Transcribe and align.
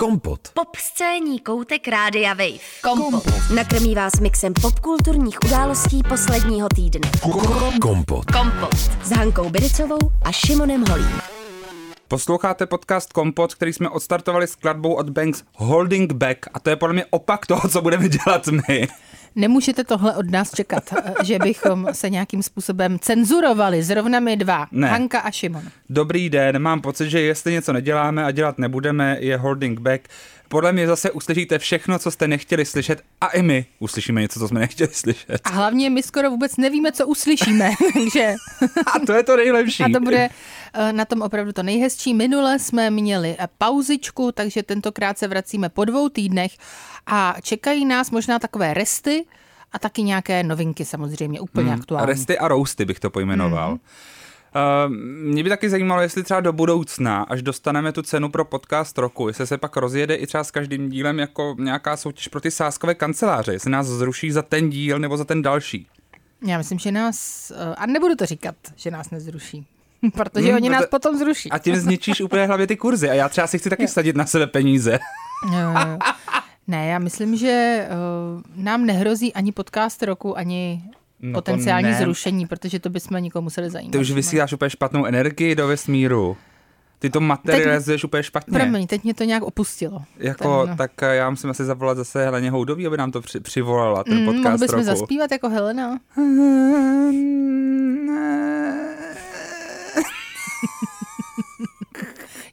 Kompot. 0.00 0.40
Pop 0.54 0.76
scéní 0.76 1.40
koutek 1.40 1.88
Rádia 1.88 2.34
Wave. 2.34 2.58
Kompot. 2.82 3.24
Nakrmí 3.54 3.94
vás 3.94 4.12
mixem 4.20 4.52
popkulturních 4.62 5.38
událostí 5.44 6.02
posledního 6.08 6.68
týdne. 6.74 7.10
Kompot. 7.80 8.24
Kompot. 8.30 8.74
S 9.04 9.10
Hankou 9.10 9.50
Biricovou 9.50 9.98
a 10.22 10.32
Šimonem 10.32 10.84
Holím. 10.90 11.20
Posloucháte 12.08 12.66
podcast 12.66 13.12
Kompot, 13.12 13.54
který 13.54 13.72
jsme 13.72 13.88
odstartovali 13.88 14.46
skladbou 14.46 14.94
od 14.94 15.10
Banks 15.10 15.42
Holding 15.54 16.12
Back 16.12 16.38
a 16.54 16.60
to 16.60 16.70
je 16.70 16.76
podle 16.76 16.92
mě 16.92 17.04
opak 17.10 17.46
toho, 17.46 17.68
co 17.68 17.82
budeme 17.82 18.08
dělat 18.08 18.46
my. 18.46 18.88
Nemůžete 19.36 19.84
tohle 19.84 20.16
od 20.16 20.30
nás 20.30 20.50
čekat, 20.54 20.94
že 21.24 21.38
bychom 21.38 21.88
se 21.92 22.10
nějakým 22.10 22.42
způsobem 22.42 22.98
cenzurovali. 22.98 23.82
Zrovna 23.82 24.20
my 24.20 24.36
dva, 24.36 24.66
Ne. 24.72 24.88
Hanka 24.88 25.18
a 25.20 25.30
Šimon. 25.30 25.62
Dobrý 25.90 26.30
den, 26.30 26.58
mám 26.58 26.80
pocit, 26.80 27.10
že 27.10 27.20
jestli 27.20 27.52
něco 27.52 27.72
neděláme 27.72 28.24
a 28.24 28.30
dělat 28.30 28.58
nebudeme, 28.58 29.16
je 29.20 29.36
Holding 29.36 29.80
Back. 29.80 30.08
Podle 30.52 30.72
mě 30.72 30.86
zase 30.86 31.10
uslyšíte 31.10 31.58
všechno, 31.58 31.98
co 31.98 32.10
jste 32.10 32.28
nechtěli 32.28 32.64
slyšet 32.64 33.02
a 33.20 33.28
i 33.28 33.42
my 33.42 33.66
uslyšíme 33.78 34.20
něco, 34.20 34.40
co 34.40 34.48
jsme 34.48 34.60
nechtěli 34.60 34.90
slyšet. 34.92 35.40
A 35.44 35.50
hlavně 35.50 35.90
my 35.90 36.02
skoro 36.02 36.30
vůbec 36.30 36.56
nevíme, 36.56 36.92
co 36.92 37.06
uslyšíme, 37.06 37.70
takže 37.92 38.34
A 38.86 38.98
to 39.06 39.12
je 39.12 39.22
to 39.22 39.36
nejlepší. 39.36 39.82
a 39.82 39.88
to 39.92 40.00
bude 40.00 40.28
eh, 40.74 40.92
na 40.92 41.04
tom 41.04 41.22
opravdu 41.22 41.52
to 41.52 41.62
nejhezčí. 41.62 42.14
Minule 42.14 42.58
jsme 42.58 42.90
měli 42.90 43.36
eh, 43.38 43.48
pauzičku, 43.58 44.32
takže 44.32 44.62
tentokrát 44.62 45.18
se 45.18 45.28
vracíme 45.28 45.68
po 45.68 45.84
dvou 45.84 46.08
týdnech 46.08 46.52
a 47.06 47.34
čekají 47.42 47.84
nás 47.84 48.10
možná 48.10 48.38
takové 48.38 48.74
resty 48.74 49.24
a 49.72 49.78
taky 49.78 50.02
nějaké 50.02 50.42
novinky 50.42 50.84
samozřejmě, 50.84 51.40
úplně 51.40 51.72
aktuální. 51.74 52.06
Resty 52.06 52.38
a 52.38 52.48
rousty 52.48 52.84
bych 52.84 53.00
to 53.00 53.10
pojmenoval. 53.10 53.78
Uh, 54.54 54.94
mě 55.32 55.42
by 55.44 55.48
taky 55.48 55.70
zajímalo, 55.70 56.02
jestli 56.02 56.22
třeba 56.22 56.40
do 56.40 56.52
budoucna, 56.52 57.22
až 57.22 57.42
dostaneme 57.42 57.92
tu 57.92 58.02
cenu 58.02 58.28
pro 58.28 58.44
podcast 58.44 58.98
roku, 58.98 59.28
jestli 59.28 59.46
se 59.46 59.58
pak 59.58 59.76
rozjede 59.76 60.14
i 60.14 60.26
třeba 60.26 60.44
s 60.44 60.50
každým 60.50 60.88
dílem 60.88 61.18
jako 61.18 61.56
nějaká 61.58 61.96
soutěž 61.96 62.28
pro 62.28 62.40
ty 62.40 62.50
sáskové 62.50 62.94
kanceláře, 62.94 63.52
jestli 63.52 63.70
nás 63.70 63.86
zruší 63.86 64.30
za 64.30 64.42
ten 64.42 64.70
díl 64.70 64.98
nebo 64.98 65.16
za 65.16 65.24
ten 65.24 65.42
další. 65.42 65.86
Já 66.46 66.58
myslím, 66.58 66.78
že 66.78 66.92
nás, 66.92 67.50
eh, 67.50 67.74
a 67.74 67.86
nebudu 67.86 68.14
to 68.14 68.26
říkat, 68.26 68.54
že 68.76 68.90
nás 68.90 69.10
nezruší, 69.10 69.66
protože 70.14 70.46
Hmm, 70.46 70.56
oni 70.56 70.70
nás 70.70 70.86
potom 70.86 71.16
zruší. 71.18 71.50
A 71.50 71.58
tím 71.58 71.76
zničíš 71.76 72.20
úplně 72.20 72.46
hlavě 72.46 72.66
ty 72.66 72.76
kurzy 72.76 73.10
a 73.10 73.14
já 73.14 73.28
třeba 73.28 73.46
si 73.46 73.58
chci 73.58 73.70
taky 73.70 73.88
sadit 73.88 74.16
na 74.16 74.26
sebe 74.26 74.46
peníze. 74.46 74.98
Jo, 75.52 75.58
jo. 75.58 75.98
Ne, 76.66 76.86
já 76.86 76.98
myslím, 76.98 77.36
že 77.36 77.86
uh, 77.88 78.42
nám 78.64 78.86
nehrozí 78.86 79.34
ani 79.34 79.52
podcast 79.52 80.02
roku, 80.02 80.38
ani 80.38 80.82
No 81.22 81.32
potenciální 81.32 81.94
zrušení, 81.94 82.46
protože 82.46 82.78
to 82.80 82.90
bychom 82.90 83.22
nikomu 83.22 83.44
museli 83.44 83.70
zajímat. 83.70 83.92
Ty 83.92 83.98
už 83.98 84.10
vysíláš 84.10 84.52
úplně 84.52 84.70
špatnou 84.70 85.04
energii 85.04 85.54
do 85.54 85.66
vesmíru. 85.68 86.36
Ty 86.98 87.10
to 87.10 87.20
materializuješ 87.20 88.04
úplně 88.04 88.22
špatně. 88.22 88.58
Promiň, 88.58 88.86
teď 88.86 89.04
mě 89.04 89.14
to 89.14 89.24
nějak 89.24 89.42
opustilo. 89.42 90.02
Jako, 90.18 90.60
Ten, 90.60 90.70
no. 90.70 90.76
tak 90.76 91.02
eh, 91.02 91.14
já 91.16 91.30
musím 91.30 91.50
asi 91.50 91.64
zavolat 91.64 91.96
zase 91.96 92.24
Heleně 92.24 92.50
Houdový, 92.50 92.86
aby 92.86 92.96
nám 92.96 93.10
to 93.10 93.20
při, 93.20 93.40
přivolala, 93.40 94.04
ten 94.04 94.18
Mm, 94.18 94.24
podcast 94.24 94.44
mohl 94.44 94.58
bychom 94.58 94.78
roku. 94.78 94.84
zaspívat 94.98 95.30
jako 95.32 95.48
Helena? 95.48 95.98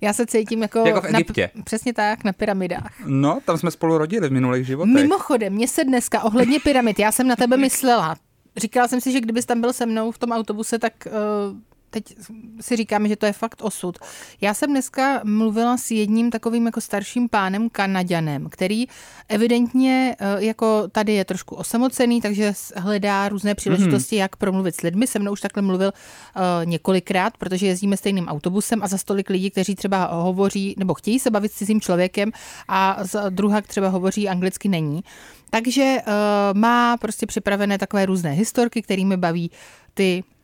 Já 0.02 0.14
se 0.14 0.26
cítím 0.26 0.62
jako... 0.62 0.80
Jako 0.88 1.02
v 1.02 1.06
Egyptě. 1.06 1.50
Na, 1.56 1.64
přesně 1.64 1.94
tak, 1.94 2.24
na 2.24 2.34
pyramidách. 2.34 2.94
No, 3.06 3.40
tam 3.46 3.58
jsme 3.58 3.72
spolu 3.72 3.98
rodili 3.98 4.30
v 4.30 4.32
minulých 4.32 4.68
životech. 4.68 4.94
Mimochodem, 4.94 5.54
mě 5.54 5.68
se 5.68 5.84
dneska 5.84 6.24
ohledně 6.24 6.60
pyramid, 6.60 7.00
já 7.00 7.12
jsem 7.12 7.28
na 7.28 7.36
tebe 7.36 7.58
myslela. 7.58 8.16
Říkala 8.58 8.88
jsem 8.88 9.02
si, 9.02 9.12
že 9.12 9.22
kdybys 9.22 9.46
tam 9.46 9.62
byl 9.62 9.74
se 9.74 9.86
mnou 9.86 10.12
v 10.12 10.18
tom 10.18 10.32
autobuse, 10.32 10.80
tak 10.80 10.94
uh, 11.08 11.58
teď 11.90 12.16
si 12.62 12.76
říkám, 12.76 13.08
že 13.08 13.16
to 13.16 13.26
je 13.26 13.34
fakt 13.34 13.62
osud. 13.62 13.98
Já 14.42 14.54
jsem 14.54 14.70
dneska 14.70 15.22
mluvila 15.24 15.78
s 15.78 15.92
jedním 15.92 16.32
takovým 16.32 16.66
jako 16.66 16.82
starším 16.82 17.30
pánem 17.30 17.70
Kanaďanem, 17.70 18.50
který 18.50 18.86
evidentně 19.30 20.16
uh, 20.22 20.44
jako 20.44 20.88
tady 20.88 21.14
je 21.14 21.26
trošku 21.26 21.56
osamocený, 21.56 22.22
takže 22.22 22.54
hledá 22.76 23.30
různé 23.30 23.56
příležitosti, 23.56 24.16
jak 24.16 24.36
promluvit 24.36 24.76
s 24.76 24.82
lidmi. 24.82 25.08
Se 25.08 25.20
mnou 25.20 25.32
už 25.32 25.42
takhle 25.42 25.62
mluvil 25.62 25.92
uh, 25.92 26.42
několikrát, 26.66 27.38
protože 27.38 27.68
jezdíme 27.68 27.98
stejným 27.98 28.28
autobusem 28.28 28.84
a 28.84 28.88
za 28.88 28.98
stolik 28.98 29.30
lidí, 29.30 29.52
kteří 29.52 29.76
třeba 29.76 30.06
hovoří 30.06 30.76
nebo 30.78 30.94
chtějí 30.94 31.20
se 31.20 31.32
bavit 31.32 31.52
s 31.52 31.56
cizím 31.56 31.82
člověkem 31.82 32.32
a 32.68 32.98
druhá 33.30 33.62
třeba 33.62 33.88
hovoří 33.88 34.30
anglicky 34.30 34.70
není. 34.70 35.04
Takže 35.50 35.98
uh, 36.08 36.14
má 36.60 36.98
prostě 36.98 37.26
připravené 37.26 37.78
takové 37.78 38.06
různé 38.06 38.32
historky, 38.32 38.82
kterými 38.82 39.18
baví 39.18 39.52
ty 39.94 40.24
eh, 40.24 40.37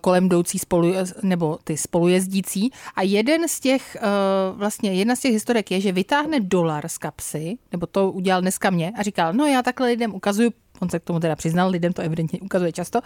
kolem 0.00 0.26
jdoucí 0.26 0.58
spolu, 0.58 0.92
nebo 1.22 1.58
ty 1.64 1.76
spolujezdící. 1.76 2.70
A 2.96 3.02
jeden 3.02 3.48
z 3.48 3.60
těch, 3.60 3.96
eh, 3.96 4.00
vlastně 4.52 4.92
jedna 4.92 5.16
z 5.16 5.20
těch 5.20 5.32
historek 5.32 5.70
je, 5.70 5.80
že 5.80 5.92
vytáhne 5.92 6.40
dolar 6.40 6.88
z 6.88 6.98
kapsy, 6.98 7.58
nebo 7.72 7.86
to 7.86 8.12
udělal 8.12 8.40
dneska 8.40 8.70
mě 8.70 8.92
a 8.96 9.02
říkal, 9.02 9.32
no 9.32 9.46
já 9.46 9.62
takhle 9.62 9.88
lidem 9.88 10.14
ukazuju, 10.14 10.50
on 10.80 10.88
se 10.88 10.98
k 10.98 11.04
tomu 11.04 11.20
teda 11.20 11.36
přiznal, 11.36 11.70
lidem 11.70 11.92
to 11.92 12.02
evidentně 12.02 12.40
ukazuje 12.40 12.72
často, 12.72 13.00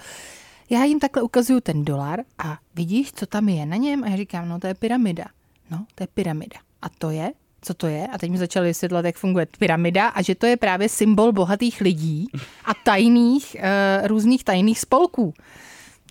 já 0.71 0.85
jim 0.85 1.01
takhle 1.01 1.23
ukazuju 1.23 1.61
ten 1.61 1.85
dolar 1.85 2.21
a 2.39 2.59
vidíš, 2.75 3.13
co 3.13 3.27
tam 3.27 3.49
je 3.49 3.67
na 3.67 3.77
něm? 3.77 4.05
A 4.05 4.09
já 4.09 4.17
říkám, 4.17 4.49
no 4.49 4.61
to 4.61 4.67
je 4.67 4.75
pyramida. 4.75 5.25
No, 5.71 5.87
to 5.95 6.03
je 6.03 6.07
pyramida. 6.15 6.57
A 6.83 6.89
to 6.89 7.11
je? 7.11 7.33
Co 7.63 7.75
to 7.75 7.87
je? 7.87 8.07
A 8.07 8.19
teď 8.19 8.31
mi 8.31 8.39
začali 8.39 8.67
vysvětlovat, 8.67 9.05
jak 9.05 9.17
funguje 9.17 9.47
pyramida 9.59 10.09
a 10.09 10.23
že 10.23 10.35
to 10.35 10.47
je 10.47 10.57
právě 10.57 10.89
symbol 10.89 11.33
bohatých 11.33 11.81
lidí 11.81 12.27
a 12.65 12.75
tajných, 12.75 13.57
různých 14.05 14.45
tajných 14.45 14.81
spolků. 14.81 15.35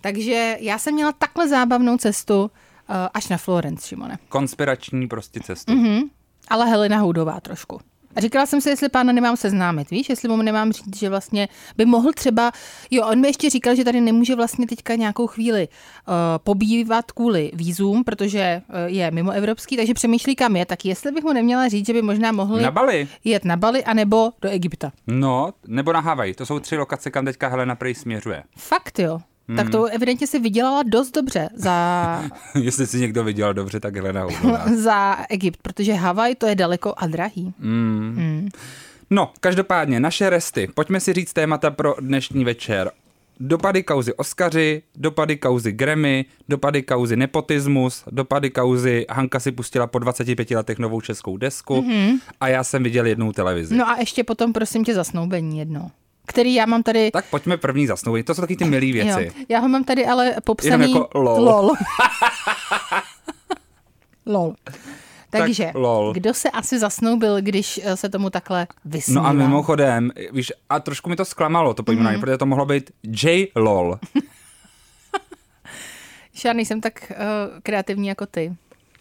Takže 0.04 0.56
já 0.60 0.78
jsem 0.78 0.94
měla 0.94 1.12
takhle 1.12 1.48
zábavnou 1.48 1.96
cestu 1.96 2.42
uh, 2.42 2.48
až 3.14 3.28
na 3.28 3.36
Florence, 3.36 3.88
Šimone. 3.88 4.18
Konspirační 4.28 5.08
prostě 5.08 5.40
cestu. 5.40 5.72
Mhm. 5.72 6.00
Ale 6.48 6.66
Helena 6.66 6.98
Houdová 6.98 7.40
trošku. 7.40 7.80
A 8.16 8.20
říkala 8.20 8.46
jsem 8.46 8.60
si, 8.60 8.68
jestli 8.70 8.88
pána 8.88 9.12
nemám 9.12 9.36
seznámit, 9.36 9.90
víš, 9.90 10.08
jestli 10.08 10.28
mu 10.28 10.36
nemám 10.36 10.72
říct, 10.72 10.96
že 10.96 11.08
vlastně 11.08 11.48
by 11.76 11.84
mohl 11.84 12.12
třeba, 12.12 12.52
jo, 12.90 13.06
on 13.06 13.20
mi 13.20 13.28
ještě 13.28 13.50
říkal, 13.50 13.74
že 13.74 13.84
tady 13.84 14.00
nemůže 14.00 14.34
vlastně 14.34 14.66
teďka 14.66 14.94
nějakou 14.94 15.26
chvíli 15.26 15.68
uh, 15.68 16.14
pobývat 16.38 17.12
kvůli 17.12 17.50
vízům, 17.54 18.04
protože 18.04 18.62
uh, 18.68 18.74
je 18.86 19.10
mimo 19.10 19.30
evropský, 19.30 19.76
takže 19.76 19.94
přemýšlí, 19.94 20.36
kam 20.36 20.56
je, 20.56 20.66
tak 20.66 20.84
jestli 20.84 21.12
bych 21.12 21.24
mu 21.24 21.32
neměla 21.32 21.68
říct, 21.68 21.86
že 21.86 21.92
by 21.92 22.02
možná 22.02 22.32
mohl 22.32 22.60
Na 22.60 22.70
Bali? 22.70 23.08
jet 23.24 23.44
na 23.44 23.56
Bali 23.56 23.84
anebo 23.84 24.32
do 24.42 24.48
Egypta. 24.50 24.92
No, 25.06 25.52
nebo 25.66 25.92
na 25.92 26.00
Havaj. 26.00 26.34
To 26.34 26.46
jsou 26.46 26.58
tři 26.58 26.76
lokace, 26.76 27.10
kam 27.10 27.24
teďka 27.24 27.48
Helena 27.48 27.74
Prej 27.74 27.94
směřuje. 27.94 28.42
Fakt 28.56 28.98
jo. 28.98 29.20
Hmm. 29.48 29.56
Tak 29.56 29.70
to 29.70 29.84
evidentně 29.84 30.26
si 30.26 30.38
vydělala 30.38 30.82
dost 30.82 31.10
dobře 31.10 31.48
za, 31.54 32.24
Jestli 32.54 32.86
si 32.86 33.00
někdo 33.00 33.24
viděl 33.24 33.54
dobře, 33.54 33.80
tak 33.80 33.96
Helena 33.96 34.26
za 34.76 35.16
Egypt, 35.28 35.58
protože 35.62 35.94
Havaj 35.94 36.34
to 36.34 36.46
je 36.46 36.54
daleko 36.54 36.94
a 36.96 37.06
drahý. 37.06 37.54
No, 39.10 39.32
každopádně, 39.40 40.00
naše 40.00 40.30
resty. 40.30 40.68
Pojďme 40.74 41.00
si 41.00 41.12
říct 41.12 41.32
témata 41.32 41.70
pro 41.70 41.94
dnešní 42.00 42.44
večer. 42.44 42.90
Dopady 43.40 43.82
kauzy 43.82 44.14
Oscaři, 44.14 44.82
dopady 44.96 45.36
kauzy 45.36 45.72
Grammy, 45.72 46.24
dopady 46.48 46.82
kauzy 46.82 47.16
nepotismus, 47.16 48.04
dopady 48.10 48.50
kauzy 48.50 49.06
Hanka 49.10 49.40
si 49.40 49.52
pustila 49.52 49.86
po 49.86 49.98
25 49.98 50.50
letech 50.50 50.78
novou 50.78 51.00
českou 51.00 51.36
desku 51.36 51.80
mm-hmm. 51.80 52.18
a 52.40 52.48
já 52.48 52.64
jsem 52.64 52.82
viděl 52.82 53.06
jednou 53.06 53.32
televizi. 53.32 53.76
No 53.76 53.88
a 53.88 53.96
ještě 53.96 54.24
potom 54.24 54.52
prosím 54.52 54.84
tě 54.84 54.94
zasnoubení 54.94 55.58
jedno, 55.58 55.90
který 56.26 56.54
já 56.54 56.66
mám 56.66 56.82
tady... 56.82 57.10
Tak 57.10 57.24
pojďme 57.30 57.56
první 57.56 57.86
zasnoubení, 57.86 58.24
to 58.24 58.34
jsou 58.34 58.40
taky 58.40 58.56
ty 58.56 58.64
milé 58.64 58.92
věci. 58.92 59.24
Jo, 59.24 59.44
já 59.48 59.58
ho 59.58 59.68
mám 59.68 59.84
tady 59.84 60.06
ale 60.06 60.36
popsaný... 60.44 60.84
Jenom 60.84 61.02
jako 61.02 61.18
lol. 61.18 61.44
Lol. 61.44 61.72
lol. 64.26 64.54
Takže, 65.30 65.72
lol. 65.74 66.12
kdo 66.12 66.34
se 66.34 66.50
asi 66.50 66.78
zasnoubil, 66.78 67.40
když 67.40 67.80
eh, 67.84 67.96
se 67.96 68.08
tomu 68.08 68.30
takhle 68.30 68.66
vysmívá? 68.84 69.22
No 69.22 69.28
a 69.28 69.32
mimochodem, 69.32 70.10
víš, 70.32 70.52
a 70.70 70.80
trošku 70.80 71.10
mi 71.10 71.16
to 71.16 71.24
zklamalo, 71.24 71.74
to 71.74 71.82
pojmenování, 71.82 72.16
mm-hmm. 72.16 72.20
protože 72.20 72.38
to 72.38 72.46
mohlo 72.46 72.66
být 72.66 72.90
J. 73.02 73.48
LOL. 73.56 73.98
Já 76.44 76.52
nejsem 76.52 76.80
tak 76.80 77.12
uh, 77.12 77.16
kreativní 77.62 78.08
jako 78.08 78.26
ty. 78.26 78.56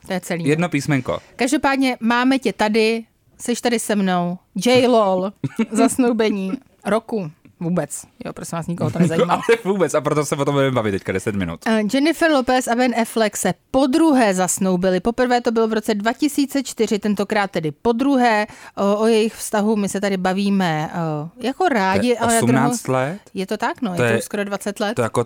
To 0.07 0.13
je 0.13 0.19
celý. 0.19 0.45
Jedno 0.45 0.69
písmenko. 0.69 1.19
Každopádně 1.35 1.97
máme 1.99 2.39
tě 2.39 2.53
tady, 2.53 3.03
jsi 3.37 3.61
tady 3.61 3.79
se 3.79 3.95
mnou. 3.95 4.37
J. 4.65 4.87
Lol. 4.87 5.31
Zasnoubení 5.71 6.51
roku. 6.85 7.31
Vůbec. 7.59 8.05
Jo, 8.25 8.33
prosím 8.33 8.55
vás, 8.55 8.67
nikoho 8.67 8.91
to 8.91 8.99
nezajímá. 8.99 9.33
Ale 9.33 9.43
vůbec, 9.63 9.93
a 9.93 10.01
proto 10.01 10.25
se 10.25 10.35
o 10.35 10.45
tom 10.45 10.55
budeme 10.55 10.71
bavit 10.75 10.91
teďka 10.91 11.11
10 11.11 11.35
minut. 11.35 11.59
Eh, 11.67 11.81
Jennifer 11.93 12.31
Lopez 12.31 12.67
a 12.67 12.75
Ben 12.75 12.93
Affleck 13.01 13.37
se 13.37 13.53
po 13.71 13.87
druhé 13.87 14.33
zasnoubili. 14.33 14.99
Poprvé 14.99 15.41
to 15.41 15.51
bylo 15.51 15.67
v 15.67 15.73
roce 15.73 15.95
2004, 15.95 16.99
tentokrát 16.99 17.51
tedy 17.51 17.71
po 17.71 17.91
druhé. 17.91 18.47
O, 18.75 18.97
o 18.97 19.07
jejich 19.07 19.35
vztahu 19.35 19.75
my 19.75 19.89
se 19.89 20.01
tady 20.01 20.17
bavíme 20.17 20.89
o, 20.93 21.29
jako 21.43 21.69
rádi. 21.69 22.01
To 22.07 22.07
je 22.13 22.17
ale 22.19 22.33
na 22.33 22.39
18 22.41 22.83
druhou- 22.83 22.99
let? 22.99 23.19
Je 23.33 23.45
to 23.47 23.57
tak, 23.57 23.81
no, 23.81 23.95
To 23.95 24.03
je 24.03 24.09
to 24.09 24.13
je- 24.13 24.17
už 24.19 24.23
skoro 24.25 24.43
20 24.43 24.79
let. 24.79 24.93
To 24.95 25.01
jako, 25.01 25.25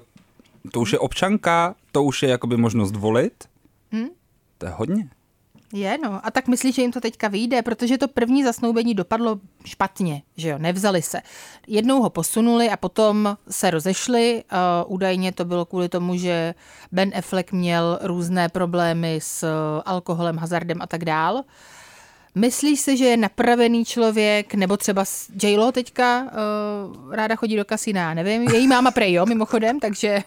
to 0.71 0.79
už 0.79 0.93
je 0.93 0.99
občanka, 0.99 1.75
to 1.91 2.03
už 2.03 2.23
je 2.23 2.29
jakoby 2.29 2.57
možnost 2.57 2.95
volit. 2.95 3.33
Hm? 3.91 4.07
To 4.57 4.65
je 4.65 4.71
hodně. 4.71 5.09
Je, 5.73 5.97
no. 6.03 6.19
A 6.23 6.31
tak 6.31 6.47
myslíš, 6.47 6.75
že 6.75 6.81
jim 6.81 6.91
to 6.91 7.01
teďka 7.01 7.27
vyjde, 7.27 7.61
protože 7.61 7.97
to 7.97 8.07
první 8.07 8.43
zasnoubení 8.43 8.93
dopadlo 8.93 9.39
špatně, 9.65 10.21
že 10.37 10.49
jo, 10.49 10.57
nevzali 10.57 11.01
se. 11.01 11.21
Jednou 11.67 12.01
ho 12.01 12.09
posunuli 12.09 12.69
a 12.69 12.77
potom 12.77 13.37
se 13.49 13.71
rozešli. 13.71 14.43
Uh, 14.51 14.93
údajně 14.93 15.31
to 15.31 15.45
bylo 15.45 15.65
kvůli 15.65 15.89
tomu, 15.89 16.17
že 16.17 16.55
Ben 16.91 17.11
Affleck 17.17 17.51
měl 17.51 17.99
různé 18.01 18.49
problémy 18.49 19.19
s 19.21 19.43
uh, 19.43 19.81
alkoholem, 19.85 20.37
hazardem 20.37 20.81
a 20.81 20.87
tak 20.87 21.05
dál. 21.05 21.43
Myslíš 22.35 22.79
si, 22.79 22.97
že 22.97 23.05
je 23.05 23.17
napravený 23.17 23.85
člověk, 23.85 24.53
nebo 24.53 24.77
třeba 24.77 25.05
J-Lo 25.43 25.71
teďka 25.71 26.23
uh, 26.23 27.13
ráda 27.15 27.35
chodí 27.35 27.55
do 27.55 27.65
kasína, 27.65 28.13
nevím. 28.13 28.41
Její 28.41 28.67
máma 28.67 28.91
prej, 28.91 29.13
jo, 29.13 29.25
mimochodem, 29.25 29.79
takže 29.79 30.23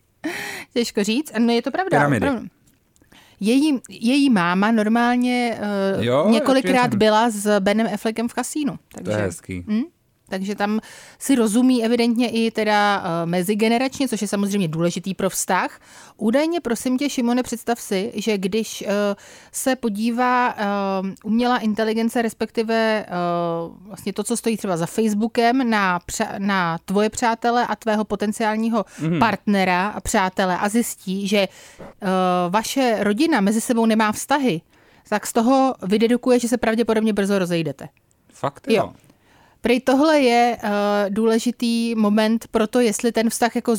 těžko 0.74 1.04
říct. 1.04 1.32
No 1.38 1.52
je 1.52 1.62
to 1.62 1.70
pravda. 1.70 1.98
Pyramidy. 1.98 2.26
opravdu. 2.26 2.55
Její, 3.40 3.80
její 3.88 4.30
máma 4.30 4.70
normálně 4.70 5.58
uh, 5.96 6.04
Jo, 6.04 6.28
několikrát 6.30 6.94
byla 6.94 7.30
s 7.30 7.60
Benem 7.60 7.88
Affleckem 7.94 8.28
v 8.28 8.34
kasínu. 8.34 8.72
To 8.72 8.78
Takže, 8.94 9.10
je 9.12 9.16
hezký. 9.16 9.64
Hm? 9.68 9.82
Takže 10.28 10.54
tam 10.54 10.80
si 11.18 11.34
rozumí 11.34 11.84
evidentně 11.84 12.30
i 12.30 12.50
teda 12.50 12.98
uh, 12.98 13.30
mezigeneračně, 13.30 14.08
což 14.08 14.22
je 14.22 14.28
samozřejmě 14.28 14.68
důležitý 14.68 15.14
pro 15.14 15.30
vztah. 15.30 15.80
Údajně, 16.16 16.60
prosím 16.60 16.98
tě, 16.98 17.10
Šimone, 17.10 17.42
představ 17.42 17.80
si, 17.80 18.12
že 18.14 18.38
když 18.38 18.84
uh, 18.86 18.90
se 19.52 19.76
podívá 19.76 20.54
uh, 20.54 21.08
umělá 21.24 21.58
inteligence, 21.58 22.22
respektive 22.22 23.06
vlastně 23.80 24.12
to, 24.12 24.24
co 24.24 24.36
stojí 24.36 24.56
třeba 24.56 24.76
za 24.76 24.86
Facebookem, 24.86 25.70
na, 25.70 26.00
na 26.38 26.78
tvoje 26.84 27.10
přátele 27.10 27.66
a 27.66 27.76
tvého 27.76 28.04
potenciálního 28.04 28.84
mm. 29.00 29.18
partnera 29.18 29.88
a 29.88 30.00
přátele 30.00 30.58
a 30.58 30.68
zjistí, 30.68 31.28
že 31.28 31.48
vaše 32.48 32.96
rodina 33.00 33.40
mezi 33.40 33.60
sebou 33.60 33.86
nemá 33.86 34.12
vztahy, 34.12 34.60
tak 35.08 35.26
z 35.26 35.32
toho 35.32 35.74
vydedukuje, 35.82 36.38
že 36.38 36.48
se 36.48 36.56
pravděpodobně 36.56 37.12
brzo 37.12 37.38
rozejdete. 37.38 37.88
Fakt 38.32 38.66
jo. 38.68 38.74
Jo. 38.76 38.92
Prej 39.60 39.80
tohle 39.80 40.20
je 40.20 40.58
uh, 40.62 40.70
důležitý 41.08 41.94
moment 41.94 42.46
pro 42.50 42.66
to, 42.66 42.80
jestli 42.80 43.12
ten 43.12 43.30
vztah 43.30 43.56
jako, 43.56 43.74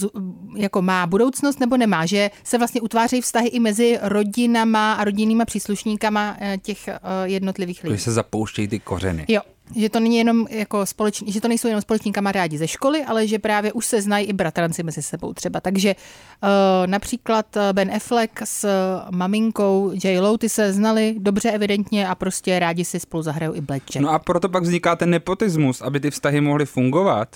jako 0.56 0.82
má 0.82 1.08
budoucnost 1.08 1.60
nebo 1.60 1.78
nemá, 1.78 2.06
že 2.06 2.32
se 2.44 2.58
vlastně 2.58 2.82
utvářejí 2.82 3.22
vztahy 3.22 3.48
i 3.48 3.60
mezi 3.60 4.00
rodinama 4.02 4.94
a 4.94 5.04
rodinnýma 5.04 5.46
příslušníkama 5.46 6.38
uh, 6.42 6.48
těch 6.62 6.90
uh, 6.90 6.94
jednotlivých 7.24 7.84
lidí. 7.84 7.94
Když 7.94 8.04
se 8.04 8.12
zapouštějí 8.12 8.68
ty 8.68 8.80
kořeny. 8.80 9.26
Jo, 9.28 9.42
že 9.76 9.90
to 9.90 10.00
není 10.00 10.18
jenom 10.18 10.48
jako 10.50 10.86
společní, 10.86 11.32
že 11.32 11.42
to 11.42 11.48
nejsou 11.48 11.68
jenom 11.68 11.82
společní 11.82 12.12
kamarádi 12.14 12.58
ze 12.58 12.68
školy, 12.68 13.04
ale 13.04 13.28
že 13.28 13.40
právě 13.40 13.74
už 13.74 13.86
se 13.86 14.02
znají 14.02 14.26
i 14.28 14.34
bratranci 14.34 14.84
mezi 14.84 15.02
sebou 15.02 15.34
třeba. 15.34 15.60
Takže 15.62 15.96
uh, 15.96 16.50
například 16.86 17.58
eh, 17.58 17.74
Ben 17.74 17.92
Affleck 17.96 18.42
s 18.44 18.68
maminkou 19.12 19.92
J. 20.04 20.20
Lo, 20.20 20.38
ty 20.38 20.50
se 20.50 20.74
znali 20.74 21.16
dobře 21.20 21.52
evidentně 21.52 22.08
a 22.08 22.16
prostě 22.16 22.60
rádi 22.60 22.86
si 22.86 23.00
spolu 23.00 23.24
zahrajou 23.24 23.54
i 23.56 23.62
blackjack. 23.62 24.04
No 24.04 24.10
a 24.10 24.20
proto 24.20 24.50
pak 24.50 24.64
vzniká 24.64 24.96
ten 24.96 25.10
nepotismus, 25.10 25.82
aby 25.82 26.00
ty 26.00 26.12
vztahy 26.12 26.42
mohly 26.42 26.66
fungovat, 26.66 27.36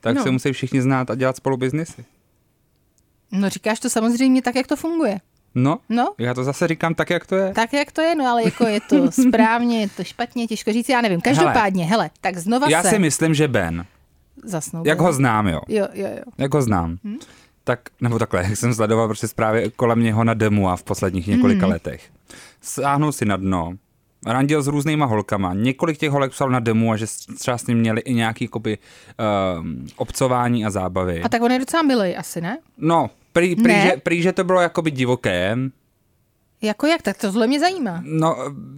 tak 0.00 0.16
No. 0.16 0.22
se 0.22 0.30
musí 0.30 0.52
všichni 0.52 0.82
znát 0.82 1.10
a 1.10 1.14
dělat 1.14 1.36
spolu 1.36 1.56
biznisy. 1.56 2.04
No 3.32 3.48
říkáš 3.48 3.80
to 3.80 3.90
samozřejmě 3.90 4.42
tak, 4.42 4.54
jak 4.56 4.66
to 4.66 4.76
funguje. 4.76 5.18
No, 5.54 5.78
No, 5.88 6.14
já 6.18 6.34
to 6.34 6.44
zase 6.44 6.68
říkám 6.68 6.94
tak, 6.94 7.10
jak 7.10 7.26
to 7.26 7.36
je. 7.36 7.52
tak 7.54 7.72
jak 7.72 7.92
to 7.92 8.00
je, 8.00 8.14
no 8.14 8.26
ale 8.26 8.44
jako 8.44 8.66
je 8.66 8.80
to 8.80 9.10
správně, 9.28 9.80
je 9.80 9.88
to 9.88 10.04
špatně, 10.04 10.46
těžko 10.46 10.72
říct, 10.72 10.88
já 10.88 11.00
nevím. 11.00 11.20
Každopádně, 11.20 11.84
hele, 11.84 12.02
hele 12.02 12.10
tak 12.20 12.36
znova 12.38 12.68
Já 12.68 12.82
se 12.82 12.88
si 12.88 12.98
myslím, 12.98 13.34
že 13.34 13.48
Ben, 13.48 13.86
zasnou. 14.44 14.82
jak 14.86 15.00
ho 15.00 15.12
znám, 15.12 15.48
jo, 15.48 15.60
Jo, 15.68 15.86
jo, 15.92 16.06
jo. 16.16 16.22
jak 16.38 16.54
ho 16.54 16.62
znám, 16.62 16.96
tak, 17.64 17.80
nebo 18.00 18.18
takhle, 18.18 18.42
jak 18.42 18.56
jsem 18.56 18.74
sledoval 18.74 19.06
prostě 19.08 19.28
zprávy 19.28 19.70
kolem 19.76 20.02
něho 20.02 20.24
na 20.24 20.34
demu 20.34 20.68
a 20.68 20.76
v 20.76 20.82
posledních 20.82 21.26
několika 21.26 21.66
letech. 21.66 22.10
Sáhnul 22.60 23.12
si 23.12 23.24
na 23.24 23.36
dno, 23.36 23.72
randil 24.26 24.62
s 24.62 24.66
různýma 24.66 25.06
holkama, 25.06 25.54
několik 25.54 25.98
těch 25.98 26.10
holek 26.10 26.30
psal 26.32 26.50
na 26.50 26.60
demu 26.60 26.92
a 26.92 26.96
že 26.96 27.06
třeba 27.38 27.58
s 27.58 27.66
ním 27.66 27.78
měli 27.78 28.00
i 28.00 28.14
nějaký 28.14 28.44
jakoby, 28.44 28.78
um, 29.60 29.86
obcování 29.96 30.66
a 30.66 30.70
zábavy. 30.70 31.22
A 31.22 31.28
tak 31.28 31.42
on 31.42 31.52
je 31.52 31.58
docela 31.58 31.82
milý 31.82 32.16
asi, 32.16 32.40
ne? 32.40 32.58
No, 32.78 33.10
prý, 33.32 33.56
prý, 33.56 33.74
že, 33.82 33.92
prý, 34.02 34.22
že 34.22 34.32
to 34.32 34.44
bylo 34.44 34.60
jakoby 34.60 34.90
divoké, 34.90 35.56
Jako 36.62 36.86
jak? 36.86 37.02
Tak 37.02 37.16
tohle 37.18 37.46
mě 37.46 37.60
zajímá. 37.60 38.02
No, 38.04 38.36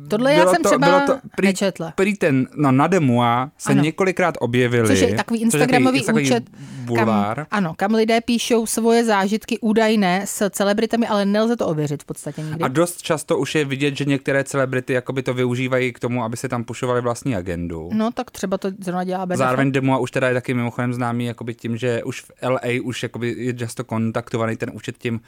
Tohle 0.08 0.34
já 0.34 0.46
jsem 0.46 0.62
to, 0.62 0.68
třeba 0.68 0.86
bylo 0.86 1.00
to, 1.06 1.18
prý, 1.36 1.46
nečetla. 1.46 1.92
Prý 1.96 2.14
ten, 2.16 2.48
no 2.56 2.72
na 2.72 2.86
Demua 2.86 3.50
se 3.58 3.72
Ano. 3.72 3.82
několikrát 3.82 4.34
objevili. 4.40 4.88
Což 4.88 5.00
je 5.00 5.14
takový 5.14 5.38
což 5.38 5.42
je 5.42 5.44
instagramový 5.44 6.04
takový 6.04 6.24
účet, 6.24 6.44
bulvár. 6.84 7.36
kam, 7.36 7.46
ano, 7.50 7.74
kam 7.76 7.94
lidé 7.94 8.20
píšou 8.20 8.66
svoje 8.66 9.04
zážitky 9.04 9.58
údajné 9.58 10.22
s 10.26 10.50
celebritami, 10.50 11.06
ale 11.06 11.24
nelze 11.24 11.56
to 11.56 11.66
ověřit 11.66 12.02
v 12.02 12.06
podstatě 12.06 12.42
nikdy. 12.42 12.64
A 12.64 12.68
dost 12.68 13.02
často 13.02 13.38
už 13.38 13.54
je 13.54 13.64
vidět, 13.64 13.96
že 13.96 14.04
některé 14.04 14.44
celebrity 14.44 14.92
jakoby 14.92 15.22
to 15.22 15.34
využívají 15.34 15.92
k 15.92 15.98
tomu, 15.98 16.24
aby 16.24 16.36
se 16.36 16.48
tam 16.48 16.64
pušovali 16.64 17.00
vlastní 17.00 17.36
agendu. 17.36 17.90
No 17.92 18.10
tak 18.10 18.30
třeba 18.30 18.58
to 18.58 18.70
zrovna 18.80 19.04
dělá 19.04 19.26
Ben 19.26 19.38
Zároveň. 19.38 19.72
Demua 19.72 19.98
už 19.98 20.10
teda 20.10 20.28
je 20.28 20.34
taky 20.34 20.54
mimochodem 20.54 20.94
známý 20.94 21.24
jakoby 21.24 21.54
tím, 21.54 21.76
že 21.76 22.02
už 22.04 22.20
v 22.20 22.30
LA 22.42 22.60
už 22.84 23.02
jakoby 23.02 23.34
je 23.38 23.54
často 23.54 23.84
kontaktovaný 23.84 24.56
ten 24.56 24.70
účet 24.74 24.98
tím, 24.98 25.20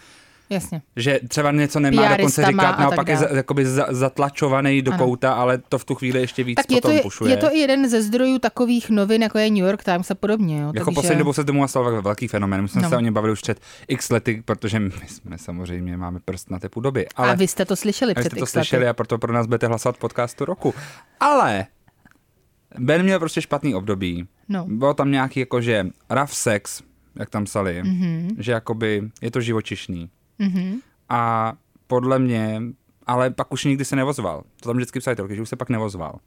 Jasně. 0.50 0.82
že 0.96 1.20
třeba 1.29 1.52
něco 1.52 1.81
nemá 1.81 2.02
dokonce 2.17 2.43
PRistama 2.43 2.62
říkat, 2.70 2.79
naopak 2.79 3.08
je 3.08 3.17
za, 3.17 3.29
jakoby 3.37 3.67
za, 3.67 3.87
zatlačovaný 3.91 4.82
do 4.82 4.93
Ano. 4.93 5.05
kouta, 5.05 5.32
ale 5.35 5.58
to 5.58 5.79
v 5.79 5.85
tu 5.85 5.94
chvíli 5.94 6.20
ještě 6.20 6.44
víc 6.44 6.56
Tak 6.56 6.70
je 6.70 6.81
to, 6.81 6.88
potom 6.88 7.02
pušuje. 7.02 7.32
je 7.32 7.37
to 7.37 7.55
i 7.55 7.58
jeden 7.58 7.88
ze 7.88 8.02
zdrojů 8.02 8.38
takových 8.38 8.91
novin, 8.91 9.23
jako 9.23 9.38
je 9.38 9.50
New 9.50 9.64
York 9.64 9.85
Times 9.85 10.11
a 10.11 10.14
podobně. 10.14 10.61
Jo, 10.61 10.73
Jako 10.75 10.93
poslední 10.93 11.19
dobou 11.19 11.32
se 11.32 11.44
tomu 11.44 11.69
stal 11.69 12.02
velký 12.02 12.29
fenomén. 12.29 12.62
My 12.62 12.69
jsme 12.69 12.82
No. 12.82 12.88
se 12.88 12.96
o 12.96 13.00
něm 13.00 13.14
bavili 13.14 13.32
už 13.32 13.41
před 13.41 13.61
x 13.88 14.11
lety, 14.11 14.43
protože 14.44 14.81
my 14.81 14.91
jsme 15.06 15.38
samozřejmě 15.38 15.96
máme 15.96 16.20
prst 16.25 16.50
na 16.50 16.58
tepu 16.58 16.81
doby. 16.81 17.06
Ale 17.17 17.31
A 17.31 17.35
vy 17.35 17.49
jste 17.49 17.64
to 17.64 17.76
slyšeli 17.76 18.14
před 18.14 18.23
jste 18.31 18.31
to 18.31 18.37
x 18.44 18.55
lety. 18.55 18.67
slyšeli 18.67 18.88
a 18.88 18.93
proto 18.93 19.19
pro 19.19 19.32
nás 19.32 19.46
budete 19.46 19.67
hlasovat 19.67 19.96
podcastu 19.96 20.44
roku. 20.44 20.75
Ale 21.20 21.67
Ben 22.79 23.02
měl 23.02 23.19
prostě 23.19 23.43
špatný 23.43 23.75
období. 23.75 24.26
No. 24.49 24.64
Bylo 24.69 24.94
tam 24.94 25.11
nějaký 25.11 25.41
jakože 25.41 25.87
rough 26.11 26.32
sex, 26.32 26.82
jak 27.17 27.31
tam 27.31 27.44
psali, 27.44 27.82
Mhm. 27.82 27.93
mm-hmm. 27.94 28.35
že 28.38 28.52
jakoby 28.52 29.02
je 29.23 29.31
to 29.31 29.41
živočišný. 29.41 30.11
Mm-hmm. 30.41 30.81
A 31.09 31.53
podle 31.87 32.19
mě, 32.19 32.63
ale 33.07 33.31
pak 33.31 33.53
už 33.53 33.65
nikdy 33.65 33.85
se 33.85 33.97
nevozval. 33.97 34.43
To 34.61 34.69
tam 34.69 34.77
vždycky 34.77 35.01
psali 35.01 35.17
že 35.29 35.43
už 35.43 35.49
se 35.49 35.57
pak 35.57 35.69
nevozval. 35.69 36.19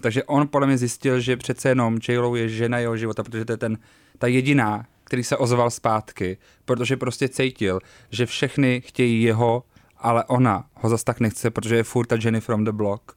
Takže 0.00 0.24
on 0.24 0.48
podle 0.48 0.66
mě 0.66 0.78
zjistil, 0.78 1.20
že 1.20 1.36
přece 1.36 1.68
jenom 1.68 1.98
j 2.08 2.20
je 2.34 2.48
žena 2.48 2.78
jeho 2.78 2.96
života, 2.96 3.22
protože 3.22 3.44
to 3.44 3.52
je 3.52 3.56
ten, 3.56 3.78
ta 4.18 4.26
jediná, 4.26 4.86
který 5.04 5.24
se 5.24 5.36
ozval 5.36 5.70
zpátky, 5.70 6.38
protože 6.64 6.96
prostě 6.96 7.28
cítil, 7.28 7.80
že 8.10 8.26
všechny 8.26 8.80
chtějí 8.80 9.22
jeho, 9.22 9.64
ale 9.98 10.24
ona 10.24 10.66
ho 10.74 10.88
zas 10.88 11.04
tak 11.04 11.20
nechce, 11.20 11.50
protože 11.50 11.76
je 11.76 11.82
furt 11.82 12.06
ta 12.06 12.16
Jenny 12.24 12.40
from 12.40 12.64
the 12.64 12.72
block 12.72 13.12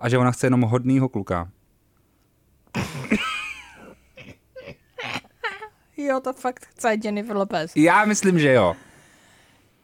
a 0.00 0.08
že 0.08 0.18
ona 0.18 0.30
chce 0.30 0.46
jenom 0.46 0.60
hodnýho 0.60 1.08
kluka. 1.08 1.48
Jo, 5.96 6.20
to 6.20 6.32
fakt 6.32 6.66
chce 6.66 6.96
Jennifer 7.04 7.36
Lopez. 7.36 7.72
Já 7.76 8.04
myslím, 8.04 8.38
že 8.38 8.52
jo. 8.52 8.76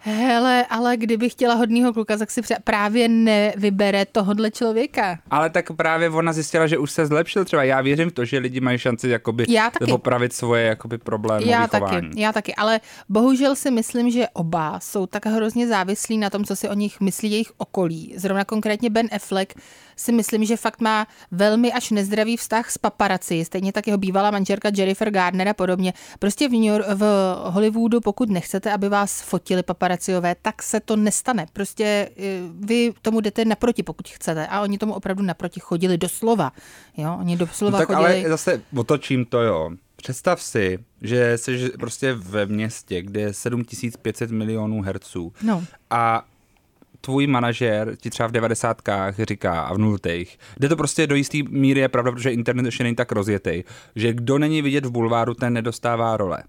Hele, 0.08 0.66
ale 0.70 0.96
kdyby 0.96 1.28
chtěla 1.28 1.54
hodnýho 1.54 1.92
kluka, 1.92 2.16
tak 2.16 2.30
si 2.30 2.40
právě 2.64 3.08
nevybere 3.08 4.04
tohodle 4.04 4.50
člověka. 4.50 5.18
Ale 5.30 5.50
tak 5.50 5.72
právě 5.72 6.10
ona 6.10 6.32
zjistila, 6.32 6.66
že 6.66 6.78
už 6.78 6.90
se 6.90 7.06
zlepšil 7.06 7.44
třeba. 7.44 7.64
Já 7.64 7.80
věřím 7.80 8.10
v 8.10 8.12
to, 8.12 8.24
že 8.24 8.38
lidi 8.38 8.60
mají 8.60 8.78
šanci 8.78 9.08
jakoby 9.08 9.44
Já 9.48 9.70
taky. 9.70 9.90
popravit 9.90 10.32
svoje 10.32 10.66
jakoby 10.66 10.98
problémové 10.98 11.50
Já 11.50 11.66
chování. 11.66 12.08
taky, 12.08 12.20
já 12.20 12.32
taky, 12.32 12.54
ale 12.54 12.80
bohužel 13.08 13.56
si 13.56 13.70
myslím, 13.70 14.10
že 14.10 14.28
oba 14.32 14.80
jsou 14.80 15.06
tak 15.06 15.26
hrozně 15.26 15.68
závislí 15.68 16.18
na 16.18 16.30
tom, 16.30 16.44
co 16.44 16.56
si 16.56 16.68
o 16.68 16.74
nich 16.74 17.00
myslí 17.00 17.30
jejich 17.30 17.52
okolí. 17.56 18.14
Zrovna 18.16 18.44
konkrétně 18.44 18.90
Ben 18.90 19.08
Affleck 19.12 19.54
si 19.96 20.12
myslím, 20.12 20.44
že 20.44 20.56
fakt 20.56 20.80
má 20.80 21.06
velmi 21.30 21.72
až 21.72 21.90
nezdravý 21.90 22.36
vztah 22.36 22.70
s 22.70 22.78
paparaci, 22.78 23.44
stejně 23.44 23.72
tak 23.72 23.86
jeho 23.86 23.98
bývalá 23.98 24.30
manželka 24.30 24.70
Jennifer 24.76 25.10
Gardner 25.10 25.48
a 25.48 25.54
podobně. 25.54 25.92
Prostě 26.18 26.48
v, 26.48 26.52
New 26.52 26.62
York, 26.62 26.86
v 26.94 27.34
Hollywoodu, 27.44 28.00
pokud 28.00 28.30
nechcete, 28.30 28.72
aby 28.72 28.88
vás 28.88 29.20
fotili 29.22 29.62
paparaciové, 29.62 30.36
tak 30.42 30.62
se 30.62 30.80
to 30.80 30.96
nestane. 30.96 31.46
Prostě 31.52 31.84
eh, 32.16 32.22
vy 32.60 32.92
tomu 33.02 33.20
jdete 33.20 33.44
naproti, 33.44 33.82
pokud 33.82 34.08
chcete. 34.08 34.46
A 34.46 34.60
oni 34.60 34.78
tomu 34.78 34.94
opravdu 34.94 35.22
naproti 35.22 35.60
chodili 35.60 35.98
doslova. 35.98 36.52
Jo, 36.96 37.16
oni 37.20 37.36
doslova 37.36 37.78
No 37.78 37.86
tak 37.86 37.96
chodili... 37.96 38.20
ale 38.20 38.28
zase 38.28 38.62
otočím 38.76 39.24
to, 39.24 39.42
jo. 39.42 39.70
Představ 39.96 40.42
si, 40.42 40.78
že 41.02 41.38
jsi 41.38 41.70
prostě 41.78 42.14
ve 42.14 42.46
městě, 42.46 43.02
kde 43.02 43.20
je 43.20 43.32
7500 43.32 44.30
milionů 44.30 44.82
herců 44.82 45.32
No. 45.42 45.64
a 45.90 46.24
tvůj 47.06 47.26
manažer 47.26 47.96
ti 48.00 48.10
třeba 48.10 48.28
v 48.28 48.32
devadesátkách 48.32 49.14
říká 49.18 49.60
a 49.60 49.74
v 49.74 49.78
nultých, 49.78 50.38
kde 50.56 50.68
to 50.68 50.76
prostě 50.76 51.06
do 51.06 51.14
jisté 51.14 51.38
míry 51.48 51.80
je 51.80 51.88
pravda, 51.88 52.12
protože 52.12 52.30
internet 52.30 52.64
ještě 52.64 52.84
není 52.84 52.96
tak 52.96 53.12
rozjetý, 53.12 53.62
že 53.96 54.12
kdo 54.12 54.38
není 54.38 54.62
vidět 54.62 54.86
v 54.86 54.90
bulváru, 54.90 55.34
ten 55.34 55.52
nedostává 55.52 56.16
role. 56.16 56.42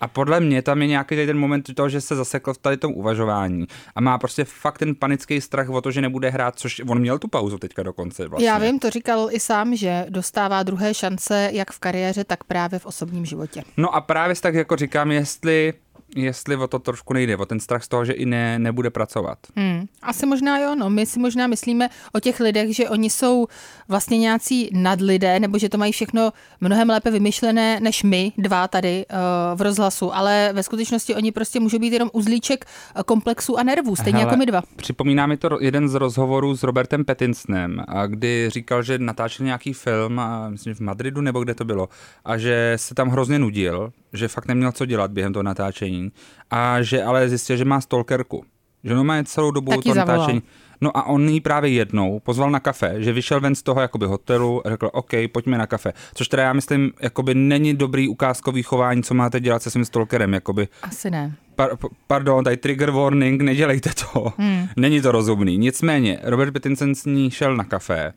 A 0.00 0.08
podle 0.08 0.40
mě 0.40 0.62
tam 0.62 0.82
je 0.82 0.88
nějaký 0.88 1.14
tady 1.14 1.26
ten 1.26 1.38
moment 1.38 1.74
toho, 1.74 1.88
že 1.88 2.00
se 2.00 2.16
zasekl 2.16 2.54
v 2.54 2.58
tady 2.58 2.76
tom 2.76 2.92
uvažování 2.92 3.66
a 3.94 4.00
má 4.00 4.18
prostě 4.18 4.44
fakt 4.44 4.78
ten 4.78 4.94
panický 4.94 5.40
strach 5.40 5.68
o 5.68 5.80
to, 5.80 5.90
že 5.90 6.00
nebude 6.00 6.30
hrát, 6.30 6.58
což 6.58 6.82
on 6.88 6.98
měl 6.98 7.18
tu 7.18 7.28
pauzu 7.28 7.58
teďka 7.58 7.82
dokonce 7.82 8.28
vlastně. 8.28 8.48
Já 8.48 8.58
vím, 8.58 8.78
to 8.78 8.90
říkal 8.90 9.28
i 9.30 9.40
sám, 9.40 9.76
že 9.76 10.06
dostává 10.08 10.62
druhé 10.62 10.94
šance 10.94 11.50
jak 11.52 11.72
v 11.72 11.78
kariéře, 11.78 12.24
tak 12.24 12.44
právě 12.44 12.78
v 12.78 12.86
osobním 12.86 13.24
životě. 13.24 13.62
No 13.76 13.94
a 13.94 14.00
právě 14.00 14.36
tak 14.40 14.54
jako 14.54 14.76
říkám, 14.76 15.12
jestli 15.12 15.72
jestli 16.14 16.56
o 16.56 16.66
to 16.66 16.78
trošku 16.78 17.12
nejde, 17.12 17.36
o 17.36 17.46
ten 17.46 17.60
strach 17.60 17.84
z 17.84 17.88
toho, 17.88 18.04
že 18.04 18.12
i 18.12 18.26
ne, 18.26 18.58
nebude 18.58 18.90
pracovat. 18.90 19.38
Hmm. 19.56 19.86
Asi 20.02 20.26
možná 20.26 20.58
jo, 20.58 20.74
no. 20.74 20.90
My 20.90 21.06
si 21.06 21.20
možná 21.20 21.46
myslíme 21.46 21.88
o 22.12 22.20
těch 22.20 22.40
lidech, 22.40 22.76
že 22.76 22.88
oni 22.88 23.10
jsou 23.10 23.46
vlastně 23.88 24.18
nějací 24.18 24.70
nadlidé, 24.72 25.40
nebo 25.40 25.58
že 25.58 25.68
to 25.68 25.78
mají 25.78 25.92
všechno 25.92 26.30
mnohem 26.60 26.90
lépe 26.90 27.10
vymyšlené 27.10 27.80
než 27.80 28.02
my 28.02 28.32
dva 28.38 28.68
tady 28.68 29.06
uh, 29.06 29.58
v 29.58 29.62
rozhlasu, 29.62 30.14
ale 30.14 30.50
ve 30.52 30.62
skutečnosti 30.62 31.14
oni 31.14 31.32
prostě 31.32 31.60
můžou 31.60 31.78
být 31.78 31.92
jenom 31.92 32.10
uzlíček 32.12 32.64
eh, 32.64 33.02
komplexů 33.02 33.58
a 33.58 33.62
nervů, 33.62 33.96
stejně 33.96 34.18
Hele, 34.18 34.30
jako 34.30 34.38
my 34.38 34.46
dva. 34.46 34.62
Připomíná 34.76 35.26
mi 35.26 35.36
to 35.36 35.58
jeden 35.60 35.88
z 35.88 35.94
rozhovorů 35.94 36.56
s 36.56 36.62
Robertem 36.62 37.04
Pattinsonem, 37.04 37.84
a 37.88 38.06
kdy 38.06 38.50
říkal, 38.50 38.82
že 38.82 38.98
natáčel 38.98 39.46
nějaký 39.46 39.72
film, 39.72 40.18
a 40.18 40.48
myslím, 40.48 40.74
v 40.74 40.80
Madridu 40.80 41.20
nebo 41.20 41.44
kde 41.44 41.54
to 41.54 41.64
bylo, 41.64 41.88
a 42.24 42.38
že 42.38 42.72
se 42.76 42.94
tam 42.94 43.08
hrozně 43.08 43.38
nudil, 43.38 43.92
že 44.12 44.28
fakt 44.28 44.46
neměl 44.46 44.72
co 44.72 44.86
dělat 44.86 45.10
během 45.10 45.32
toho 45.32 45.42
natáčení 45.42 46.03
a 46.50 46.82
že 46.82 47.02
ale 47.02 47.28
zjistil, 47.28 47.56
že 47.56 47.64
má 47.64 47.80
stalkerku. 47.80 48.44
Že 48.84 48.94
on 48.94 49.06
má 49.06 49.22
celou 49.24 49.50
dobu 49.50 49.70
Tak 49.70 49.86
ji 49.86 49.92
to 49.92 49.98
natáčení. 49.98 50.42
No 50.80 50.96
a 50.96 51.06
on 51.06 51.28
jí 51.28 51.40
právě 51.40 51.70
jednou 51.70 52.20
pozval 52.20 52.50
na 52.50 52.60
kafe, 52.60 52.94
že 52.98 53.12
vyšel 53.12 53.40
ven 53.40 53.54
z 53.54 53.62
toho 53.62 53.80
jakoby 53.80 54.06
hotelu 54.06 54.66
a 54.66 54.70
řekl, 54.70 54.90
OK, 54.92 55.10
pojďme 55.32 55.58
na 55.58 55.66
kafe. 55.66 55.92
Což 56.14 56.28
teda 56.28 56.42
já 56.42 56.52
myslím, 56.52 56.92
jakoby 57.00 57.34
není 57.34 57.74
dobrý 57.74 58.08
ukázkový 58.08 58.62
chování, 58.62 59.02
co 59.02 59.14
máte 59.14 59.40
dělat 59.40 59.62
se 59.62 59.70
svým 59.70 59.84
stalkerem, 59.84 60.34
jakoby 60.34 60.68
Asi 60.82 61.10
ne. 61.10 61.34
Par, 61.56 61.70
pardon, 62.06 62.44
tady 62.44 62.56
trigger 62.56 62.90
warning, 62.90 63.42
nedělejte 63.42 63.90
to. 64.12 64.32
Hmm. 64.38 64.68
Není 64.76 65.00
to 65.00 65.12
rozumný. 65.12 65.58
Nicméně, 65.58 66.18
Robert 66.22 66.52
Pattinson 66.52 66.94
s 66.94 67.04
ní 67.04 67.30
šel 67.30 67.56
na 67.56 67.64
kafé 67.64 68.12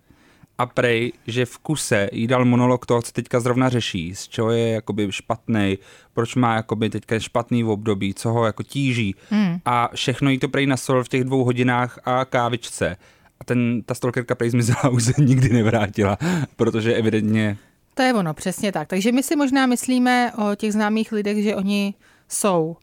a 0.57 0.65
prej, 0.65 1.13
že 1.27 1.45
v 1.45 1.57
kuse 1.57 2.09
jí 2.11 2.27
dal 2.27 2.45
monolog 2.45 2.85
toho, 2.85 3.01
co 3.01 3.11
teďka 3.11 3.39
zrovna 3.39 3.69
řeší, 3.69 4.15
z 4.15 4.27
čeho 4.27 4.51
je 4.51 4.69
jakoby 4.69 5.07
špatný, 5.11 5.77
proč 6.13 6.35
má 6.35 6.55
jakoby 6.55 6.89
teďka 6.89 7.19
špatný 7.19 7.63
v 7.63 7.69
období, 7.69 8.13
co 8.13 8.29
ho 8.29 8.45
jako 8.45 8.63
tíží. 8.63 9.15
Hmm. 9.29 9.59
A 9.65 9.89
všechno 9.95 10.29
jí 10.29 10.39
to 10.39 10.49
prej 10.49 10.67
nasolil 10.67 11.03
v 11.03 11.09
těch 11.09 11.23
dvou 11.23 11.43
hodinách 11.43 11.99
a 12.05 12.25
kávičce. 12.25 12.97
A 13.39 13.43
ten, 13.43 13.81
ta 13.85 13.93
stalkerka 13.93 14.35
prej 14.35 14.49
zmizela 14.49 14.89
už 14.91 15.03
se 15.03 15.13
nikdy 15.17 15.49
nevrátila, 15.49 16.17
protože 16.55 16.93
evidentně 16.93 17.57
To 17.93 18.01
je 18.01 18.13
ono, 18.13 18.33
přesně 18.33 18.71
tak. 18.71 18.87
Takže 18.87 19.11
my 19.11 19.23
si 19.23 19.35
možná 19.35 19.65
myslíme 19.65 20.31
o 20.37 20.55
těch 20.55 20.73
známých 20.73 21.11
lidech, 21.11 21.43
že 21.43 21.55
oni 21.55 21.93
jsou 22.29 22.77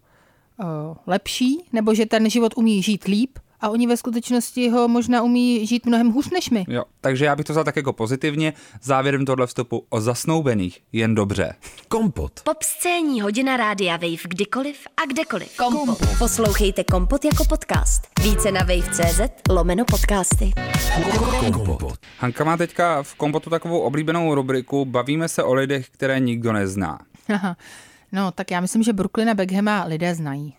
uh, 0.59 0.67
lepší, 1.07 1.65
nebo 1.73 1.95
že 1.95 2.07
ten 2.07 2.31
život 2.31 2.53
umí 2.57 2.83
žít 2.83 3.05
líp 3.05 3.39
a 3.65 3.69
oni 3.69 3.87
ve 3.87 3.97
skutečnosti 3.97 4.69
ho 4.69 4.89
možná 4.89 5.23
umí 5.23 5.67
žít 5.67 5.87
mnohem 5.87 6.11
hůř 6.11 6.31
než 6.31 6.51
my. 6.51 6.65
Jo, 6.69 6.85
takže 7.01 7.25
já 7.25 7.37
bych 7.37 7.47
to 7.47 7.53
vzal 7.53 7.65
tak 7.65 7.77
jako 7.77 7.93
pozitivně. 7.93 8.53
Závěrem 8.83 9.25
tohle 9.25 9.47
vstupu 9.47 9.87
o 9.89 10.01
zasnoubených 10.01 10.81
jen 10.93 11.15
dobře. 11.15 11.55
Kompot. 11.89 12.41
Pop 12.45 12.63
scéní 12.63 13.21
hodina 13.21 13.57
rádia 13.57 13.97
Wave 13.97 14.29
kdykoliv 14.29 14.77
a 14.97 15.07
kdekoliv. 15.07 15.57
Kompot. 15.57 15.99
Poslouchejte 16.19 16.85
Kompot 16.85 17.25
jako 17.25 17.45
podcast. 17.45 18.03
Více 18.23 18.53
na 18.53 18.61
wave.cz 18.61 19.21
lomeno 19.51 19.85
podcasty. 19.85 20.53
Kompot. 21.53 21.99
Hanka 22.19 22.45
má 22.45 22.57
teďka 22.57 23.03
v 23.03 23.15
kompotu 23.15 23.51
takovou 23.51 23.81
oblíbenou 23.81 24.35
rubriku 24.35 24.85
Bavíme 24.85 25.29
se 25.29 25.43
o 25.43 25.55
lidech, 25.55 25.91
které 25.91 26.21
nikdo 26.21 26.53
nezná. 26.53 26.99
Aha. 27.29 27.57
No, 28.13 28.33
tak 28.33 28.51
já 28.51 28.61
myslím, 28.61 28.83
že 28.83 28.93
Brooklyna 28.93 29.35
Beckhama 29.35 29.85
lidé 29.85 30.15
znají. 30.15 30.55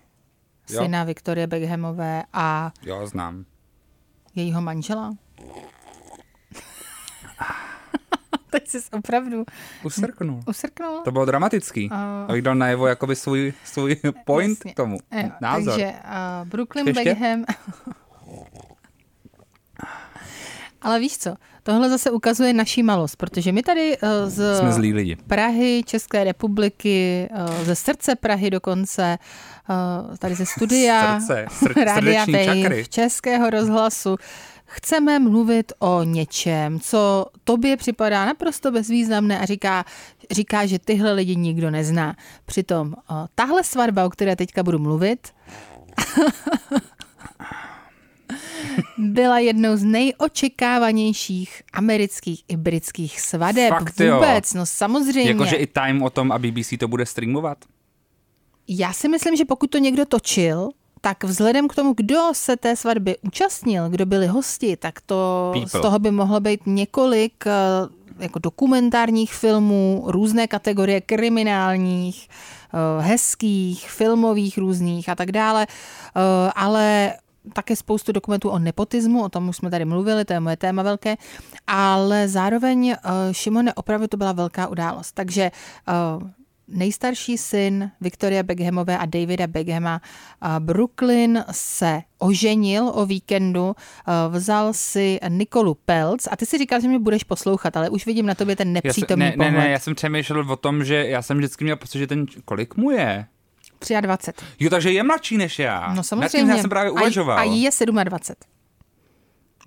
Jo. 0.70 0.82
Syna 0.84 1.04
Viktorie 1.04 1.48
Beckhamové 1.48 2.24
a 2.34 2.72
Jo, 2.82 3.08
znám. 3.08 3.46
jejího 4.36 4.62
manžela. 4.62 5.16
Teď 8.50 8.68
jsi 8.68 8.80
opravdu 8.92 9.46
Usrknul. 9.84 10.40
usrknul. 10.48 11.02
To 11.04 11.12
bylo 11.12 11.26
dramatický. 11.26 11.90
Abych 12.28 12.42
dal 12.42 12.56
najevo 12.56 12.88
jakoby 12.88 13.16
svůj, 13.16 13.54
svůj 13.64 13.96
point 14.26 14.58
Jasně. 14.60 14.74
k 14.74 14.76
tomu. 14.76 14.98
Jo, 15.12 15.30
Názor. 15.42 15.74
Takže 15.74 15.94
uh, 15.94 16.48
Brooklyn 16.48 16.88
Ještě? 16.88 17.04
Beckham. 17.04 17.46
Ale 20.86 21.00
víš 21.00 21.18
co, 21.18 21.36
tohle 21.64 21.90
zase 21.90 22.12
ukazuje 22.12 22.54
naší 22.54 22.84
malost, 22.84 23.16
protože 23.16 23.52
my 23.52 23.64
tady 23.64 23.98
uh, 23.98 24.10
z 24.30 24.60
Jsme 24.60 24.72
zlí 24.72 24.94
lidi. 24.94 25.16
Prahy, 25.28 25.84
České 25.86 26.24
republiky, 26.24 27.30
uh, 27.32 27.64
ze 27.64 27.76
srdce 27.76 28.16
Prahy 28.16 28.50
dokonce, 28.50 29.18
uh, 30.10 30.18
tady 30.18 30.36
ze 30.36 30.46
studia 30.46 31.20
Srdce, 31.50 31.84
Rádia 31.84 32.26
čakry. 32.44 32.86
Českého 32.90 33.50
rozhlasu, 33.50 34.16
chceme 34.66 35.20
mluvit 35.20 35.74
o 35.80 36.04
něčem, 36.04 36.80
co 36.80 37.26
tobě 37.44 37.78
připadá 37.78 38.26
naprosto 38.26 38.72
bezvýznamné 38.72 39.40
a 39.40 39.46
říká, 39.46 39.86
říká, 40.32 40.66
že 40.66 40.80
tyhle 40.80 41.14
lidi 41.14 41.36
nikdo 41.36 41.72
nezná. 41.72 42.16
Přitom 42.46 42.94
tahle 43.36 43.64
svatba, 43.64 44.06
o 44.06 44.10
které 44.10 44.36
teďka 44.36 44.64
budu 44.64 44.80
mluvit, 44.80 45.28
byla 48.98 49.40
jednou 49.40 49.76
z 49.76 49.84
nejočekávanějších 49.84 51.62
amerických 51.74 52.44
i 52.48 52.58
britských 52.58 53.22
svadeb. 53.22 53.70
Fakt 53.70 54.00
jo. 54.00 54.14
Vůbec, 54.16 54.54
no 54.54 54.66
samozřejmě. 54.66 55.32
Jakože 55.32 55.56
i 55.56 55.68
Time 55.68 56.04
o 56.04 56.10
tom 56.10 56.32
a 56.32 56.40
BBC 56.40 56.74
to 56.80 56.88
bude 56.88 57.06
streamovat? 57.06 57.58
Já 58.68 58.94
si 58.94 59.10
myslím, 59.10 59.36
že 59.36 59.46
pokud 59.46 59.70
to 59.70 59.78
někdo 59.78 60.06
točil, 60.06 60.70
tak 61.02 61.24
vzhledem 61.24 61.68
k 61.68 61.76
tomu, 61.76 61.94
kdo 61.98 62.20
se 62.32 62.58
té 62.58 62.76
svatby 62.76 63.16
účastnil, 63.22 63.90
kdo 63.90 64.06
byli 64.06 64.28
hosti, 64.28 64.78
tak 64.78 65.02
to 65.02 65.50
People. 65.54 65.80
z 65.80 65.82
toho 65.82 66.00
by 66.00 66.12
mohlo 66.12 66.40
být 66.40 66.62
několik 66.66 67.48
eh, 67.48 67.52
jako 68.20 68.40
dokumentárních 68.40 69.34
filmů, 69.34 70.04
různé 70.08 70.48
kategorie 70.48 71.02
kriminálních, 71.02 72.30
eh, 72.74 73.02
hezkých, 73.02 73.90
filmových 73.90 74.58
různých 74.58 75.10
a 75.10 75.16
tak 75.16 75.32
dále, 75.32 75.68
Eh, 76.16 76.52
ale 76.56 77.14
také 77.54 77.76
spoustu 77.76 78.12
dokumentů 78.12 78.50
o 78.50 78.60
nepotismu, 78.60 79.24
o 79.24 79.30
tom 79.30 79.50
už 79.50 79.58
jsme 79.58 79.70
tady 79.70 79.86
mluvili, 79.86 80.26
to 80.26 80.34
je 80.34 80.40
moje 80.40 80.58
téma 80.58 80.84
velké, 80.84 81.16
ale 81.68 82.28
zároveň, 82.28 82.90
eh, 82.90 82.98
Šimone, 83.32 83.74
opravdu 83.74 84.08
to 84.08 84.18
byla 84.18 84.32
velká 84.32 84.68
událost. 84.68 85.12
Takže 85.12 85.42
eh, 85.44 85.92
nejstarší 86.68 87.38
syn 87.38 87.92
Victoria 88.02 88.44
Beckhamové 88.44 88.98
a 88.98 89.06
Davida 89.06 89.48
Beckhama, 89.48 90.02
eh, 90.02 90.60
Brooklyn, 90.60 91.44
se 91.52 92.02
oženil 92.20 92.92
o 92.96 93.06
víkendu, 93.06 93.76
vzal 94.30 94.74
si 94.74 95.20
Nikolu 95.30 95.78
Pelc 95.86 96.28
a 96.32 96.36
ty 96.36 96.46
si 96.46 96.58
říkal, 96.58 96.82
že 96.82 96.88
mě 96.88 97.00
budeš 97.00 97.24
poslouchat, 97.24 97.78
ale 97.78 97.90
už 97.90 98.06
vidím 98.06 98.26
na 98.26 98.36
tobě 98.36 98.56
ten 98.56 98.68
Já 98.76 98.82
se, 98.82 98.88
nepřítomný 98.88 99.26
ne, 99.26 99.30
ne, 99.30 99.36
pohled. 99.38 99.54
ne, 99.54 99.70
já 99.70 99.80
jsem 99.80 99.96
přemýšlel 99.96 100.52
o 100.52 100.56
tom, 100.56 100.84
že 100.84 101.08
já 101.08 101.22
jsem 101.22 101.38
vždycky 101.38 101.64
měl 101.64 101.76
pocit, 101.76 102.00
že 102.00 102.08
ten, 102.08 102.26
kolik 102.46 102.76
mu 102.76 102.92
je? 102.92 103.26
23. 104.02 104.46
Jo, 104.60 104.70
takže 104.70 104.92
je 104.92 105.04
mladší 105.04 105.38
než 105.38 105.60
já. 105.60 105.88
No 105.90 105.96
Nad 105.96 106.04
samozřejmě. 106.04 106.52
já 106.52 106.58
jsem 106.58 106.70
právě 106.70 106.90
A- 106.90 106.94
uvažoval. 106.94 107.40
A, 107.40 107.44
jí 107.44 107.62
je 107.64 107.72
27. 108.04 108.36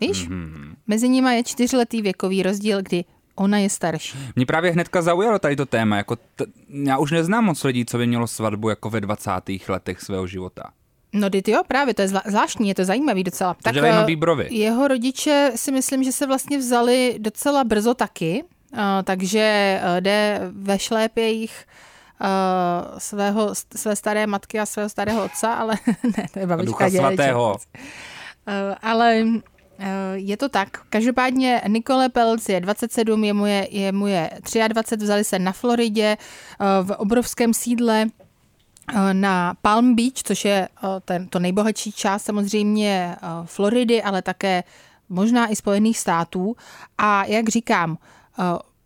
Víš? 0.01 0.29
Mm-hmm. 0.29 0.75
Mezi 0.87 1.09
nimi 1.09 1.37
je 1.37 1.45
čtyřletý 1.45 2.03
věkový 2.03 2.43
rozdíl, 2.43 2.83
kdy 2.83 3.05
ona 3.35 3.59
je 3.59 3.71
starší. 3.71 4.19
Mě 4.37 4.47
právě 4.47 4.71
hnedka 4.71 5.03
zaujalo 5.03 5.39
tady 5.39 5.57
to 5.57 5.67
téma. 5.67 5.97
Jako 5.97 6.17
t- 6.17 6.45
já 6.69 6.99
už 6.99 7.11
neznám 7.11 7.45
moc 7.45 7.65
lidí, 7.65 7.85
co 7.85 7.99
by 7.99 8.07
mělo 8.07 8.27
svatbu 8.27 8.69
jako 8.69 8.91
ve 8.91 9.01
20. 9.01 9.31
letech 9.69 10.01
svého 10.01 10.27
života. 10.27 10.71
No 11.13 11.31
ty 11.31 11.51
jo, 11.51 11.63
právě, 11.69 11.95
to 11.95 12.03
je 12.03 12.09
zvla- 12.09 12.23
zvláštní, 12.27 12.69
je 12.69 12.75
to 12.75 12.85
zajímavý 12.85 13.25
docela. 13.25 13.57
dělají 13.73 13.93
eh, 13.95 14.01
nový 14.01 14.17
brovy. 14.17 14.49
Jeho 14.51 14.89
rodiče 14.89 15.53
si 15.57 15.73
myslím, 15.73 16.05
že 16.05 16.13
se 16.13 16.27
vlastně 16.27 16.59
vzali 16.59 17.15
docela 17.19 17.65
brzo 17.65 17.95
taky, 17.95 18.45
eh, 18.75 18.79
takže 19.05 19.41
eh, 19.83 20.01
jde 20.01 20.41
ve 20.53 20.79
šlépějích 20.79 21.65
eh, 22.21 23.01
svého, 23.01 23.55
své 23.77 23.97
staré 23.97 24.27
matky 24.27 24.61
a 24.61 24.67
svého 24.67 24.89
starého 24.89 25.25
otce, 25.25 25.47
ale 25.47 25.75
ne, 26.17 26.27
to 26.33 26.39
je 26.39 26.45
A 26.45 26.49
babička 26.49 26.89
ducha 26.89 26.91
svatého. 26.91 27.57
Eh, 28.47 28.75
ale 28.83 29.25
eh, 29.79 29.87
je 30.15 30.37
to 30.37 30.49
tak. 30.49 30.69
Každopádně 30.89 31.63
Nikole 31.69 32.09
Pelc 32.09 32.49
je 32.49 32.61
27, 32.61 33.25
je 33.25 33.33
mu 33.33 33.47
je, 33.47 33.69
je, 33.71 33.93
mu 33.93 34.07
je 34.07 34.31
23, 34.69 35.05
vzali 35.05 35.25
se 35.25 35.39
na 35.39 35.53
Floridě 35.53 36.17
v 36.83 36.91
obrovském 36.97 37.55
sídle 37.55 38.07
na 39.13 39.55
Palm 39.63 39.95
Beach, 39.95 40.23
což 40.25 40.45
je 40.45 40.69
ten, 41.05 41.29
to 41.29 41.39
nejbohatší 41.39 41.93
část 41.93 42.23
samozřejmě 42.23 43.17
Floridy, 43.45 44.03
ale 44.03 44.23
také 44.23 44.65
možná 45.09 45.53
i 45.53 45.57
Spojených 45.57 45.99
států. 45.99 46.57
A 46.99 47.25
jak 47.25 47.49
říkám, 47.49 47.99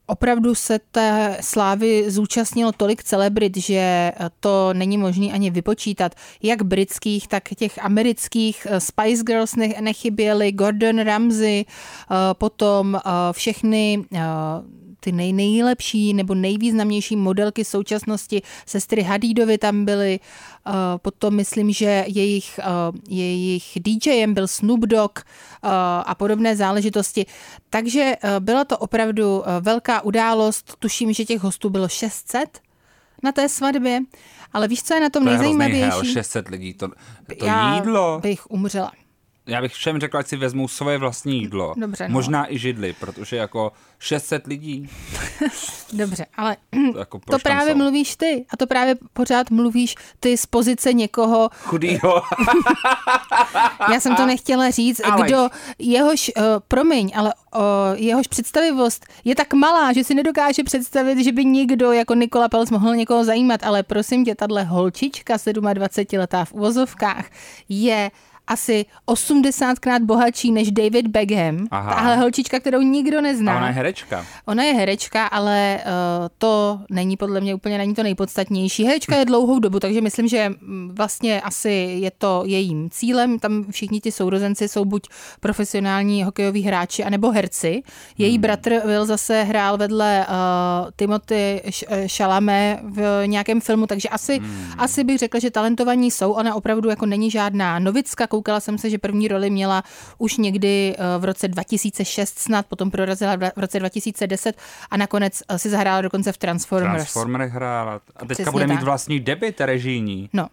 opravdu 0.06 0.54
se 0.54 0.78
té 0.78 1.38
slávy 1.40 2.11
zúčastnilo 2.11 2.73
tolik 2.73 3.02
celebrit, 3.02 3.56
že 3.56 4.12
to 4.40 4.75
není 4.75 4.99
možné 4.99 5.26
ani 5.32 5.50
vypočítat. 5.50 6.14
Jak 6.42 6.62
britských, 6.62 7.28
tak 7.28 7.49
těch 7.49 7.78
amerických 7.85 8.66
Spice 8.78 9.23
Girls 9.25 9.56
ne- 9.56 9.75
nechyběly, 9.80 10.52
Gordon 10.52 10.99
Ramsay, 10.99 11.64
eh, 11.64 12.14
potom 12.32 12.97
eh, 12.97 13.00
všechny 13.32 14.04
eh, 14.14 14.21
ty 15.04 15.12
nej, 15.12 15.32
nejlepší 15.32 16.14
nebo 16.14 16.35
nejvýznamnější 16.35 17.16
modelky 17.16 17.64
současnosti, 17.64 18.42
sestry 18.66 19.02
Hadidovy 19.02 19.59
tam 19.59 19.85
byly, 19.85 20.21
uh, 20.66 20.73
potom 20.97 21.35
myslím, 21.37 21.73
že 21.73 22.04
jejich, 22.09 22.61
uh, 22.90 22.97
jejich 23.09 23.78
DJem 23.80 24.35
byl 24.35 24.49
Snoop 24.49 24.80
Dogg 24.80 25.18
uh, 25.18 25.71
a 26.06 26.14
podobné 26.14 26.56
záležitosti. 26.56 27.26
Takže 27.71 28.12
byla 28.38 28.64
to 28.64 28.78
opravdu 28.78 29.42
velká 29.61 30.00
událost, 30.00 30.76
tuším, 30.78 31.12
že 31.12 31.25
těch 31.25 31.40
hostů 31.40 31.71
bylo 31.71 31.88
600, 31.88 32.61
na 33.23 33.32
té 33.32 33.49
svatbě. 33.49 34.00
Ale 34.52 34.68
víš, 34.68 34.82
co 34.82 34.94
je 34.94 35.00
na 35.00 35.11
tom 35.11 35.25
To 35.25 35.30
je 35.30 35.37
hrozný 35.37 35.50
hell, 35.50 35.68
nejzajímavější? 35.68 36.12
600 36.12 36.49
lidí, 36.49 36.75
to, 36.75 36.88
to 37.38 37.47
Já 37.47 37.75
jídlo. 37.75 38.21
bych 38.23 38.50
umřela. 38.50 38.92
Já 39.46 39.61
bych 39.61 39.72
všem 39.72 40.00
řekl, 40.00 40.18
ať 40.18 40.26
si 40.26 40.37
vezmou 40.37 40.68
svoje 40.68 40.99
vlastní 40.99 41.38
jídlo. 41.38 41.75
Dobře, 41.76 42.08
no. 42.08 42.12
Možná 42.12 42.52
i 42.52 42.58
židli, 42.58 42.92
protože 42.92 43.37
jako 43.37 43.72
600 43.99 44.46
lidí, 44.46 44.88
Dobře, 45.92 46.26
ale 46.37 46.56
to 46.92 46.99
jako 46.99 47.20
to 47.30 47.38
právě 47.38 47.72
jsou? 47.72 47.78
mluvíš 47.78 48.16
ty. 48.16 48.46
A 48.50 48.56
to 48.56 48.66
právě 48.66 48.94
pořád 49.12 49.50
mluvíš 49.50 49.94
ty 50.20 50.37
z 50.37 50.46
pozice 50.46 50.92
někoho, 50.92 51.50
Chudýho. 51.64 52.22
já 53.92 54.00
jsem 54.00 54.16
to 54.16 54.26
nechtěla 54.26 54.70
říct, 54.70 55.00
Ale- 55.04 55.26
kdo 55.26 55.49
jehož, 55.78 56.30
uh, 56.37 56.42
promiň, 56.68 57.12
ale 57.16 57.34
uh, 57.56 57.61
jehož 57.94 58.26
představivost 58.26 59.06
je 59.25 59.34
tak 59.34 59.54
malá, 59.54 59.92
že 59.92 60.04
si 60.04 60.14
nedokáže 60.14 60.64
představit, 60.64 61.25
že 61.25 61.32
by 61.32 61.44
někdo 61.44 61.92
jako 61.92 62.14
Nikola 62.14 62.49
Pelc 62.49 62.70
mohl 62.70 62.96
někoho 62.96 63.25
zajímat, 63.25 63.64
ale 63.64 63.82
prosím 63.82 64.25
tě, 64.25 64.34
tahle 64.34 64.64
holčička 64.64 65.37
27letá 65.37 66.44
v 66.44 66.52
uvozovkách 66.52 67.30
je 67.68 68.11
asi 68.46 68.87
80krát 69.08 70.04
bohatší 70.04 70.52
než 70.52 70.70
David 70.70 71.06
Beckham. 71.06 71.66
Aha. 71.70 71.94
Tahle 71.94 72.16
holčička, 72.16 72.61
kterou 72.61 72.80
nikdo 72.80 73.20
nezná. 73.20 73.52
A 73.52 73.56
ona 73.56 73.66
je 73.68 73.72
herečka. 73.72 74.26
Ona 74.46 74.64
je 74.64 74.75
herečka, 74.75 75.26
ale 75.26 75.80
uh, 75.84 76.28
to 76.38 76.80
není 76.90 77.16
podle 77.16 77.40
mě 77.40 77.54
úplně 77.54 77.78
není 77.78 77.94
to 77.94 78.02
nejpodstatnější. 78.02 78.84
Herečka 78.84 79.16
je 79.16 79.25
dlouhou 79.25 79.58
dobu, 79.58 79.80
takže 79.80 80.00
myslím, 80.00 80.28
že 80.28 80.49
mm, 80.49 80.94
vlastně 80.94 81.40
asi 81.40 81.70
je 82.00 82.11
to 82.18 82.42
jejím 82.46 82.90
cílem. 82.90 83.38
Tam 83.38 83.64
všichni 83.70 84.00
ti 84.00 84.12
sourozenci 84.12 84.68
jsou 84.68 84.84
buď 84.84 85.08
profesionální 85.40 86.25
hokejoví 86.25 86.62
hráči, 86.62 87.04
anebo 87.04 87.30
herci. 87.30 87.82
Její 88.18 88.38
bratr 88.38 88.80
Will 88.87 89.06
zase 89.06 89.42
hrál 89.42 89.76
vedle 89.76 90.26
uh, 90.28 90.90
Timothy 90.96 91.62
eh, 91.88 92.08
Chalamet 92.08 92.80
v 92.82 93.22
nějakém 93.26 93.61
filmu, 93.61 93.87
takže 93.87 94.08
asi, 94.08 94.40
asi 94.78 95.04
bych 95.04 95.18
řekla, 95.18 95.40
že 95.40 95.50
talentovaní 95.50 96.11
jsou. 96.11 96.32
Ona 96.32 96.54
opravdu 96.54 96.88
jako 96.88 97.06
není 97.06 97.30
žádná 97.30 97.78
novicka. 97.78 98.26
Koukala 98.32 98.60
jsem 98.60 98.78
se, 98.78 98.90
že 98.90 98.98
první 98.98 99.28
roli 99.28 99.50
měla 99.50 99.82
už 100.18 100.36
někdy 100.36 100.96
eh, 100.98 101.18
v 101.18 101.24
roce 101.24 101.48
2006 101.48 102.38
snad, 102.38 102.66
potom 102.66 102.90
prorazila 102.90 103.36
v 103.36 103.52
roce 103.56 103.78
2010 103.78 104.56
a 104.90 104.96
nakonec 104.96 105.42
eh, 105.48 105.58
si 105.58 105.70
zahrála 105.70 106.00
dokonce 106.00 106.32
v 106.32 106.38
Transformers. 106.38 107.12
Transformer 107.12 107.48
hrála. 107.48 107.94
A 107.94 107.98
teďka 108.20 108.34
Přesně 108.34 108.52
bude 108.52 108.66
mít 108.66 108.74
tak. 108.74 108.84
vlastní 108.84 109.20
debit 109.20 109.60
režijní. 109.60 110.30
No. 110.32 110.48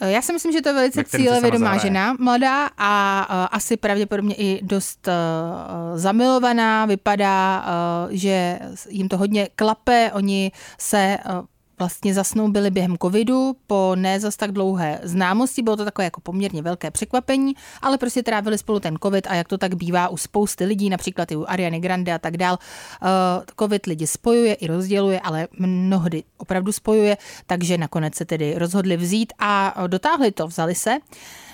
Eh, 0.00 0.10
Já 0.10 0.22
si 0.22 0.32
myslím, 0.32 0.52
že 0.52 0.60
to 0.60 0.68
je 0.68 0.74
velice 0.74 1.04
cílevědomá 1.04 1.76
žena, 1.76 2.16
mladá 2.18 2.70
a 2.78 3.26
uh, 3.30 3.48
asi 3.50 3.76
pravděpodobně 3.76 4.34
i 4.34 4.60
dost 4.62 5.08
uh, 5.08 5.98
zamilovaná. 5.98 6.86
Vypadá, 6.86 7.64
uh, 7.64 8.16
že 8.16 8.58
jim 8.88 9.08
to 9.08 9.16
hodně 9.16 9.48
klape. 9.56 10.10
Oni 10.14 10.52
se 10.78 11.18
uh, 11.28 11.44
vlastně 11.80 12.14
zasnoubili 12.14 12.70
během 12.70 12.96
covidu 13.02 13.56
po 13.66 13.92
ne 13.94 14.20
zas 14.20 14.36
tak 14.36 14.52
dlouhé 14.52 15.00
známosti. 15.02 15.62
Bylo 15.62 15.76
to 15.76 15.84
takové 15.84 16.04
jako 16.04 16.20
poměrně 16.20 16.62
velké 16.62 16.90
překvapení, 16.90 17.54
ale 17.82 17.98
prostě 17.98 18.22
trávili 18.22 18.58
spolu 18.58 18.80
ten 18.80 18.96
covid 19.02 19.26
a 19.26 19.34
jak 19.34 19.48
to 19.48 19.58
tak 19.58 19.74
bývá 19.74 20.08
u 20.08 20.16
spousty 20.16 20.64
lidí, 20.64 20.90
například 20.90 21.32
i 21.32 21.36
u 21.36 21.44
Ariany 21.48 21.80
Grande 21.80 22.14
a 22.14 22.18
tak 22.18 22.36
dál. 22.36 22.58
Uh, 23.02 23.08
covid 23.58 23.86
lidi 23.86 24.06
spojuje 24.06 24.54
i 24.54 24.66
rozděluje, 24.66 25.20
ale 25.20 25.48
mnohdy 25.58 26.22
opravdu 26.36 26.72
spojuje, 26.72 27.16
takže 27.46 27.78
nakonec 27.78 28.14
se 28.14 28.24
tedy 28.24 28.54
rozhodli 28.58 28.96
vzít 28.96 29.32
a 29.38 29.74
dotáhli 29.86 30.32
to, 30.32 30.46
vzali 30.46 30.74
se. 30.74 30.98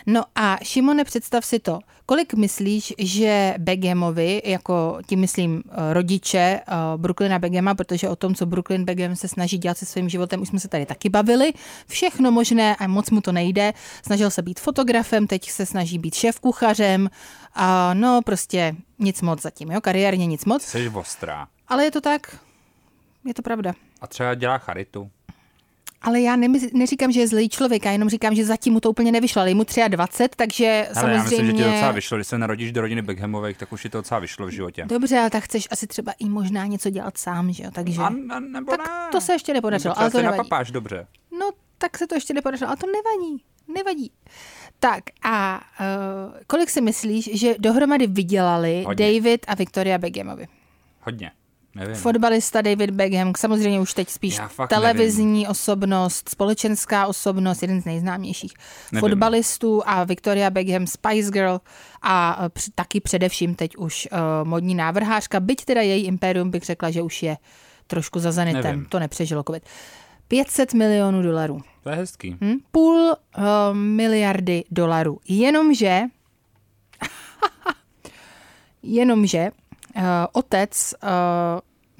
No 0.07 0.23
a 0.35 0.57
Šimone, 0.63 1.05
představ 1.05 1.45
si 1.45 1.59
to, 1.59 1.79
kolik 2.07 2.35
myslíš, 2.35 2.95
že 2.99 3.55
Beckhamovi, 3.59 4.43
jako 4.45 4.99
tím 5.07 5.21
myslím 5.21 5.63
eh, 5.71 5.95
rodiče 5.95 6.39
eh, 6.39 6.63
Brooklyna 6.97 7.39
Beckhama, 7.39 7.75
protože 7.75 8.09
o 8.09 8.17
tom, 8.17 8.35
co 8.35 8.47
Brooklyn 8.47 8.85
Beckham 8.85 9.17
se 9.17 9.29
snaží 9.29 9.59
dělat 9.59 9.79
se 9.79 9.87
svým 9.87 10.09
životem, 10.09 10.43
už 10.43 10.49
jsme 10.49 10.61
se 10.61 10.69
tady 10.69 10.87
taky 10.87 11.09
bavili, 11.09 11.53
všechno 11.87 12.33
možné 12.33 12.77
a 12.77 12.87
moc 12.87 13.11
mu 13.11 13.21
to 13.21 13.33
nejde. 13.33 13.73
Snažil 14.03 14.31
se 14.31 14.43
být 14.43 14.61
fotografem, 14.61 15.27
teď 15.27 15.51
se 15.51 15.67
snaží 15.67 15.99
být 15.99 16.15
šéf-kuchařem 16.15 17.09
a 17.55 17.95
no 17.95 18.21
prostě 18.25 18.77
nic 18.99 19.23
moc 19.23 19.43
zatím, 19.43 19.71
jo, 19.71 19.81
kariérně 19.81 20.27
nic 20.27 20.45
moc, 20.45 20.63
Jsi 20.63 20.89
ostrá. 20.89 21.49
ale 21.69 21.85
je 21.85 21.91
to 21.91 22.01
tak, 22.01 22.39
je 23.25 23.35
to 23.35 23.43
pravda. 23.43 23.73
A 24.01 24.07
třeba 24.07 24.35
dělá 24.35 24.59
charitu. 24.59 25.11
Ale 26.03 26.21
já 26.21 26.37
nemysl, 26.37 26.67
neříkám, 26.73 27.13
že 27.13 27.21
je 27.21 27.29
zlý 27.29 27.49
člověk, 27.49 27.85
já 27.85 27.93
jenom 27.93 28.09
říkám, 28.09 28.35
že 28.35 28.45
zatím 28.45 28.73
mu 28.73 28.81
to 28.81 28.91
úplně 28.91 29.13
nevyšlo, 29.13 29.41
ale 29.41 29.51
je 29.51 29.55
mu 29.55 29.65
23, 29.89 30.37
takže 30.37 30.67
Ale 30.67 30.85
já 30.87 30.95
samozřejmě... 30.95 31.23
myslím, 31.23 31.47
že 31.47 31.53
ti 31.53 31.71
docela 31.71 31.93
vyšlo. 31.93 32.17
Když 32.17 32.27
se 32.27 32.39
narodíš 32.39 32.73
do 32.73 32.81
rodiny 32.81 33.03
Beckhamových, 33.03 33.57
tak 33.57 33.73
už 33.73 33.83
ti 33.83 33.89
to 33.89 33.99
docela 33.99 34.21
vyšlo 34.21 34.47
v 34.47 34.51
životě. 34.51 34.85
Dobře, 34.87 35.19
ale 35.19 35.31
tak 35.31 35.45
chceš 35.45 35.69
asi 35.71 35.87
třeba 35.87 36.13
i 36.19 36.29
možná 36.29 36.67
něco 36.67 36.91
dělat 36.91 37.19
sám, 37.19 37.53
že 37.53 37.65
jo, 37.65 37.71
takže... 37.73 38.01
A, 38.01 38.07
a 38.07 38.41
nebo 38.41 38.71
tak 38.71 38.89
ne. 38.89 39.09
to 39.13 39.21
se 39.21 39.33
ještě 39.33 39.53
nepodařilo, 39.53 39.95
Nebo 39.95 40.01
ale 40.01 40.11
to 40.11 40.19
nevadí. 40.19 40.39
napapáš 40.39 40.71
dobře. 40.71 41.07
No, 41.39 41.51
tak 41.79 41.99
se 41.99 42.07
to 42.07 42.15
ještě 42.15 42.35
nepodařilo, 42.35 42.69
ale 42.69 42.77
to 42.77 42.87
nevadí, 42.87 43.43
nevadí. 43.75 44.13
Tak 44.79 45.05
a 45.23 45.61
uh, 45.81 46.35
kolik 46.47 46.71
si 46.71 46.81
myslíš, 46.81 47.31
že 47.41 47.55
dohromady 47.59 48.07
vydělali 48.07 48.83
Hodně. 48.87 49.13
David 49.13 49.47
a 49.49 49.55
Victoria 49.55 49.99
Beckhamovi? 49.99 50.47
Hodně. 51.01 51.31
Nevím. 51.77 51.95
Fotbalista 51.95 52.61
David 52.63 52.91
Beckham, 52.91 53.33
samozřejmě 53.39 53.81
už 53.81 53.95
teď 53.95 54.09
spíš 54.09 54.41
televizní 54.69 55.49
osobnost, 55.49 56.29
společenská 56.29 57.07
osobnost, 57.07 57.63
jeden 57.63 57.83
z 57.83 57.85
nejznámějších 57.85 58.55
Nevím. 58.93 59.01
fotbalistů 59.01 59.83
a 59.87 60.05
Victoria 60.05 60.51
Beckham 60.51 60.87
Spice 60.87 61.31
Girl 61.31 61.61
a 62.03 62.39
eh, 62.45 62.49
při- 62.49 62.71
taky 62.75 63.01
především 63.01 63.55
teď 63.55 63.77
už 63.77 64.09
uh, 64.13 64.19
modní 64.49 64.75
návrhářka, 64.75 65.41
byť 65.41 65.65
teda 65.65 65.81
její 65.81 66.05
impérium 66.05 66.51
bych 66.51 66.63
řekla, 66.63 66.91
že 66.91 67.03
už 67.03 67.23
je 67.23 67.37
trošku 67.87 68.21
za 68.21 68.33
zenitem, 68.33 68.63
Nevím. 68.63 68.85
to 68.89 68.99
nepřežilo 68.99 69.43
covid. 69.47 69.63
500 70.29 70.75
milionů 70.75 71.23
dolarů. 71.23 71.61
To 71.83 71.91
je 71.91 71.97
hezký. 71.97 72.37
Hm? 72.41 72.55
Půl 72.71 72.95
uh, 73.39 73.45
miliardy 73.73 74.65
dolarů. 74.71 75.19
Jenomže, 75.29 76.01
jenomže 78.83 79.51
otec 80.33 80.95
uh, 81.03 81.09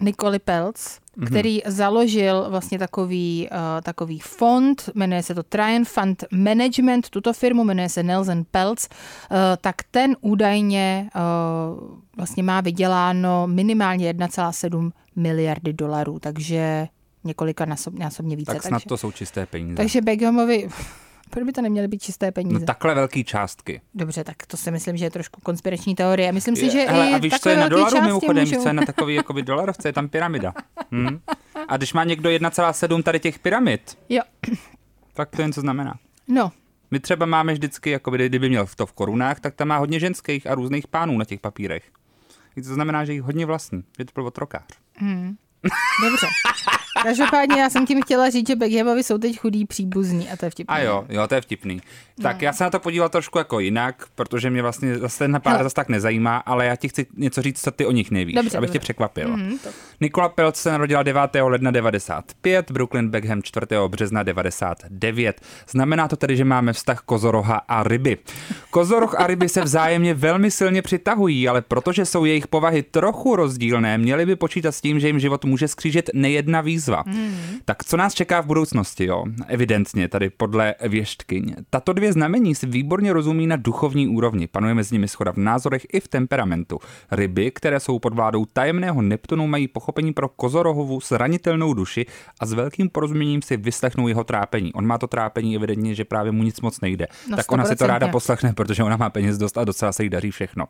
Nikoli 0.05 0.39
Pelc, 0.39 0.77
mm-hmm. 0.77 1.27
který 1.27 1.61
založil 1.67 2.47
vlastně 2.51 2.79
takový, 2.79 3.49
uh, 3.53 3.59
takový 3.83 4.19
fond, 4.19 4.91
jmenuje 4.95 5.23
se 5.23 5.35
to 5.35 5.43
Triumph 5.43 5.89
Fund 5.89 6.25
Management, 6.33 7.11
tuto 7.11 7.33
firmu 7.33 7.65
jmenuje 7.65 7.89
se 7.89 8.03
Nelson 8.03 8.45
Pelc, 8.51 8.89
uh, 8.89 9.37
tak 9.61 9.77
ten 9.91 10.17
údajně 10.21 11.11
uh, 11.15 11.89
vlastně 12.17 12.43
má 12.43 12.61
vyděláno 12.61 13.47
minimálně 13.47 14.13
1,7 14.13 14.91
miliardy 15.17 15.73
dolarů, 15.73 16.19
takže 16.19 16.89
několika 17.25 17.65
násob, 17.65 17.95
násobně 17.95 18.37
více. 18.37 18.53
Tak 18.53 18.63
snad 18.63 18.71
takže, 18.71 18.89
to 18.89 18.97
jsou 18.97 19.13
čisté 19.13 19.47
peníze. 19.47 19.77
takže 19.77 20.01
Beckhamovi, 20.01 20.69
proč 21.31 21.45
by 21.45 21.53
to 21.53 21.63
neměly 21.63 21.89
být 21.89 22.03
čisté 22.03 22.33
peníze? 22.33 22.59
No 22.61 22.67
takhle 22.67 22.95
velký 22.95 23.25
částky. 23.25 23.81
Dobře, 23.95 24.25
tak 24.25 24.47
to 24.47 24.57
si 24.57 24.71
myslím, 24.71 24.97
že 24.97 25.05
je 25.05 25.11
trošku 25.11 25.41
konspirační 25.41 25.95
teorie. 25.95 26.33
Myslím 26.33 26.57
si, 26.57 26.71
že 26.71 26.79
Hele, 26.89 27.11
i 27.11 27.15
a 27.15 27.19
víš, 27.19 27.33
co 27.41 27.49
je 27.49 27.57
na 27.57 27.69
velké 27.69 27.75
dolaru 27.77 28.01
mimochodem? 28.07 28.45
Můžou... 28.49 28.63
co 28.63 28.69
je 28.69 28.73
na 28.73 28.83
takový 28.87 29.15
jakoby 29.21 29.43
dolarovce? 29.43 29.89
Je 29.89 29.93
tam 29.93 30.09
pyramida. 30.09 30.53
Hm? 30.93 31.19
A 31.69 31.77
když 31.77 31.93
má 31.93 32.05
někdo 32.05 32.31
1,7 32.31 33.03
tady 33.03 33.21
těch 33.21 33.39
pyramid, 33.39 33.99
Jo, 34.09 34.23
tak 35.15 35.31
to 35.37 35.43
jen 35.43 35.53
co 35.53 35.61
znamená. 35.61 35.95
no, 36.29 36.53
My 36.91 37.01
třeba 37.01 37.27
máme 37.27 37.53
vždycky, 37.53 37.91
jakoby, 37.91 38.29
kdyby 38.29 38.49
měl 38.49 38.67
to 38.77 38.87
v 38.87 38.93
korunách, 38.93 39.41
tak 39.41 39.55
tam 39.55 39.69
má 39.69 39.77
hodně 39.77 40.01
ženských 40.01 40.47
a 40.47 40.55
různých 40.55 40.87
pánů 40.89 41.19
na 41.19 41.25
těch 41.25 41.41
papírech. 41.41 41.85
To 42.55 42.75
znamená, 42.75 43.05
že 43.05 43.13
jich 43.13 43.23
hodně 43.23 43.47
vlastní. 43.47 43.85
Je 43.99 44.05
to 44.05 44.11
byl 44.15 44.27
otrokář. 44.27 44.65
dobře. 46.03 46.27
Každopádně 47.03 47.61
já 47.61 47.71
jsem 47.71 47.87
tím 47.87 48.03
chtěla 48.03 48.31
říct, 48.31 48.49
že 48.49 48.57
Beckhamovi 48.57 49.03
jsou 49.03 49.19
teď 49.19 49.39
chudí 49.39 49.65
příbuzní 49.67 50.29
a 50.31 50.37
to 50.37 50.45
je 50.45 50.51
vtipné. 50.51 50.77
A 50.77 50.79
jo, 50.81 51.05
jo, 51.09 51.27
to 51.29 51.35
je 51.35 51.41
vtipný. 51.41 51.81
Tak 52.23 52.43
já 52.43 52.53
se 52.53 52.65
na 52.65 52.71
to 52.71 52.79
podíval 52.81 53.09
trošku 53.09 53.39
jako 53.39 53.61
jinak, 53.61 54.05
protože 54.15 54.51
mě 54.51 54.63
vlastně 54.63 54.99
zase 54.99 55.19
ten 55.19 55.41
pár 55.43 55.63
zase 55.63 55.75
tak 55.75 55.89
nezajímá, 55.89 56.37
ale 56.37 56.67
já 56.67 56.77
ti 56.77 56.89
chci 56.89 57.07
něco 57.17 57.43
říct, 57.43 57.61
co 57.63 57.71
ty 57.71 57.87
o 57.87 57.91
nich 57.93 58.11
nevíš, 58.11 58.35
Dobře, 58.35 58.59
abych 58.59 58.69
dobře. 58.69 58.79
tě 58.79 58.83
překvapil. 58.83 59.37
Nikola 60.01 60.29
Pelc 60.29 60.57
se 60.57 60.71
narodila 60.73 61.03
9. 61.03 61.21
ledna 61.43 61.71
95, 61.71 62.71
Brooklyn 62.71 63.09
Beckham 63.09 63.43
4. 63.43 63.67
března 63.89 64.23
99. 64.23 65.41
Znamená 65.71 66.09
to 66.09 66.17
tedy, 66.17 66.37
že 66.37 66.45
máme 66.45 66.73
vztah 66.73 67.01
kozoroha 67.01 67.61
a 67.69 67.83
ryby. 67.83 68.19
Kozoroh 68.71 69.21
a 69.21 69.27
ryby 69.27 69.49
se 69.49 69.61
vzájemně 69.63 70.15
velmi 70.15 70.51
silně 70.51 70.83
přitahují, 70.83 71.49
ale 71.49 71.63
protože 71.63 72.05
jsou 72.07 72.25
jejich 72.25 72.47
povahy 72.47 72.83
trochu 72.83 73.37
rozdílné, 73.37 73.99
měli 73.99 74.27
by 74.27 74.37
počítat 74.37 74.73
s 74.73 74.81
tím, 74.81 75.01
že 75.01 75.07
jim 75.07 75.19
život 75.19 75.45
může 75.45 75.69
skřížit 75.69 76.11
nejedna 76.15 76.61
výzva. 76.61 76.96
Tak 77.65 77.85
co 77.85 77.97
nás 77.97 78.15
čeká 78.15 78.41
v 78.41 78.47
budoucnosti, 78.47 79.05
jo? 79.05 79.25
Evidentně, 79.47 80.09
tady 80.09 80.31
podle 80.31 80.75
věštkyň. 80.89 81.55
Tato 81.71 81.93
dvě 81.93 82.13
znamení 82.13 82.55
si 82.55 82.67
výborně 82.67 83.13
rozumí 83.13 83.47
na 83.47 83.57
duchovní 83.57 84.09
úrovni. 84.09 84.47
Panuje 84.47 84.75
mezi 84.75 84.95
nimi 84.95 85.09
schoda 85.09 85.33
v 85.33 85.37
názorech 85.37 85.87
i 85.93 86.01
v 86.01 86.09
temperamentu. 86.09 86.79
Ryby, 87.11 87.51
které 87.51 87.81
jsou 87.81 87.99
pod 87.99 88.15
vládou 88.15 88.45
tajemného 88.45 89.03
Neptunu, 89.03 89.47
mají 89.47 89.69
pochopení 89.69 90.13
pro 90.13 90.29
kozorohovu 90.29 91.01
zranitelnou 91.01 91.75
duši 91.75 92.07
a 92.41 92.47
s 92.47 92.53
velkým 92.53 92.89
porozuměním 92.89 93.43
si 93.43 93.57
vyslechnou 93.57 94.09
jeho 94.09 94.25
trápení. 94.25 94.73
On 94.73 94.87
má 94.87 94.99
to 94.99 95.07
trápení 95.07 95.57
evidentně, 95.57 95.95
že 95.95 96.05
právě 96.05 96.33
mu 96.33 96.43
nic 96.43 96.61
moc 96.61 96.81
nejde. 96.81 97.07
No, 97.31 97.37
tak 97.37 97.53
ona 97.53 97.65
si 97.65 97.77
to 97.77 97.87
ráda 97.87 98.07
100%. 98.07 98.11
poslechne, 98.11 98.53
protože 98.53 98.83
ona 98.83 98.97
má 98.97 99.11
peněz 99.11 99.39
dost 99.39 99.59
a 99.59 99.65
docela 99.65 99.93
se 99.93 100.03
jí 100.03 100.09
daří 100.11 100.31
všechno. 100.31 100.67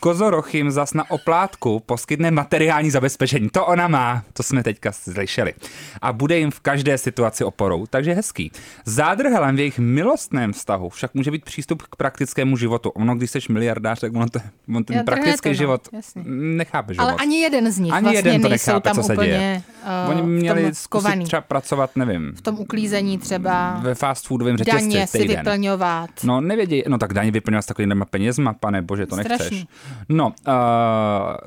Kozoroch 0.00 0.54
jim 0.54 0.70
zas 0.70 0.94
na 0.94 1.10
oplátku 1.10 1.80
poskytne 1.86 2.30
materiální 2.30 2.90
zabezpečení. 2.90 3.48
To 3.48 3.66
ona 3.66 3.88
má, 3.88 4.22
to 4.32 4.42
jsme 4.42 4.62
teďka 4.62 4.92
slyšeli. 4.92 5.54
A 6.02 6.12
bude 6.12 6.38
jim 6.38 6.50
v 6.50 6.60
každé 6.60 6.98
situaci 6.98 7.44
oporou, 7.44 7.86
takže 7.86 8.12
hezký. 8.12 8.52
Zádrhelem 8.84 9.56
v 9.56 9.58
jejich 9.58 9.78
milostném 9.78 10.52
vztahu 10.52 10.88
však 10.88 11.14
může 11.14 11.30
být 11.30 11.44
přístup 11.44 11.82
k 11.82 11.96
praktickému 11.96 12.56
životu. 12.56 12.90
Ono, 12.90 13.14
když 13.14 13.30
jsi 13.30 13.38
miliardář, 13.50 14.00
tak 14.00 14.14
ono 14.14 14.28
to, 14.28 14.38
on 14.76 14.84
ten 14.84 14.96
Jo, 14.96 15.02
praktický 15.06 15.42
to, 15.42 15.48
no, 15.48 15.54
život 15.54 15.88
jasně. 15.92 16.22
nechápeš 16.26 16.98
Ale 16.98 17.12
moc. 17.12 17.20
ani 17.20 17.40
jeden 17.40 17.72
z 17.72 17.78
nich 17.78 17.92
Ani 17.92 18.02
vlastně 18.02 18.18
jeden 18.30 18.42
to 18.42 18.48
nechápe, 18.48 18.80
tam 18.88 18.96
co 18.96 19.02
se 19.02 19.16
děje. 19.16 19.62
uh, 20.04 20.10
Oni 20.10 20.22
měli 20.22 20.74
zkusit 20.74 21.22
třeba 21.24 21.42
pracovat, 21.42 21.90
nevím, 21.96 22.32
V 22.36 22.40
tom 22.40 22.58
uklízení 22.58 23.18
třeba 23.18 23.78
ve 23.82 23.94
fast 23.94 24.26
foodovém 24.26 24.56
řetězci 24.56 24.78
daně 24.80 25.06
si 25.06 25.18
týden. 25.18 25.36
vyplňovat. 25.36 26.10
No 26.24 26.40
nevědí, 26.40 26.82
no 26.88 26.98
tak 26.98 27.14
daně 27.14 27.30
vyplňovat 27.30 27.62
s 27.62 27.66
takovými 27.66 28.04
penězma, 28.10 28.52
pane 28.52 28.82
bože, 28.82 29.06
to 29.06 29.16
nechceš. 29.16 29.64
No, 30.08 30.26
uh, 30.26 30.54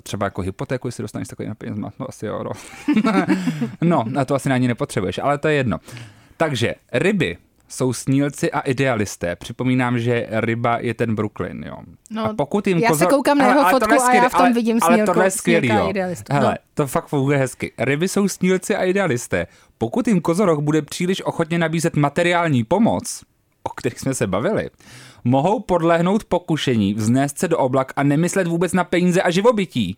třeba 0.04 0.26
jako 0.26 0.42
hypotéku, 0.42 0.88
jestli 0.88 1.02
dostaneš 1.02 1.28
s 1.28 1.30
takovými 1.30 1.56
penězma, 1.56 1.90
no 2.00 2.06
asi 2.10 2.26
jo, 2.26 2.44
no. 2.44 2.52
no, 3.82 4.06
a 4.20 4.26
to 4.26 4.36
asi 4.36 4.50
na 4.50 4.58
ní 4.58 4.68
nepotřebuješ, 4.68 5.20
ale 5.24 5.38
to 5.38 5.48
je 5.48 5.54
jedno. 5.54 5.78
Takže 6.38 6.76
ryby 6.94 7.38
jsou 7.68 7.94
snílci 7.94 8.52
a 8.52 8.60
idealisté. 8.60 9.36
Připomínám, 9.36 10.00
že 10.00 10.28
ryba 10.32 10.78
je 10.82 10.94
ten 10.94 11.16
Brooklyn, 11.16 11.64
jo. 11.68 11.78
No, 12.12 12.26
a 12.26 12.34
pokud 12.34 12.68
jim 12.68 12.78
já 12.78 12.88
se 12.88 12.94
kozor... 12.94 13.10
koukám 13.10 13.38
na 13.38 13.46
jeho 13.48 13.60
ale 13.62 13.72
fotku 13.72 13.90
tohle 13.90 14.16
je 14.16 14.20
a 14.20 14.24
já 14.24 14.30
skvělý, 14.30 14.30
v 14.30 14.32
tom 14.32 14.42
ale, 14.46 14.54
vidím 14.54 14.80
Ale 14.82 14.96
snílko- 14.98 15.06
tohle 15.06 15.26
je 15.26 15.32
skvělý, 15.32 15.68
jo. 15.68 15.90
idealistu. 15.90 16.34
Hele, 16.34 16.52
No. 16.52 16.58
to 16.74 16.88
fakt 16.88 17.08
funguje 17.08 17.38
hezky. 17.38 17.72
Ryby 17.78 18.08
jsou 18.08 18.28
snílci 18.28 18.76
a 18.76 18.84
idealisté. 18.84 19.48
Pokud 19.78 20.08
jim 20.08 20.22
kozoroch 20.22 20.60
bude 20.60 20.82
příliš 20.82 21.22
ochotně 21.22 21.60
nabízet 21.60 21.96
materiální 21.96 22.64
pomoc, 22.64 23.24
o 23.64 23.70
kterých 23.70 24.00
jsme 24.00 24.14
se 24.14 24.28
bavili, 24.28 24.70
mohou 25.24 25.60
podlehnout 25.60 26.24
pokušení, 26.24 26.94
vznést 26.94 27.38
se 27.40 27.48
do 27.48 27.58
oblak 27.58 27.94
a 27.96 28.04
nemyslet 28.04 28.48
vůbec 28.48 28.74
na 28.74 28.84
peníze 28.84 29.22
a 29.22 29.32
živobytí. 29.32 29.98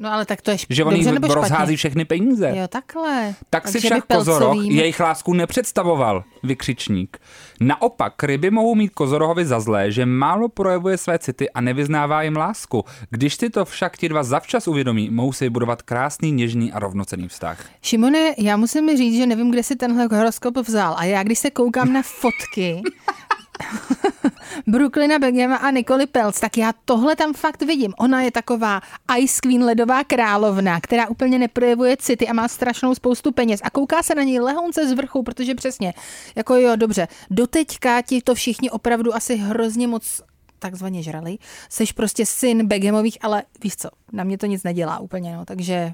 No 0.00 0.12
ale 0.12 0.26
tak 0.26 0.42
to 0.42 0.50
je 0.50 0.56
šp- 0.56 0.66
Že 0.70 0.84
on 0.84 0.90
dobře 0.94 1.08
jim 1.08 1.14
nebo 1.14 1.26
špatně? 1.26 1.40
rozhází 1.40 1.76
všechny 1.76 2.04
peníze. 2.04 2.52
Jo, 2.56 2.68
takhle. 2.68 3.34
Tak 3.50 3.68
si 3.68 3.80
však 3.80 4.04
kozoroch 4.06 4.56
jejich 4.64 5.00
lásku 5.00 5.34
nepředstavoval, 5.34 6.24
vykřičník. 6.42 7.18
Naopak, 7.60 8.22
ryby 8.22 8.50
mohou 8.50 8.74
mít 8.74 8.88
kozorohovi 8.88 9.46
za 9.46 9.60
zlé, 9.60 9.92
že 9.92 10.06
málo 10.06 10.48
projevuje 10.48 10.98
své 10.98 11.18
city 11.18 11.50
a 11.50 11.60
nevyznává 11.60 12.22
jim 12.22 12.36
lásku. 12.36 12.84
Když 13.10 13.34
si 13.34 13.50
to 13.50 13.64
však 13.64 13.96
ti 13.98 14.08
dva 14.08 14.22
zavčas 14.22 14.68
uvědomí, 14.68 15.10
mohou 15.10 15.32
si 15.32 15.50
budovat 15.50 15.82
krásný, 15.82 16.32
něžný 16.32 16.72
a 16.72 16.78
rovnocený 16.78 17.28
vztah. 17.28 17.64
Šimone, 17.82 18.34
já 18.38 18.56
musím 18.56 18.96
říct, 18.96 19.16
že 19.16 19.26
nevím, 19.26 19.50
kde 19.50 19.62
si 19.62 19.76
tenhle 19.76 20.08
horoskop 20.18 20.56
vzal. 20.56 20.94
A 20.98 21.04
já, 21.04 21.22
když 21.22 21.38
se 21.38 21.50
koukám 21.50 21.92
na 21.92 22.02
fotky 22.02 22.82
Brooklyna 24.66 25.18
Beckhama 25.18 25.56
a 25.56 25.70
Nikoli 25.70 26.06
Pelc, 26.06 26.40
tak 26.40 26.56
já 26.56 26.72
tohle 26.84 27.16
tam 27.16 27.34
fakt 27.34 27.62
vidím. 27.62 27.94
Ona 27.98 28.22
je 28.22 28.30
taková 28.30 28.80
Ice 29.18 29.40
Queen, 29.42 29.64
ledová 29.64 30.04
královna, 30.04 30.80
která 30.80 31.08
úplně 31.08 31.38
neprojevuje 31.38 31.96
city 31.96 32.28
a 32.28 32.32
má 32.32 32.48
strašnou 32.48 32.94
spoustu 32.94 33.32
peněz. 33.32 33.60
A 33.64 33.70
kouká 33.70 34.02
se 34.02 34.14
na 34.14 34.22
něj 34.22 34.40
lehonce 34.40 34.88
z 34.88 34.92
vrchu, 34.92 35.22
protože 35.22 35.54
přesně, 35.54 35.94
jako 36.36 36.54
jo, 36.54 36.76
dobře, 36.76 37.08
doteďka 37.30 38.02
ti 38.02 38.22
to 38.22 38.34
všichni 38.34 38.70
opravdu 38.70 39.14
asi 39.14 39.36
hrozně 39.36 39.88
moc 39.88 40.22
takzvaně 40.58 41.02
žrali. 41.02 41.38
Seš 41.68 41.92
prostě 41.92 42.26
syn 42.26 42.66
Beckhamových, 42.66 43.18
ale 43.20 43.42
víš 43.62 43.76
co, 43.76 43.88
na 44.12 44.24
mě 44.24 44.38
to 44.38 44.46
nic 44.46 44.62
nedělá 44.62 44.98
úplně, 44.98 45.36
no, 45.36 45.44
takže 45.44 45.92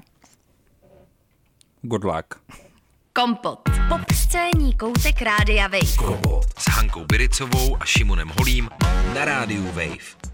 Good 1.81 2.03
luck. 2.03 2.64
Kompot. 3.19 3.59
Popscénní 3.89 4.73
koutek 4.73 5.21
Rádia 5.21 5.67
Wave. 5.67 5.95
Kompot 5.97 6.59
s 6.59 6.65
Hankou 6.69 7.05
Biricovou 7.05 7.77
a 7.79 7.85
Šimonem 7.85 8.31
Holím 8.37 8.69
na 9.15 9.25
rádiu 9.25 9.65
Wave. 9.65 10.33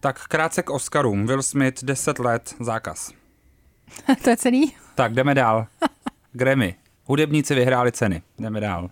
Tak 0.00 0.26
krátce 0.26 0.62
k 0.62 0.70
Oscarům. 0.70 1.26
Will 1.26 1.42
Smith, 1.42 1.84
10 1.84 2.18
let, 2.18 2.54
zákaz. 2.60 3.12
to 4.24 4.30
je 4.30 4.36
celý. 4.36 4.72
Tak 4.94 5.14
jdeme 5.14 5.34
dál. 5.34 5.66
Grammy. 6.32 6.74
Hudebníci 7.04 7.54
vyhráli 7.54 7.92
ceny. 7.92 8.22
Jdeme 8.38 8.60
dál. 8.60 8.90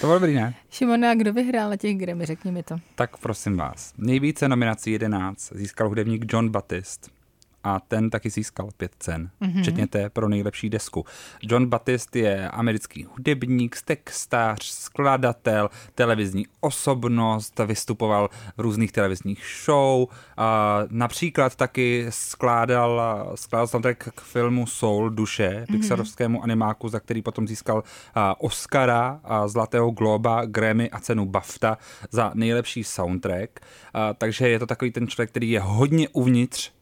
To 0.00 0.06
bylo 0.06 0.14
dobrý, 0.14 0.34
ne? 0.34 0.54
Šimone, 0.70 1.10
a 1.10 1.14
kdo 1.14 1.32
vyhrál 1.32 1.70
na 1.70 1.76
těch 1.76 1.96
Grammy, 1.96 2.26
řekni 2.26 2.52
mi 2.52 2.62
to. 2.62 2.76
Tak 2.94 3.16
prosím 3.16 3.56
vás. 3.56 3.92
Nejvíce 3.98 4.48
nominací 4.48 4.92
11 4.92 5.52
získal 5.54 5.88
hudebník 5.88 6.32
John 6.32 6.48
Batist. 6.48 7.21
A 7.64 7.80
ten 7.80 8.10
taky 8.10 8.30
získal 8.30 8.68
pět 8.76 8.92
cen, 8.98 9.30
mm-hmm. 9.42 9.60
včetně 9.60 9.86
té 9.86 10.10
pro 10.10 10.28
nejlepší 10.28 10.70
desku. 10.70 11.04
John 11.42 11.66
Batist 11.66 12.16
je 12.16 12.48
americký 12.48 13.04
hudebník, 13.04 13.76
textář, 13.84 14.64
skladatel, 14.64 15.70
televizní 15.94 16.46
osobnost, 16.60 17.60
vystupoval 17.66 18.30
v 18.56 18.60
různých 18.60 18.92
televizních 18.92 19.44
show. 19.64 20.06
A 20.36 20.78
například 20.90 21.56
taky 21.56 22.06
skládal, 22.08 23.02
skládal 23.34 23.66
soundtrack 23.66 24.08
k 24.14 24.20
filmu 24.20 24.66
Soul, 24.66 25.10
Duše, 25.10 25.64
pixarovskému 25.72 26.42
animáku, 26.42 26.88
za 26.88 27.00
který 27.00 27.22
potom 27.22 27.48
získal 27.48 27.82
Oscara, 28.38 29.20
a 29.24 29.48
Zlatého 29.48 29.90
globa, 29.90 30.44
Grammy 30.44 30.90
a 30.90 31.00
cenu 31.00 31.26
BAFTA 31.26 31.78
za 32.10 32.30
nejlepší 32.34 32.84
soundtrack. 32.84 33.60
A, 33.94 34.14
takže 34.14 34.48
je 34.48 34.58
to 34.58 34.66
takový 34.66 34.90
ten 34.90 35.08
člověk, 35.08 35.30
který 35.30 35.50
je 35.50 35.60
hodně 35.60 36.08
uvnitř 36.08 36.72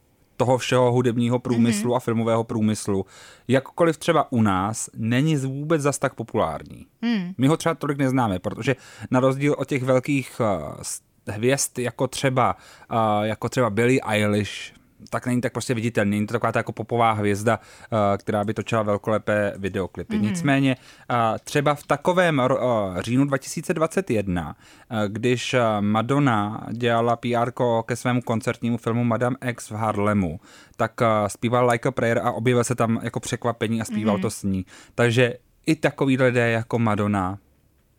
toho 0.41 0.59
všeho 0.59 0.93
hudebního 0.93 1.39
průmyslu 1.39 1.91
mm-hmm. 1.91 1.97
a 1.97 2.01
filmového 2.01 2.45
průmyslu, 2.45 3.07
jakkoliv 3.49 3.97
třeba 3.99 4.33
u 4.33 4.43
nás, 4.43 4.91
není 4.97 5.37
vůbec 5.37 5.83
zas 5.83 5.99
tak 5.99 6.15
populární. 6.15 6.87
Mm. 7.03 7.33
My 7.39 7.47
ho 7.47 7.57
třeba 7.57 7.75
tolik 7.75 7.99
neznáme, 7.99 8.39
protože 8.39 8.77
na 9.11 9.21
rozdíl 9.21 9.55
od 9.59 9.69
těch 9.69 9.83
velkých 9.83 10.41
uh, 10.41 11.35
hvězd, 11.35 11.79
jako 11.79 12.07
třeba, 12.07 12.57
uh, 12.91 13.25
jako 13.25 13.49
třeba 13.49 13.71
Billie 13.71 14.01
Eilish, 14.01 14.73
tak 15.11 15.27
není 15.27 15.41
tak 15.41 15.53
prostě 15.53 15.75
viditelný. 15.75 16.11
Není 16.11 16.27
to 16.27 16.33
taková 16.33 16.53
ta 16.53 16.59
jako 16.59 16.73
popová 16.73 17.13
hvězda, 17.13 17.59
uh, 17.59 17.99
která 18.19 18.45
by 18.45 18.55
točila 18.55 18.83
velkolepé 18.83 19.55
videoklipy. 19.57 20.17
Mm. 20.17 20.23
Nicméně 20.23 20.77
uh, 21.11 21.17
třeba 21.45 21.75
v 21.75 21.83
takovém 21.83 22.39
uh, 22.39 23.01
říjnu 23.01 23.25
2021, 23.25 24.57
uh, 24.91 24.99
když 25.09 25.57
Madonna 25.81 26.67
dělala 26.71 27.17
PR 27.17 27.51
ke 27.87 27.97
svému 27.97 28.23
koncertnímu 28.23 28.77
filmu 28.77 29.05
Madame 29.05 29.37
X 29.49 29.71
v 29.71 29.75
Harlemu, 29.75 30.41
tak 30.77 31.01
zpíval 31.27 31.71
Like 31.71 31.89
a 31.89 31.93
Prayer 31.93 32.19
a 32.19 32.33
objevil 32.33 32.65
se 32.65 32.75
tam 32.75 33.01
jako 33.03 33.21
překvapení 33.21 33.81
a 33.81 33.85
zpíval 33.85 34.17
mm. 34.17 34.23
to 34.23 34.31
s 34.31 34.43
ní. 34.43 34.67
Takže 34.95 35.35
i 35.67 35.77
takový 35.77 36.19
lidé 36.19 36.51
jako 36.51 36.79
Madonna 36.79 37.39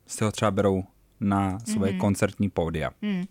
si 0.07 0.23
ho 0.23 0.31
třeba 0.31 0.51
berou 0.51 0.83
na 1.19 1.59
svoje 1.59 1.91
mm. 1.93 1.99
koncertní 1.99 2.49
pódia. 2.49 2.91
Mm. 3.01 3.23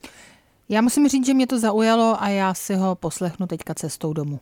Já 0.70 0.80
musím 0.80 1.08
říct, 1.08 1.26
že 1.26 1.34
mě 1.34 1.46
to 1.46 1.58
zaujalo 1.58 2.22
a 2.22 2.28
já 2.28 2.54
si 2.54 2.74
ho 2.74 2.94
poslechnu 2.94 3.46
teďka 3.46 3.74
cestou 3.74 4.12
domů. 4.12 4.40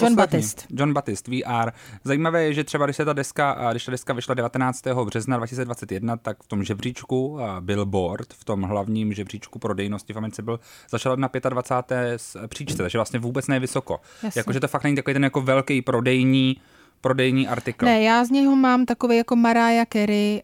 John. 0.00 0.14
Batist. 0.14 0.66
John 0.70 0.92
Batist, 0.92 1.28
VR. 1.28 1.70
Zajímavé 2.04 2.44
je, 2.44 2.54
že 2.54 2.64
třeba 2.64 2.84
když 2.84 2.96
se 2.96 3.04
ta 3.04 3.12
deska, 3.12 3.70
když 3.70 3.84
ta 3.84 3.90
deska 3.90 4.12
vyšla 4.12 4.34
19. 4.34 4.84
března 5.04 5.36
2021, 5.36 6.16
tak 6.16 6.42
v 6.42 6.46
tom 6.46 6.64
žebříčku 6.64 7.38
Billboard, 7.60 8.32
v 8.32 8.44
tom 8.44 8.62
hlavním 8.62 9.12
žebříčku 9.12 9.58
prodejnosti 9.58 10.12
v 10.12 10.16
Americe 10.16 10.42
byl 10.42 10.60
začal 10.90 11.16
na 11.16 11.30
25. 11.48 12.20
příčce, 12.48 12.76
takže 12.76 12.98
vlastně 12.98 13.18
vůbec 13.18 13.46
nevysoko. 13.46 14.00
Jakože 14.36 14.60
to 14.60 14.68
fakt 14.68 14.84
není 14.84 14.96
takový 14.96 15.14
ten 15.14 15.24
jako 15.24 15.40
velký 15.40 15.82
prodejní 15.82 16.56
prodejní 17.00 17.48
artikl. 17.48 17.84
Ne, 17.84 18.02
já 18.02 18.24
z 18.24 18.30
něho 18.30 18.56
mám 18.56 18.86
takový 18.86 19.16
jako 19.16 19.36
Mariah 19.36 19.88
Carey 19.92 20.42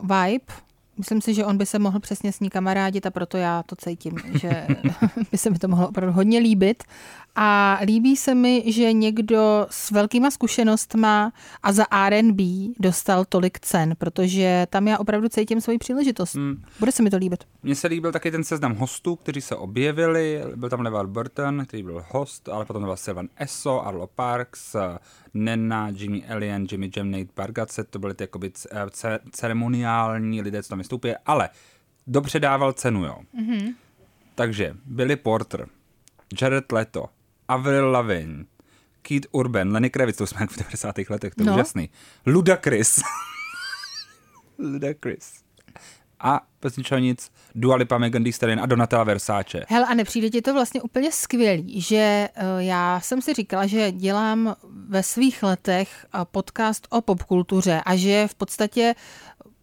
uh, 0.00 0.08
vibe, 0.08 0.54
Myslím 0.98 1.20
si, 1.20 1.34
že 1.34 1.44
on 1.44 1.58
by 1.58 1.66
se 1.66 1.78
mohl 1.78 2.00
přesně 2.00 2.32
s 2.32 2.40
ní 2.40 2.50
kamarádit 2.50 3.06
a 3.06 3.10
proto 3.10 3.36
já 3.36 3.62
to 3.62 3.76
cítím, 3.76 4.14
že 4.34 4.66
by 5.32 5.38
se 5.38 5.50
mi 5.50 5.58
to 5.58 5.68
mohlo 5.68 5.88
opravdu 5.88 6.12
hodně 6.12 6.38
líbit. 6.38 6.84
A 7.38 7.78
líbí 7.84 8.16
se 8.16 8.34
mi, 8.34 8.72
že 8.72 8.92
někdo 8.92 9.66
s 9.70 9.90
velkýma 9.90 10.30
zkušenostma 10.30 11.32
a 11.62 11.72
za 11.72 11.84
R&B 11.90 12.44
dostal 12.78 13.24
tolik 13.24 13.60
cen, 13.60 13.94
protože 13.98 14.66
tam 14.70 14.88
já 14.88 14.98
opravdu 14.98 15.28
cítím 15.28 15.60
svoji 15.60 15.78
příležitost. 15.78 16.34
Hmm. 16.34 16.62
Bude 16.78 16.92
se 16.92 17.02
mi 17.02 17.10
to 17.10 17.16
líbit. 17.16 17.44
Mně 17.62 17.74
se 17.74 17.88
líbil 17.88 18.12
taky 18.12 18.30
ten 18.30 18.44
seznam 18.44 18.74
hostů, 18.74 19.16
kteří 19.16 19.40
se 19.40 19.56
objevili. 19.56 20.42
Byl 20.56 20.68
tam 20.68 20.80
LeVar 20.80 21.06
Burton, 21.06 21.64
který 21.66 21.82
byl 21.82 22.04
host, 22.08 22.48
ale 22.48 22.64
potom 22.64 22.82
byl 22.82 22.96
Sylvan 22.96 23.28
Esso, 23.36 23.86
Arlo 23.86 24.06
Parks, 24.06 24.76
Nena, 25.34 25.88
Jimmy 25.88 26.24
Allen, 26.26 26.66
Jimmy 26.72 26.90
Jam, 26.96 27.10
Nate 27.10 27.32
Bargatze, 27.36 27.84
to 27.84 27.98
byly 27.98 28.14
ty 28.14 28.24
jakoby 28.24 28.52
ceremoniální 29.30 30.42
lidé, 30.42 30.62
co 30.62 30.68
tam 30.68 30.78
vystoupí, 30.78 31.10
ale 31.26 31.48
dobře 32.06 32.40
dával 32.40 32.72
cenu, 32.72 33.04
jo. 33.04 33.18
Mm-hmm. 33.40 33.74
Takže 34.34 34.76
Billy 34.84 35.16
Porter, 35.16 35.66
Jared 36.42 36.72
Leto, 36.72 37.04
Avril 37.48 37.90
Lavigne, 37.90 38.44
Keith 39.02 39.28
Urban, 39.32 39.72
Lenny 39.72 39.90
Kravitz, 39.90 40.18
to 40.18 40.26
jsme 40.26 40.46
v 40.46 40.56
90. 40.56 40.98
letech, 41.10 41.34
to 41.34 41.42
je 41.42 41.46
no. 41.46 41.54
úžasný. 41.54 41.90
Ludacris. 42.26 43.00
Ludacris. 44.58 45.46
A 46.20 46.40
bez 46.62 46.76
ničeho 46.76 46.98
nic, 46.98 47.30
Dua 47.54 47.76
Lipa, 47.76 47.98
Megan 47.98 48.22
Thee 48.22 48.32
Stallion 48.32 48.60
a 48.60 48.66
Donatella 48.66 49.04
Versace. 49.04 49.64
Hele, 49.68 49.86
a 49.86 49.94
nepřijde 49.94 50.30
ti 50.30 50.42
to 50.42 50.54
vlastně 50.54 50.82
úplně 50.82 51.12
skvělý, 51.12 51.80
že 51.80 52.28
uh, 52.36 52.42
já 52.58 53.00
jsem 53.00 53.22
si 53.22 53.34
říkala, 53.34 53.66
že 53.66 53.92
dělám 53.92 54.56
ve 54.88 55.02
svých 55.02 55.42
letech 55.42 56.06
uh, 56.14 56.24
podcast 56.24 56.86
o 56.90 57.00
popkultuře 57.00 57.82
a 57.86 57.96
že 57.96 58.28
v 58.28 58.34
podstatě, 58.34 58.94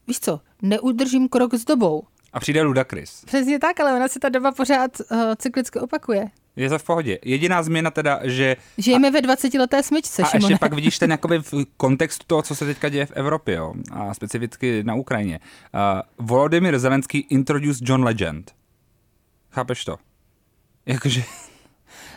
víš 0.07 0.19
co, 0.19 0.39
neudržím 0.61 1.29
krok 1.29 1.53
s 1.53 1.65
dobou. 1.65 2.03
A 2.33 2.39
přijde 2.39 2.61
Ludacris. 2.61 3.25
Přesně 3.25 3.59
tak, 3.59 3.79
ale 3.79 3.93
ona 3.93 4.07
se 4.07 4.19
ta 4.19 4.29
doba 4.29 4.51
pořád 4.51 4.91
uh, 4.99 5.17
cyklicky 5.37 5.79
opakuje. 5.79 6.29
Je 6.55 6.69
to 6.69 6.79
v 6.79 6.83
pohodě. 6.83 7.19
Jediná 7.25 7.63
změna 7.63 7.91
teda, 7.91 8.19
že 8.23 8.55
Žijeme 8.77 9.11
ve 9.11 9.21
20 9.21 9.53
leté 9.53 9.83
smyčce, 9.83 10.21
a 10.21 10.25
Šimone. 10.25 10.53
ještě 10.53 10.59
pak 10.59 10.73
vidíš 10.73 10.99
ten 10.99 11.11
jakoby 11.17 11.39
v 11.39 11.53
kontextu 11.77 12.23
toho, 12.27 12.41
co 12.41 12.55
se 12.55 12.65
teďka 12.65 12.89
děje 12.89 13.05
v 13.05 13.11
Evropě, 13.11 13.55
jo, 13.55 13.73
a 13.91 14.13
specificky 14.13 14.83
na 14.83 14.95
Ukrajině. 14.95 15.39
Uh, 16.19 16.25
Volodymyr 16.27 16.79
Zelenský 16.79 17.19
introduced 17.19 17.89
John 17.89 18.03
Legend. 18.03 18.51
Chápeš 19.51 19.85
to? 19.85 19.97
Jakože 20.85 21.23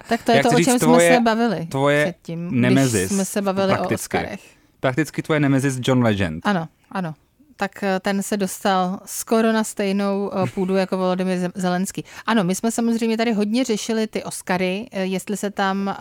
Tak 0.09 0.23
to 0.23 0.33
je 0.33 0.43
to, 0.43 0.49
o 0.49 0.57
říct, 0.57 0.67
čem 0.67 0.79
tvoje- 0.79 1.09
jsme 1.09 1.17
se 1.17 1.21
bavili 1.23 1.67
tvoje 1.67 2.05
předtím, 2.05 2.61
nemezis, 2.61 3.01
když 3.01 3.13
jsme 3.13 3.25
se 3.25 3.43
bavili 3.43 3.73
o 3.73 3.77
prakticky. 3.77 4.17
Oscarech. 4.17 4.41
prakticky 4.81 5.23
tvoje 5.23 5.41
nemezis 5.41 5.79
John 5.83 6.03
Legend. 6.03 6.47
Ano, 6.47 6.69
ano. 6.93 7.15
Tak 7.57 7.83
eh, 7.83 8.01
ten 8.01 8.23
se 8.23 8.37
dostal 8.37 9.01
skoro 9.05 9.53
na 9.53 9.65
stejnou 9.65 10.31
eh, 10.33 10.51
půdu 10.55 10.77
jako 10.77 10.97
Volodymyr 10.97 11.39
Ze- 11.39 11.53
Zelenský. 11.55 12.05
Ano, 12.27 12.45
my 12.45 12.55
jsme 12.55 12.71
samozřejmě 12.71 13.17
tady 13.17 13.33
hodně 13.33 13.65
řešili 13.65 14.07
ty 14.07 14.25
Oscary, 14.25 14.89
eh, 14.93 15.05
jestli 15.05 15.37
se 15.37 15.51
tam 15.51 15.97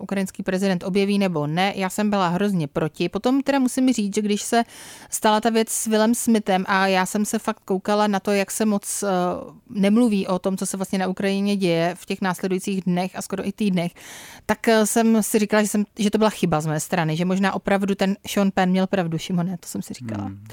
ukrajinský 0.00 0.42
prezident 0.42 0.84
objeví 0.84 1.18
nebo 1.18 1.46
ne. 1.46 1.72
Já 1.76 1.90
jsem 1.90 2.10
byla 2.10 2.28
hrozně 2.28 2.68
proti. 2.68 3.08
Potom 3.08 3.42
teda 3.42 3.58
musím 3.58 3.92
říct, 3.92 4.14
že 4.14 4.22
když 4.22 4.42
se 4.42 4.64
stala 5.10 5.40
ta 5.40 5.50
věc 5.50 5.68
s 5.68 5.86
Willem 5.86 6.14
Smithem 6.14 6.64
a 6.68 6.86
já 6.86 7.06
jsem 7.06 7.24
se 7.24 7.38
fakt 7.38 7.60
koukala 7.64 8.06
na 8.06 8.20
to, 8.20 8.30
jak 8.32 8.50
se 8.50 8.64
moc 8.64 9.04
nemluví 9.70 10.26
o 10.26 10.38
tom, 10.38 10.56
co 10.56 10.66
se 10.66 10.76
vlastně 10.76 10.98
na 10.98 11.06
Ukrajině 11.06 11.56
děje 11.56 11.94
v 11.94 12.06
těch 12.06 12.20
následujících 12.20 12.82
dnech 12.82 13.16
a 13.16 13.22
skoro 13.22 13.48
i 13.48 13.52
týdnech, 13.52 13.92
tak 14.46 14.68
jsem 14.84 15.22
si 15.22 15.38
říkala, 15.38 15.62
že, 15.62 15.68
jsem, 15.68 15.84
že 15.98 16.10
to 16.10 16.18
byla 16.18 16.30
chyba 16.30 16.60
z 16.60 16.66
mé 16.66 16.80
strany, 16.80 17.16
že 17.16 17.24
možná 17.24 17.54
opravdu 17.54 17.94
ten 17.94 18.16
Sean 18.26 18.50
Penn 18.50 18.70
měl 18.70 18.86
pravdu, 18.86 19.18
Šimone, 19.18 19.56
to 19.58 19.68
jsem 19.68 19.82
si 19.82 19.94
říkala. 19.94 20.24
Hmm 20.24 20.44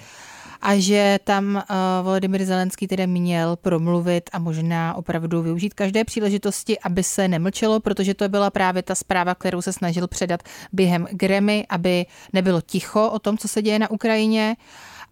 a 0.64 0.80
že 0.80 1.20
tam 1.24 1.56
uh, 1.56 2.06
Volodymyr 2.06 2.46
Zelenský 2.46 2.88
tedy 2.88 3.08
měl 3.08 3.56
promluvit 3.56 4.30
a 4.34 4.40
možná 4.40 4.94
opravdu 4.94 5.42
využít 5.42 5.74
každé 5.74 6.04
příležitosti, 6.04 6.80
aby 6.80 7.04
se 7.04 7.28
nemlčelo, 7.28 7.80
protože 7.80 8.14
to 8.14 8.30
byla 8.30 8.50
právě 8.50 8.84
ta 8.84 8.96
zpráva, 8.96 9.36
kterou 9.36 9.62
se 9.62 9.74
snažil 9.74 10.08
předat 10.08 10.44
během 10.74 11.08
Grammy, 11.12 11.66
aby 11.70 12.06
nebylo 12.34 12.62
ticho 12.62 13.10
o 13.10 13.20
tom, 13.20 13.38
co 13.38 13.48
se 13.48 13.62
děje 13.62 13.80
na 13.80 13.92
Ukrajině. 13.92 14.56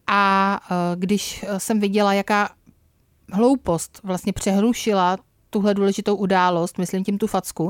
A 0.08 0.60
uh, 0.72 0.78
když 1.00 1.46
eh, 1.48 1.60
jsem 1.60 1.80
viděla, 1.80 2.14
jaká 2.14 2.50
hloupost 3.32 4.00
vlastně 4.04 4.34
přehlušila 4.34 5.18
tuhle 5.50 5.74
důležitou 5.74 6.16
událost, 6.16 6.78
myslím 6.78 7.04
tím 7.04 7.18
tu 7.18 7.28
facku, 7.28 7.70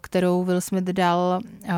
kterou 0.00 0.44
Will 0.44 0.60
Smith 0.60 0.84
dal 0.84 1.40
eh, 1.64 1.68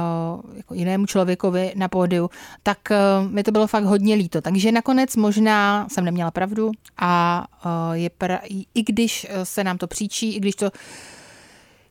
jako 0.56 0.74
jinému 0.74 1.06
člověkovi 1.06 1.72
na 1.76 1.88
pódiu, 1.88 2.30
tak 2.62 2.90
eh, 2.90 2.96
mi 3.28 3.42
to 3.42 3.52
bylo 3.52 3.66
fakt 3.66 3.84
hodně 3.84 4.14
líto. 4.14 4.40
Takže 4.40 4.72
nakonec 4.72 5.16
možná 5.16 5.88
jsem 5.88 6.04
neměla 6.04 6.30
pravdu 6.30 6.70
a 6.98 7.44
eh, 7.66 7.68
je 7.98 8.10
pra, 8.10 8.40
i- 8.74 8.82
když 8.82 9.26
eh, 9.30 9.44
se 9.44 9.64
nám 9.64 9.78
to 9.78 9.86
příčí, 9.86 10.34
i 10.36 10.40
když 10.40 10.54
to 10.54 10.70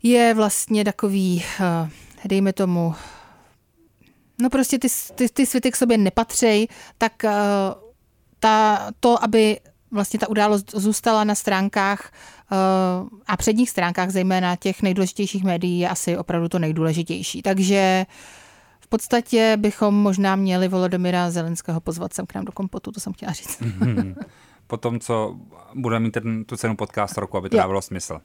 je 0.03 0.33
vlastně 0.33 0.83
takový, 0.85 1.43
eh, 1.61 1.89
dejme 2.27 2.53
tomu, 2.53 2.95
no 4.41 4.49
prostě 4.49 4.79
ty, 4.79 4.87
ty, 5.15 5.29
ty 5.29 5.45
světy 5.45 5.71
k 5.71 5.75
sobě 5.75 5.97
nepatřej, 5.97 6.67
tak 6.97 7.23
eh, 7.25 7.31
ta, 8.39 8.87
to, 8.99 9.23
aby 9.23 9.57
vlastně 9.93 10.19
ta 10.19 10.29
událost 10.29 10.71
zůstala 10.75 11.23
na 11.23 11.35
stránkách 11.35 12.11
eh, 12.51 12.55
a 13.27 13.37
předních 13.37 13.69
stránkách, 13.69 14.09
zejména 14.09 14.55
těch 14.55 14.81
nejdůležitějších 14.81 15.43
médií, 15.43 15.79
je 15.79 15.89
asi 15.89 16.17
opravdu 16.17 16.49
to 16.49 16.59
nejdůležitější. 16.59 17.41
Takže 17.41 18.05
v 18.79 18.87
podstatě 18.87 19.57
bychom 19.59 19.95
možná 19.95 20.35
měli 20.35 20.67
Volodymyra 20.67 21.31
Zelenského 21.31 21.81
pozvat 21.81 22.13
sem 22.13 22.25
k 22.25 22.35
nám 22.35 22.45
do 22.45 22.51
kompotu, 22.51 22.91
to 22.91 22.99
jsem 22.99 23.13
chtěla 23.13 23.31
říct. 23.31 23.63
Po 24.67 24.77
tom, 24.77 24.99
co 24.99 25.35
bude 25.75 25.99
mít 25.99 26.11
ten, 26.11 26.45
tu 26.45 26.57
cenu 26.57 26.75
podcast 26.75 27.17
roku, 27.17 27.37
aby 27.37 27.49
to 27.49 27.55
Jo. 27.55 27.61
dávalo 27.61 27.81
smysl. 27.81 28.19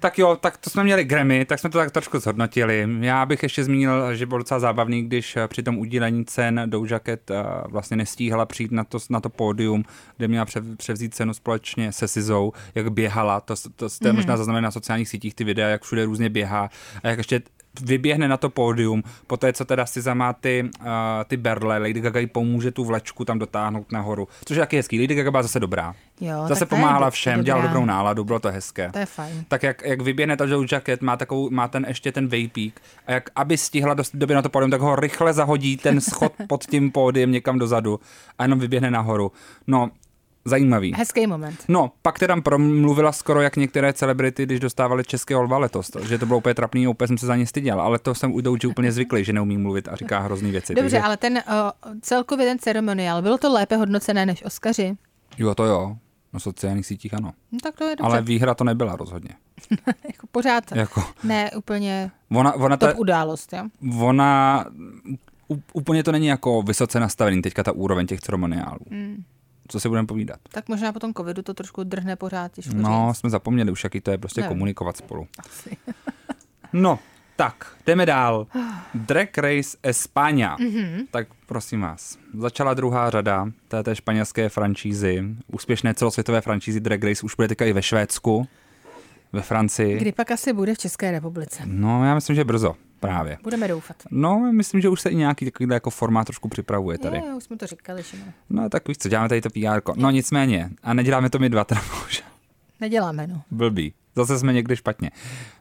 Tak 0.00 0.18
jo, 0.18 0.36
tak 0.36 0.56
to 0.56 0.70
jsme 0.70 0.84
měli 0.84 1.04
Grammy, 1.04 1.44
tak 1.44 1.58
jsme 1.58 1.70
to 1.70 1.78
tak 1.78 1.90
trošku 1.90 2.18
zhodnotili. 2.18 2.88
Já 3.00 3.26
bych 3.26 3.42
ještě 3.42 3.64
zmínil, 3.64 4.14
že 4.14 4.26
bylo 4.26 4.38
docela 4.38 4.60
zábavný, 4.60 5.02
když 5.02 5.36
eh, 5.36 5.48
při 5.48 5.62
tom 5.62 5.78
udílení 5.78 6.24
cen 6.24 6.62
Doja 6.66 6.98
Cat 6.98 7.30
eh, 7.30 7.44
vlastně 7.68 7.96
nestíhala 7.96 8.46
přijít 8.46 8.72
na 8.72 8.84
to, 8.84 8.98
na 9.10 9.20
to 9.20 9.28
pódium, 9.28 9.84
kde 10.16 10.28
měla 10.28 10.44
přev- 10.44 10.76
převzít 10.76 11.14
cenu 11.14 11.34
společně 11.34 11.92
se 11.92 12.08
Sizou, 12.08 12.52
jak 12.74 12.92
běhala, 12.92 13.40
to, 13.40 13.56
to, 13.56 13.68
to 13.76 13.88
jste 13.88 14.10
mm-hmm. 14.10 14.14
možná 14.14 14.36
zaznamenali 14.36 14.62
na 14.62 14.70
sociálních 14.70 15.08
sítích 15.08 15.34
ty 15.34 15.44
videa, 15.44 15.68
jak 15.68 15.82
všude 15.82 16.04
různě 16.04 16.28
běhá 16.28 16.70
a 17.02 17.08
jak 17.08 17.18
ještě 17.18 17.40
vyběhne 17.82 18.28
na 18.28 18.36
to 18.36 18.50
pódium, 18.50 19.02
poté 19.26 19.52
co 19.52 19.64
teda 19.64 19.86
Siza 19.86 20.14
má 20.14 20.32
ty, 20.32 20.70
uh, 20.80 20.86
ty 21.26 21.36
berle, 21.36 21.78
Lady 21.78 22.00
Gaga 22.00 22.20
jí 22.20 22.26
pomůže 22.26 22.70
tu 22.70 22.84
vlečku 22.84 23.24
tam 23.24 23.38
dotáhnout 23.38 23.92
nahoru, 23.92 24.28
což 24.44 24.56
je 24.56 24.60
taky 24.60 24.76
hezký. 24.76 25.00
Lady 25.00 25.14
Gaga 25.14 25.30
byla 25.30 25.42
zase 25.42 25.60
dobrá. 25.60 25.94
Jo, 26.20 26.44
zase 26.48 26.62
je 26.62 26.66
pomáhala 26.66 27.06
do- 27.06 27.10
všem, 27.10 27.32
dobrá. 27.32 27.44
dělala 27.44 27.62
dobrou 27.66 27.84
náladu, 27.84 28.24
bylo 28.24 28.38
to 28.38 28.50
hezké. 28.50 28.90
To 28.92 28.98
je 28.98 29.06
fajn. 29.06 29.44
Tak 29.48 29.62
jak, 29.62 29.82
jak 29.82 30.00
vyběhne 30.02 30.36
ta 30.36 30.44
Joe 30.44 30.66
Jacket, 30.72 31.02
má, 31.02 31.16
takovou, 31.16 31.50
má 31.50 31.68
ten 31.68 31.84
ještě 31.88 32.12
ten 32.12 32.28
vejpík 32.28 32.80
a 33.06 33.12
jak 33.12 33.30
aby 33.36 33.56
stihla 33.58 33.94
dost 33.94 34.16
době 34.16 34.36
na 34.36 34.42
to 34.42 34.48
pódium, 34.48 34.70
tak 34.70 34.80
ho 34.80 34.96
rychle 34.96 35.32
zahodí 35.32 35.76
ten 35.76 36.00
schod 36.00 36.32
pod 36.48 36.64
tím 36.66 36.90
pódiem 36.92 37.32
někam 37.32 37.58
dozadu 37.58 38.00
a 38.38 38.42
jenom 38.44 38.58
vyběhne 38.58 38.90
nahoru. 38.90 39.32
No, 39.66 39.90
zajímavý. 40.44 40.94
Hezký 40.96 41.26
moment. 41.26 41.64
No, 41.68 41.92
pak 42.02 42.18
teda 42.18 42.40
promluvila 42.40 43.12
skoro 43.12 43.40
jak 43.40 43.56
některé 43.56 43.92
celebrity, 43.92 44.42
když 44.46 44.60
dostávali 44.60 45.04
českého 45.04 45.42
lva 45.42 45.58
letos, 45.58 45.90
že 46.08 46.18
to 46.18 46.26
bylo 46.26 46.38
úplně 46.38 46.54
trapný, 46.54 46.88
úplně 46.88 47.08
jsem 47.08 47.18
se 47.18 47.26
za 47.26 47.36
ně 47.36 47.46
styděl, 47.46 47.80
ale 47.80 47.98
to 47.98 48.14
jsem 48.14 48.32
u 48.32 48.40
Douji 48.40 48.66
úplně 48.66 48.92
zvyklý, 48.92 49.24
že 49.24 49.32
neumí 49.32 49.58
mluvit 49.58 49.88
a 49.88 49.96
říká 49.96 50.18
hrozný 50.18 50.50
věci. 50.50 50.74
Dobře, 50.74 50.90
takže, 50.90 51.06
ale 51.06 51.16
ten 51.16 51.32
uh, 51.32 51.92
celkově 52.00 52.46
ten 52.46 52.58
ceremoniál, 52.58 53.22
bylo 53.22 53.38
to 53.38 53.52
lépe 53.52 53.76
hodnocené 53.76 54.26
než 54.26 54.44
Oscaři? 54.44 54.96
Jo, 55.38 55.54
to 55.54 55.64
jo, 55.64 55.96
na 56.32 56.40
sociálních 56.40 56.86
sítích 56.86 57.14
ano. 57.14 57.32
No, 57.52 57.58
tak 57.62 57.74
to 57.76 57.84
je 57.84 57.96
dobře. 57.96 58.12
Ale 58.12 58.22
výhra 58.22 58.54
to 58.54 58.64
nebyla 58.64 58.96
rozhodně. 58.96 59.30
jako 59.86 60.26
pořád 60.32 60.72
Jako, 60.72 61.04
ne 61.24 61.50
úplně 61.50 62.10
ona, 62.30 62.52
ona, 62.52 62.76
top 62.76 62.90
ta, 62.90 62.98
událost, 62.98 63.52
jo? 63.52 63.68
ona 64.00 64.64
úplně 65.72 66.02
to 66.02 66.12
není 66.12 66.26
jako 66.26 66.62
vysoce 66.62 67.00
nastavený 67.00 67.42
teďka 67.42 67.62
ta 67.62 67.72
úroveň 67.72 68.06
těch 68.06 68.20
ceremoniálů. 68.20 68.80
Mm. 68.90 69.24
Co 69.70 69.80
si 69.80 69.88
budeme 69.88 70.06
povídat? 70.06 70.40
Tak 70.52 70.68
možná 70.68 70.92
po 70.92 70.98
tom 70.98 71.14
covidu 71.14 71.42
to 71.42 71.54
trošku 71.54 71.84
drhne 71.84 72.16
pořád, 72.16 72.52
těžko 72.52 72.72
No, 72.76 73.08
říct. 73.10 73.18
jsme 73.18 73.30
zapomněli 73.30 73.70
už, 73.72 73.84
jaký 73.84 74.00
to 74.00 74.10
je 74.10 74.18
prostě 74.18 74.40
Nevím. 74.40 74.56
komunikovat 74.56 74.96
spolu. 74.96 75.26
Asi. 75.38 75.76
No, 76.72 76.98
tak, 77.36 77.66
jdeme 77.86 78.06
dál. 78.06 78.46
Drag 78.94 79.38
Race 79.38 79.76
España. 79.82 80.56
Mhm. 80.60 80.68
Mm-hmm. 80.70 81.06
Tak 81.10 81.28
prosím 81.46 81.80
vás, 81.80 82.18
začala 82.38 82.74
druhá 82.74 83.10
řada 83.10 83.48
této 83.68 83.94
španělské 83.94 84.48
franšízy, 84.48 85.24
úspěšné 85.52 85.94
celosvětové 85.94 86.40
franšízy 86.40 86.80
Drag 86.80 87.04
Race 87.04 87.22
už 87.22 87.34
bude 87.34 87.48
teďka 87.48 87.64
i 87.64 87.72
ve 87.72 87.82
Švédsku, 87.82 88.48
ve 89.32 89.42
Francii. 89.42 89.96
Kdy 89.98 90.12
pak 90.12 90.30
asi 90.30 90.52
bude 90.52 90.74
v 90.74 90.78
České 90.78 91.10
republice? 91.10 91.62
No, 91.66 92.04
já 92.04 92.14
myslím, 92.14 92.36
že 92.36 92.44
brzo 92.44 92.74
právě. 93.00 93.38
Budeme 93.42 93.68
doufat. 93.68 93.96
No, 94.10 94.52
myslím, 94.52 94.80
že 94.80 94.88
už 94.88 95.00
se 95.00 95.10
i 95.10 95.16
nějaký 95.16 95.44
takovýhle 95.44 95.76
jako 95.76 95.90
formát 95.90 96.26
trošku 96.26 96.48
připravuje 96.48 96.98
tady. 96.98 97.16
Je, 97.16 97.34
už 97.34 97.44
jsme 97.44 97.56
to 97.56 97.66
říkali, 97.66 98.02
že 98.02 98.16
ne. 98.16 98.32
No, 98.50 98.68
tak 98.68 98.88
víš 98.88 98.98
co, 98.98 99.08
děláme 99.08 99.28
tady 99.28 99.40
to 99.40 99.50
PR. 99.50 99.80
No, 99.96 100.10
nicméně, 100.10 100.70
a 100.82 100.94
neděláme 100.94 101.30
to 101.30 101.38
my 101.38 101.48
dva, 101.48 101.64
teda 101.64 101.80
bohužel. 101.90 102.26
Neděláme, 102.80 103.26
no. 103.26 103.42
Blbý. 103.50 103.94
Zase 104.16 104.38
jsme 104.38 104.52
někde 104.52 104.76
špatně. 104.76 105.10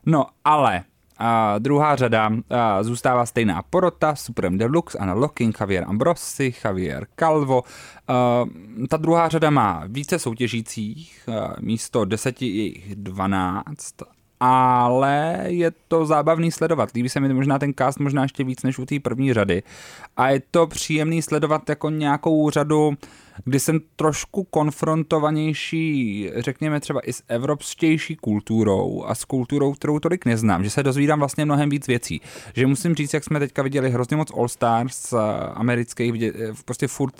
No, 0.05 0.25
ale 0.45 0.83
a 1.17 1.59
druhá 1.59 1.95
řada 1.95 2.31
a 2.49 2.83
zůstává 2.83 3.25
stejná 3.25 3.61
porota, 3.69 4.15
Supreme 4.15 4.57
Deluxe, 4.57 4.97
Anna 4.97 5.13
Locking, 5.13 5.57
Javier 5.59 5.85
Ambrosi, 5.87 6.53
Javier 6.65 7.07
Calvo. 7.15 7.63
A, 8.07 8.45
ta 8.89 8.97
druhá 8.97 9.29
řada 9.29 9.49
má 9.49 9.83
více 9.87 10.19
soutěžících, 10.19 11.29
místo 11.59 12.05
deseti 12.05 12.47
je 12.47 12.63
jich 12.63 12.95
12, 12.95 13.95
ale 14.39 15.43
je 15.47 15.71
to 15.87 16.05
zábavný 16.05 16.51
sledovat. 16.51 16.89
Líbí 16.95 17.09
se 17.09 17.19
mi 17.19 17.33
možná 17.33 17.59
ten 17.59 17.73
cast 17.73 17.99
možná 17.99 18.23
ještě 18.23 18.43
víc 18.43 18.63
než 18.63 18.79
u 18.79 18.85
té 18.85 18.99
první 18.99 19.33
řady. 19.33 19.63
A 20.17 20.29
je 20.29 20.41
to 20.51 20.67
příjemný 20.67 21.21
sledovat 21.21 21.69
jako 21.69 21.89
nějakou 21.89 22.49
řadu, 22.49 22.93
kdy 23.45 23.59
jsem 23.59 23.79
trošku 23.95 24.43
konfrontovanější, 24.43 26.29
řekněme 26.35 26.79
třeba 26.79 27.09
i 27.09 27.13
s 27.13 27.23
evropštější 27.27 28.15
kulturou 28.15 29.03
a 29.07 29.15
s 29.15 29.25
kulturou, 29.25 29.73
kterou 29.73 29.99
tolik 29.99 30.25
neznám, 30.25 30.63
že 30.63 30.69
se 30.69 30.83
dozvídám 30.83 31.19
vlastně 31.19 31.45
mnohem 31.45 31.69
víc 31.69 31.87
věcí. 31.87 32.21
Že 32.55 32.67
musím 32.67 32.95
říct, 32.95 33.13
jak 33.13 33.23
jsme 33.23 33.39
teďka 33.39 33.63
viděli 33.63 33.89
hrozně 33.89 34.17
moc 34.17 34.31
All 34.37 34.47
Stars 34.47 35.13
eh, 35.13 35.17
amerických, 35.53 36.21
eh, 36.21 36.31
prostě 36.65 36.87
furt 36.87 37.13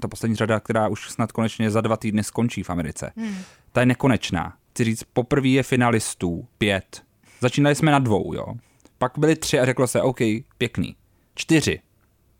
ta 0.00 0.08
poslední 0.08 0.36
řada, 0.36 0.60
která 0.60 0.88
už 0.88 1.10
snad 1.10 1.32
konečně 1.32 1.70
za 1.70 1.80
dva 1.80 1.96
týdny 1.96 2.24
skončí 2.24 2.62
v 2.62 2.70
Americe. 2.70 3.12
Hmm. 3.16 3.34
Ta 3.72 3.80
je 3.80 3.86
nekonečná. 3.86 4.52
Chci 4.74 4.84
říct, 4.84 5.04
poprvé 5.12 5.48
je 5.48 5.62
finalistů 5.62 6.46
pět. 6.58 7.02
Začínali 7.40 7.74
jsme 7.74 7.92
na 7.92 7.98
dvou, 7.98 8.34
jo. 8.34 8.46
Pak 8.98 9.12
byli 9.18 9.36
tři 9.36 9.60
a 9.60 9.64
řeklo 9.64 9.86
se, 9.86 10.02
OK, 10.02 10.18
pěkný. 10.58 10.96
Čtyři. 11.34 11.80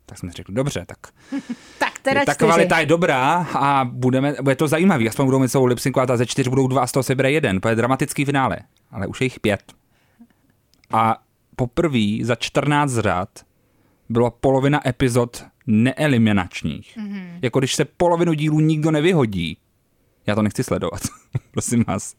Tak 0.05 0.17
jsme 0.17 0.31
řekli, 0.31 0.55
dobře, 0.55 0.85
tak 0.87 0.97
Tak 1.79 1.99
teda 1.99 2.25
ta 2.25 2.33
čtyři. 2.33 2.47
kvalita 2.47 2.79
je 2.79 2.85
dobrá 2.85 3.47
a 3.53 3.85
budeme, 3.85 4.35
bude 4.41 4.55
to 4.55 4.67
zajímavý, 4.67 5.09
aspoň 5.09 5.25
budou 5.25 5.39
mít 5.39 5.49
celou 5.49 5.65
lipsynkovat 5.65 6.09
a 6.09 6.17
ze 6.17 6.25
čtyř 6.25 6.47
budou 6.47 6.67
dva 6.67 6.81
a 6.81 6.87
z 6.87 6.91
toho 6.91 7.03
se 7.03 7.15
bere 7.15 7.31
jeden, 7.31 7.59
to 7.61 7.69
je 7.69 7.75
dramatický 7.75 8.25
finále, 8.25 8.59
ale 8.91 9.07
už 9.07 9.21
je 9.21 9.25
jich 9.25 9.39
pět. 9.39 9.73
A 10.91 11.17
poprvé 11.55 12.17
za 12.21 12.35
14 12.35 12.93
řad 12.93 13.29
byla 14.09 14.29
polovina 14.29 14.87
epizod 14.87 15.45
neeliminačních. 15.67 16.97
Mm-hmm. 16.97 17.39
Jako 17.41 17.59
když 17.59 17.75
se 17.75 17.85
polovinu 17.85 18.33
dílů 18.33 18.59
nikdo 18.59 18.91
nevyhodí, 18.91 19.57
Já 20.27 20.35
to 20.35 20.41
nechci 20.41 20.63
sledovat. 20.63 21.01
Prosím 21.51 21.83
vás. 21.87 22.15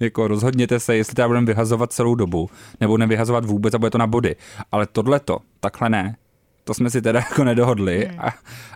Jako 0.00 0.28
rozhodněte 0.28 0.80
se, 0.80 0.96
jestli 0.96 1.14
teda 1.14 1.28
budeme 1.28 1.46
vyhazovat 1.46 1.92
celou 1.92 2.14
dobu, 2.14 2.50
nebo 2.80 2.98
nevyhazovat 2.98 3.44
vůbec 3.44 3.74
a 3.74 3.78
bude 3.78 3.90
to 3.90 3.98
na 3.98 4.06
body. 4.06 4.36
Ale 4.72 4.86
tohleto, 4.86 5.38
takhle 5.60 5.88
ne. 5.88 6.16
To 6.64 6.74
jsme 6.74 6.90
si 6.90 7.02
teda 7.02 7.20
jako 7.30 7.44
nedohodli. 7.44 8.08
Hmm. 8.10 8.20
A, 8.20 8.34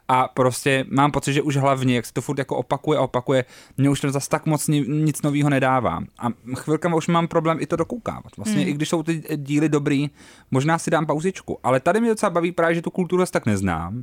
a, 0.09 0.29
prostě 0.29 0.85
mám 0.91 1.11
pocit, 1.11 1.33
že 1.33 1.43
už 1.43 1.57
hlavně, 1.57 1.97
jak 1.97 2.07
se 2.07 2.13
to 2.13 2.21
furt 2.21 2.39
jako 2.39 2.57
opakuje 2.57 2.99
a 2.99 3.03
opakuje, 3.03 3.45
mě 3.77 3.91
už 3.91 4.01
to 4.01 4.11
zas 4.11 4.29
tak 4.29 4.47
moc 4.47 4.69
ni, 4.69 4.81
nic 4.81 5.23
nového 5.23 5.51
nedává. 5.51 6.01
A 6.19 6.29
chvilkama 6.57 6.97
už 6.97 7.09
mám 7.09 7.29
problém 7.29 7.59
i 7.61 7.67
to 7.67 7.77
dokoukávat. 7.77 8.37
Vlastně 8.37 8.61
Hmm. 8.61 8.69
i 8.69 8.73
když 8.73 8.89
jsou 8.89 9.03
ty 9.03 9.23
díly 9.37 9.69
dobrý, 9.69 10.11
možná 10.51 10.79
si 10.79 10.91
dám 10.91 11.07
pauzičku. 11.07 11.59
Ale 11.63 11.81
tady 11.81 12.01
mě 12.01 12.11
docela 12.11 12.31
baví 12.31 12.53
právě, 12.53 12.75
že 12.75 12.83
tu 12.83 12.91
kulturu 12.91 13.23
zas 13.23 13.31
tak 13.31 13.47
neznám. 13.47 14.03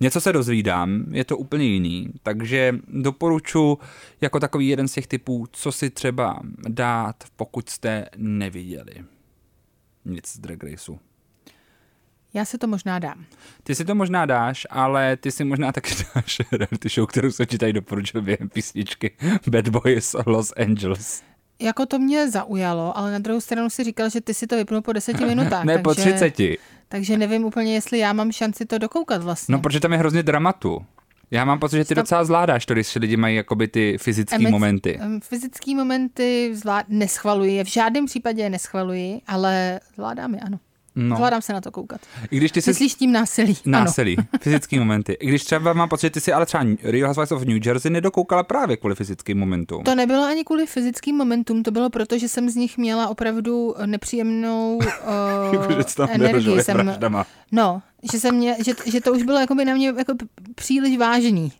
Něco 0.00 0.20
se 0.20 0.32
dozvídám, 0.32 1.04
je 1.10 1.24
to 1.24 1.38
úplně 1.38 1.64
jiný, 1.64 2.08
takže 2.22 2.74
doporučuji 2.88 3.78
jako 4.20 4.40
takový 4.40 4.68
jeden 4.68 4.88
z 4.88 4.92
těch 4.92 5.06
typů, 5.06 5.46
co 5.52 5.72
si 5.72 5.90
třeba 5.90 6.40
dát, 6.68 7.24
pokud 7.36 7.68
jste 7.68 8.06
neviděli 8.16 9.04
nic 10.04 10.28
z 10.28 10.38
Drag 10.38 10.62
Raceu. 10.62 10.98
Já 12.34 12.44
si 12.44 12.58
to 12.58 12.66
možná 12.66 12.98
dám. 12.98 13.24
Ty 13.62 13.74
si 13.74 13.84
to 13.84 13.94
možná 13.94 14.26
dáš, 14.26 14.66
ale 14.70 15.16
ty 15.16 15.32
si 15.32 15.44
možná 15.44 15.72
taky 15.72 15.94
dáš 16.14 16.40
reality 16.52 16.88
show, 16.88 17.06
kterou 17.06 17.30
se 17.30 17.46
ti 17.46 17.58
tady 17.58 17.72
doporučil 17.72 18.22
během 18.22 18.48
písničky 18.48 19.16
Bad 19.50 19.68
Boys 19.68 20.16
Los 20.26 20.52
Angeles. 20.56 21.22
Jako 21.58 21.86
to 21.86 21.98
mě 21.98 22.30
zaujalo, 22.30 22.98
ale 22.98 23.12
na 23.12 23.18
druhou 23.18 23.40
stranu 23.40 23.70
si 23.70 23.84
říkal, 23.84 24.10
že 24.10 24.20
ty 24.20 24.34
si 24.34 24.46
to 24.46 24.56
vypnul 24.56 24.82
po 24.82 24.92
deseti 24.92 25.24
minutách. 25.26 25.64
ne, 25.64 25.78
po 25.78 25.94
takže, 25.94 26.12
30. 26.12 26.34
Takže 26.88 27.18
nevím 27.18 27.44
úplně, 27.44 27.74
jestli 27.74 27.98
já 27.98 28.12
mám 28.12 28.32
šanci 28.32 28.66
to 28.66 28.78
dokoukat 28.78 29.22
vlastně. 29.22 29.52
No, 29.52 29.58
protože 29.58 29.80
tam 29.80 29.92
je 29.92 29.98
hrozně 29.98 30.22
dramatu. 30.22 30.84
Já 31.30 31.44
mám 31.44 31.58
pocit, 31.58 31.76
že 31.76 31.84
ty 31.84 31.94
Tam- 31.94 32.02
docela 32.02 32.24
zvládáš 32.24 32.66
to, 32.66 32.74
když 32.74 32.94
lidi 32.94 33.16
mají 33.16 33.36
jakoby 33.36 33.68
ty 33.68 33.98
fyzické 33.98 34.36
Emoc- 34.38 34.50
momenty. 34.50 34.98
em, 35.00 35.20
Fyzický 35.20 35.74
momenty 35.74 36.50
zvlád... 36.54 36.86
neschvaluji, 36.88 37.64
v 37.64 37.66
žádném 37.66 38.06
případě 38.06 38.42
je 38.42 38.50
neschvaluji, 38.50 39.20
ale 39.26 39.80
zvládám 39.94 40.34
je, 40.34 40.40
ano. 40.40 40.58
No. 40.96 41.16
Zvládám 41.16 41.42
se 41.42 41.52
na 41.52 41.60
to 41.60 41.70
koukat. 41.70 42.00
I 42.30 42.36
když 42.36 42.52
ty 42.52 42.62
jsi 42.62 42.70
Myslíš 42.70 42.94
tím 42.94 43.12
násilí? 43.12 43.58
násilí, 43.66 44.16
fyzický 44.40 44.78
momenty. 44.78 45.12
I 45.12 45.26
když 45.28 45.44
třeba 45.44 45.72
mám 45.72 45.88
pocit, 45.88 46.06
že 46.06 46.10
ty 46.10 46.20
si 46.20 46.32
ale 46.32 46.46
třeba 46.46 46.64
Real 46.82 47.06
Housewives 47.06 47.32
of 47.32 47.44
New 47.44 47.66
Jersey 47.66 47.90
nedokoukala 47.90 48.42
právě 48.42 48.76
kvůli 48.76 48.94
fyzickým 48.94 49.38
momentům. 49.38 49.76
Ano. 49.78 49.84
To 49.84 49.94
nebylo 49.94 50.24
ani 50.24 50.44
kvůli 50.44 50.66
fyzickým 50.66 51.16
momentům, 51.16 51.62
to 51.62 51.70
bylo 51.70 51.90
proto, 51.90 52.18
že 52.18 52.28
jsem 52.28 52.50
z 52.50 52.56
nich 52.56 52.78
měla 52.78 53.08
opravdu 53.08 53.74
nepříjemnou 53.86 54.78
Jako, 55.52 55.72
že 55.72 55.76
uh, 55.76 55.82
tam 55.96 56.08
energii. 56.12 56.62
Jsem, 56.62 56.76
vraždama. 56.76 57.26
no, 57.52 57.82
že, 58.12 58.20
jsem 58.20 58.34
mě, 58.34 58.56
že, 58.64 58.72
že 58.86 59.00
to 59.00 59.12
už 59.12 59.22
bylo 59.22 59.38
jakoby 59.38 59.64
na 59.64 59.74
mě 59.74 59.88
jako 59.98 60.14
příliš 60.54 60.98
vážný. 60.98 61.52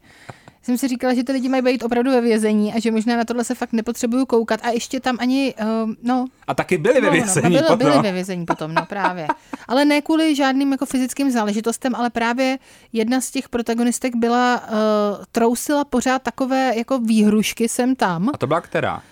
Jsem 0.66 0.78
si 0.78 0.88
říkala, 0.88 1.14
že 1.14 1.24
ty 1.24 1.32
lidi 1.32 1.48
mají 1.48 1.62
být 1.62 1.82
opravdu 1.82 2.10
ve 2.10 2.20
vězení 2.20 2.74
a 2.74 2.80
že 2.80 2.90
možná 2.90 3.16
na 3.16 3.24
tohle 3.24 3.44
se 3.44 3.54
fakt 3.54 3.72
nepotřebuju 3.72 4.26
koukat 4.26 4.60
a 4.62 4.68
ještě 4.70 5.00
tam 5.00 5.16
ani, 5.20 5.54
uh, 5.84 5.90
no, 6.02 6.24
A 6.46 6.54
taky 6.54 6.78
byli 6.78 7.00
ve 7.00 7.06
No, 7.06 7.12
vězení 7.12 7.44
no, 7.44 7.50
byli, 7.50 7.62
potom. 7.62 7.78
byli 7.78 7.98
ve 8.02 8.12
vězení 8.12 8.46
potom, 8.46 8.74
no 8.74 8.86
právě. 8.86 9.26
Ale 9.68 9.84
ne 9.84 10.00
kvůli 10.02 10.34
žádným 10.34 10.72
jako 10.72 10.86
fyzickým 10.86 11.30
záležitostem, 11.30 11.94
ale 11.94 12.10
právě 12.10 12.58
jedna 12.92 13.20
z 13.20 13.30
těch 13.30 13.48
protagonistek 13.48 14.16
byla, 14.16 14.62
uh, 14.68 15.24
trousila 15.32 15.84
pořád 15.84 16.22
takové 16.22 16.72
jako 16.76 16.98
výhrušky 16.98 17.68
sem 17.68 17.96
tam. 17.96 18.28
A 18.34 18.38
to 18.38 18.46
byla 18.46 18.60
která? 18.60 19.02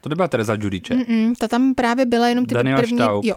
To 0.00 0.08
nebyla 0.08 0.28
Teresa 0.28 0.56
Giudice. 0.56 0.94
Mm, 0.94 1.34
ta 1.38 1.48
tam 1.48 1.74
právě 1.74 2.06
byla 2.06 2.28
jenom 2.28 2.46
ty 2.46 2.54
Daniela 2.54 2.80
první... 2.80 2.98
Staub. 2.98 3.24
Jo, 3.24 3.34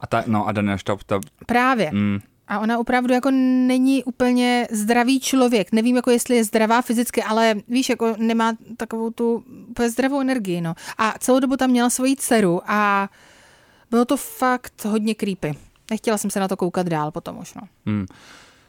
A 0.00 0.06
ta, 0.06 0.24
no 0.26 0.46
a 0.48 0.52
Daniela 0.52 0.78
Staub, 0.78 1.02
ta, 1.04 1.20
právě. 1.46 1.90
mm, 1.92 2.18
A 2.52 2.58
ona 2.58 2.78
opravdu 2.78 3.14
jako 3.14 3.30
není 3.30 4.04
úplně 4.04 4.68
zdravý 4.70 5.20
člověk. 5.20 5.72
Nevím, 5.72 5.96
jako 5.96 6.10
jestli 6.10 6.36
je 6.36 6.44
zdravá 6.44 6.82
fyzicky, 6.82 7.22
ale 7.22 7.54
víš, 7.68 7.88
jako 7.88 8.14
nemá 8.18 8.52
takovou 8.76 9.10
tu 9.10 9.44
zdravou 9.86 10.20
energii, 10.20 10.60
no. 10.60 10.74
A 10.98 11.14
celou 11.18 11.40
dobu 11.40 11.56
tam 11.56 11.70
měla 11.70 11.90
svoji 11.90 12.16
dceru 12.16 12.60
a 12.66 13.08
bylo 13.90 14.04
to 14.04 14.16
fakt 14.16 14.84
hodně 14.84 15.14
creepy. 15.14 15.54
Nechtěla 15.90 16.18
jsem 16.18 16.30
se 16.30 16.40
na 16.40 16.48
to 16.48 16.56
koukat 16.56 16.86
dál 16.86 17.10
potom 17.10 17.38
už, 17.38 17.54
no. 17.54 17.62
mm. 17.86 18.06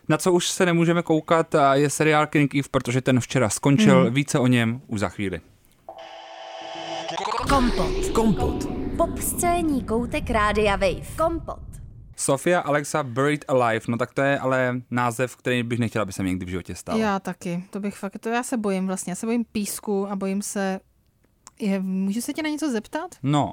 Na 0.10 0.18
co 0.18 0.34
už 0.34 0.50
se 0.50 0.66
nemůžeme 0.66 1.04
koukat, 1.04 1.56
je 1.74 1.90
seriál 1.90 2.28
King 2.28 2.56
Eve, 2.56 2.68
protože 2.72 3.02
ten 3.02 3.20
včera 3.20 3.50
skončil. 3.50 4.04
Hmm. 4.04 4.14
Více 4.14 4.40
o 4.40 4.48
něm 4.48 4.82
už 4.88 5.00
za 5.00 5.10
chvíli. 5.10 5.42
Kompot. 7.50 8.10
Kompot. 8.14 8.68
Pop 8.98 9.20
scéní 9.20 9.84
koutek 9.84 10.30
Rádia 10.30 10.76
Wave. 10.76 11.16
Kompot. 11.18 11.73
Sofia 12.16 12.60
Alexa 12.60 13.04
Buried 13.04 13.46
Alive, 13.48 13.86
no 13.88 13.98
tak 13.98 14.14
to 14.14 14.22
je 14.22 14.40
ale 14.40 14.82
název, 14.92 15.36
který 15.36 15.64
bych 15.64 15.80
nechtěla, 15.80 16.04
aby 16.04 16.14
se 16.14 16.24
mi 16.24 16.30
někdy 16.30 16.46
v 16.46 16.50
životě 16.50 16.76
stal. 16.76 16.98
Já 16.98 17.20
taky, 17.20 17.64
to 17.70 17.80
bych 17.80 17.96
fakt, 17.98 18.20
to 18.20 18.30
já 18.30 18.44
se 18.44 18.58
bojím 18.58 18.88
vlastně, 18.88 19.12
já 19.12 19.16
se 19.16 19.26
bojím 19.26 19.46
písku 19.52 20.08
a 20.08 20.16
bojím 20.16 20.42
se, 20.42 20.80
je, 21.60 21.80
můžu 21.80 22.22
se 22.22 22.34
tě 22.34 22.44
na 22.44 22.50
něco 22.50 22.72
zeptat? 22.72 23.16
No, 23.24 23.52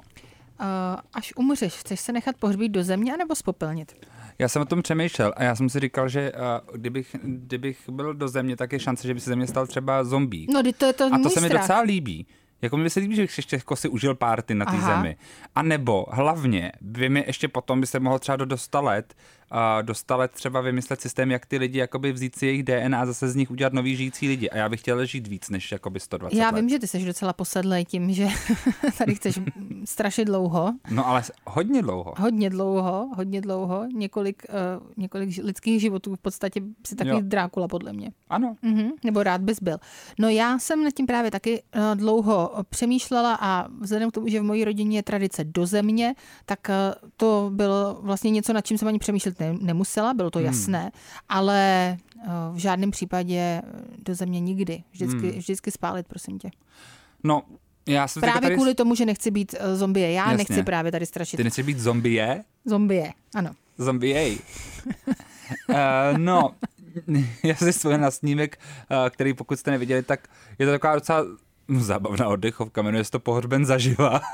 Uh, 0.61 0.99
až 1.13 1.33
umřeš, 1.35 1.73
chceš 1.73 1.99
se 1.99 2.11
nechat 2.11 2.35
pohřbít 2.35 2.69
do 2.69 2.83
země 2.83 3.13
anebo 3.13 3.35
spopelnit? 3.35 3.95
já 4.39 4.47
jsem 4.47 4.61
o 4.61 4.65
tom 4.65 4.81
přemýšlel 4.81 5.33
a 5.37 5.43
já 5.43 5.55
jsem 5.55 5.69
si 5.69 5.79
říkal, 5.79 6.09
že 6.09 6.31
uh, 6.31 6.75
kdybych, 6.77 7.15
kdybych 7.23 7.89
byl 7.89 8.13
do 8.13 8.27
země, 8.27 8.55
tak 8.57 8.73
je 8.73 8.79
šance, 8.79 9.07
že 9.07 9.13
by 9.13 9.19
se 9.19 9.29
ze 9.29 9.35
mě 9.35 9.47
stal 9.47 9.67
třeba 9.67 10.03
zombie. 10.03 10.47
No, 10.53 10.63
to 10.77 10.85
je 10.85 10.93
to 10.93 11.05
A 11.05 11.17
to 11.23 11.29
se 11.29 11.41
mi 11.41 11.47
strach. 11.47 11.61
docela 11.63 11.81
líbí. 11.81 12.27
Jako 12.61 12.77
mi 12.77 12.89
se 12.89 12.99
líbí, 12.99 13.15
že 13.15 13.21
ještě 13.21 13.55
jako 13.55 13.75
si 13.75 13.89
užil 13.89 14.15
párty 14.15 14.55
na 14.55 14.65
té 14.65 14.77
zemi. 14.81 15.17
A 15.55 15.61
nebo 15.61 16.05
hlavně 16.11 16.71
by 16.81 17.09
mi 17.09 17.23
ještě 17.27 17.47
potom 17.47 17.81
by 17.81 17.87
se 17.87 17.99
mohl 17.99 18.19
třeba 18.19 18.35
do 18.35 18.57
100 18.57 18.81
let, 18.81 19.13
do 19.81 19.93
100 19.93 20.17
let 20.17 20.31
třeba 20.31 20.61
vymyslet 20.61 21.01
systém, 21.01 21.31
jak 21.31 21.45
ty 21.45 21.57
lidi 21.57 21.79
jakoby 21.79 22.11
vzít 22.11 22.35
si 22.35 22.45
jejich 22.45 22.63
DNA 22.63 23.01
a 23.01 23.05
zase 23.05 23.29
z 23.29 23.35
nich 23.35 23.51
udělat 23.51 23.73
nový 23.73 23.95
žijící 23.95 24.27
lidi. 24.27 24.49
A 24.49 24.57
já 24.57 24.69
bych 24.69 24.79
chtěl 24.79 25.05
žít 25.05 25.27
víc 25.27 25.49
než 25.49 25.71
jakoby 25.71 25.99
120 25.99 26.37
Já 26.37 26.49
let. 26.49 26.55
vím, 26.61 26.69
že 26.69 26.79
ty 26.79 26.87
jsi 26.87 27.05
docela 27.05 27.33
posedlej 27.33 27.85
tím, 27.85 28.13
že 28.13 28.27
tady 28.97 29.15
chceš 29.15 29.39
strašit 29.85 30.25
dlouho, 30.25 30.73
No 30.91 31.07
ale 31.07 31.23
hodně 31.47 31.81
dlouho. 31.81 32.13
hodně 32.17 32.49
dlouho, 32.49 33.09
hodně 33.15 33.41
dlouho, 33.41 33.85
několik, 33.93 34.43
uh, 34.49 34.87
několik 34.97 35.29
lidských 35.43 35.81
životů, 35.81 36.15
v 36.15 36.19
podstatě 36.19 36.61
si 36.87 36.95
takový 36.95 37.15
Jo. 37.15 37.21
Drákula 37.23 37.67
podle 37.67 37.93
mě. 37.93 38.11
Ano. 38.29 38.55
Mhm, 38.61 38.89
nebo 39.03 39.23
rád 39.23 39.41
bys 39.41 39.61
byl. 39.61 39.77
No 40.19 40.29
já 40.29 40.59
jsem 40.59 40.83
nad 40.83 40.93
tím 40.93 41.05
právě 41.05 41.31
taky 41.31 41.63
uh, 41.75 41.95
dlouho 41.95 42.51
přemýšlela 42.69 43.37
a 43.41 43.67
vzhledem 43.81 44.09
k 44.11 44.13
tomu, 44.13 44.27
že 44.27 44.39
v 44.39 44.43
mojí 44.43 44.65
rodině 44.65 44.97
je 44.97 45.03
tradice 45.03 45.43
do 45.43 45.65
země, 45.65 46.15
tak 46.45 46.59
uh, 46.69 47.09
to 47.17 47.49
bylo 47.53 47.99
vlastně 48.01 48.29
něco, 48.31 48.53
nad 48.53 48.65
čím 48.65 48.77
jsem 48.77 48.87
ani 48.87 48.99
přemýšlet 48.99 49.40
ne- 49.41 49.57
nemusela, 49.61 50.13
bylo 50.13 50.29
to 50.29 50.39
Hmm. 50.39 50.45
jasné, 50.45 50.91
ale 51.29 51.97
uh, 52.17 52.55
v 52.55 52.57
žádném 52.57 52.91
případě 52.91 53.61
do 54.05 54.15
země 54.15 54.39
nikdy. 54.39 54.83
Vždycky, 54.91 55.29
Hmm. 55.29 55.39
vždycky 55.39 55.71
spálit, 55.71 56.07
prosím 56.07 56.39
tě. 56.39 56.49
No, 57.23 57.41
já 57.87 58.07
jsem 58.07 58.21
Právě 58.21 58.41
tady... 58.41 58.55
kvůli 58.55 58.75
tomu, 58.75 58.95
že 58.95 59.05
nechci 59.05 59.31
být 59.31 59.55
uh, 59.69 59.75
zombie. 59.75 60.11
Já 60.13 60.23
Jasně. 60.31 60.37
nechci 60.37 60.63
právě 60.63 60.91
tady 60.91 61.05
strašit. 61.05 61.37
Ty 61.37 61.43
nechceš 61.43 61.65
být 61.65 61.79
zombie? 61.79 62.43
Zombie, 62.65 63.13
ano. 63.35 63.51
Zombie. 63.77 64.37
uh, 65.69 65.75
no, 66.17 66.51
já 67.43 67.55
si 67.55 67.71
vzpomínám 67.71 68.01
na 68.01 68.11
snímek, 68.11 68.59
uh, 68.91 69.09
který 69.09 69.33
pokud 69.33 69.59
jste 69.59 69.71
neviděli, 69.71 70.03
tak 70.03 70.27
je 70.59 70.65
to 70.65 70.71
taková 70.71 70.95
docela 70.95 71.23
zábavná 71.77 72.27
oddechovka, 72.27 72.81
jmenuje 72.81 73.03
se 73.03 73.11
to 73.11 73.19
Pohřben 73.19 73.65
zaživa. 73.65 74.21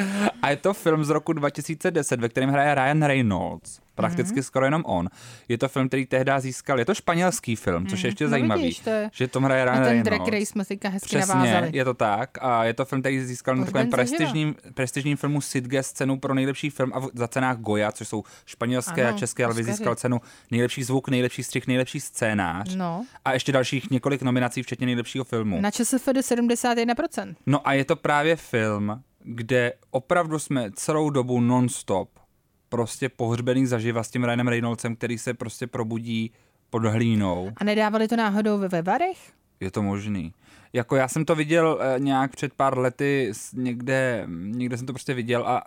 A 0.42 0.50
je 0.50 0.56
to 0.56 0.74
film 0.74 1.04
z 1.04 1.10
roku 1.10 1.32
2010, 1.32 2.20
ve 2.20 2.28
kterém 2.28 2.50
hraje 2.50 2.74
Ryan 2.74 3.02
Reynolds. 3.02 3.80
Prakticky 3.94 4.40
mm-hmm. 4.40 4.42
skoro 4.42 4.64
jenom 4.64 4.82
on. 4.86 5.08
Je 5.48 5.58
to 5.58 5.68
film, 5.68 5.88
který 5.88 6.06
tehdy 6.06 6.32
získal. 6.38 6.78
Je 6.78 6.84
to 6.84 6.94
španělský 6.94 7.56
film, 7.56 7.86
což 7.86 8.02
je 8.04 8.08
ještě 8.08 8.24
No 8.24 8.30
zajímavý. 8.30 8.62
vidíš, 8.62 8.78
to 8.78 8.90
je- 8.90 9.10
Že 9.12 9.28
tom 9.28 9.44
hraje 9.44 9.64
Ryan 9.64 9.76
ten 9.76 9.84
Reynolds. 9.84 10.04
drag 10.04 10.28
race 10.28 10.46
jsme 10.46 10.64
teďka 10.64 10.88
hezky 10.88 11.06
Přesně, 11.16 11.34
navázali. 11.34 11.70
je 11.72 11.84
to 11.84 11.94
tak. 11.94 12.30
A 12.40 12.64
je 12.64 12.74
to 12.74 12.84
film, 12.84 13.00
který 13.02 13.20
získal 13.24 13.56
na 13.56 13.64
takovém 13.64 13.90
prestižním, 13.90 14.54
prestižním 14.74 15.16
filmu 15.16 15.40
Sitges 15.40 15.92
cenu 15.92 16.18
pro 16.18 16.34
nejlepší 16.34 16.70
film 16.70 16.90
a 16.94 16.98
v- 16.98 17.08
za 17.14 17.28
cenách 17.28 17.56
Goya, 17.58 17.92
což 17.92 18.08
jsou 18.08 18.24
španělské 18.46 19.06
Ano, 19.06 19.16
a 19.16 19.18
české, 19.18 19.44
ale 19.44 19.54
získal 19.54 19.94
cenu 19.94 20.20
nejlepší 20.50 20.82
zvuk, 20.84 21.08
nejlepší 21.08 21.42
střih, 21.42 21.66
nejlepší 21.66 22.00
scénář. 22.00 22.74
No. 22.74 23.04
A 23.24 23.32
ještě 23.32 23.52
dalších 23.52 23.90
několik 23.90 24.22
nominací, 24.22 24.62
včetně 24.62 24.86
nejlepšího 24.86 25.24
filmu. 25.24 25.60
Na 25.60 25.70
ČSFD 25.70 26.08
71%. 26.08 27.34
No 27.46 27.68
a 27.68 27.72
je 27.72 27.84
to 27.84 27.96
právě 27.96 28.36
film, 28.36 29.02
kde 29.26 29.72
opravdu 29.90 30.38
jsme 30.38 30.70
celou 30.74 31.10
dobu 31.10 31.40
non-stop 31.40 32.08
prostě 32.68 33.08
pohřbený 33.08 33.66
zaživa 33.66 34.02
s 34.02 34.10
tím 34.10 34.24
Ryanem 34.24 34.48
Reynoldsem, 34.48 34.96
který 34.96 35.18
se 35.18 35.34
prostě 35.34 35.66
probudí 35.66 36.32
pod 36.70 36.84
hlínou. 36.84 37.52
A 37.56 37.64
nedávali 37.64 38.08
to 38.08 38.16
náhodou 38.16 38.58
ve 38.58 38.68
Vevarech? 38.68 39.32
Je 39.60 39.70
to 39.70 39.82
možný. 39.82 40.32
Jako 40.72 40.96
já 40.96 41.08
jsem 41.08 41.24
to 41.24 41.34
viděl 41.34 41.80
eh, 41.80 42.00
nějak 42.00 42.30
před 42.30 42.54
pár 42.54 42.78
lety 42.78 43.32
někde, 43.54 44.24
někde 44.28 44.76
jsem 44.76 44.86
to 44.86 44.92
prostě 44.92 45.14
viděl 45.14 45.46
a 45.46 45.62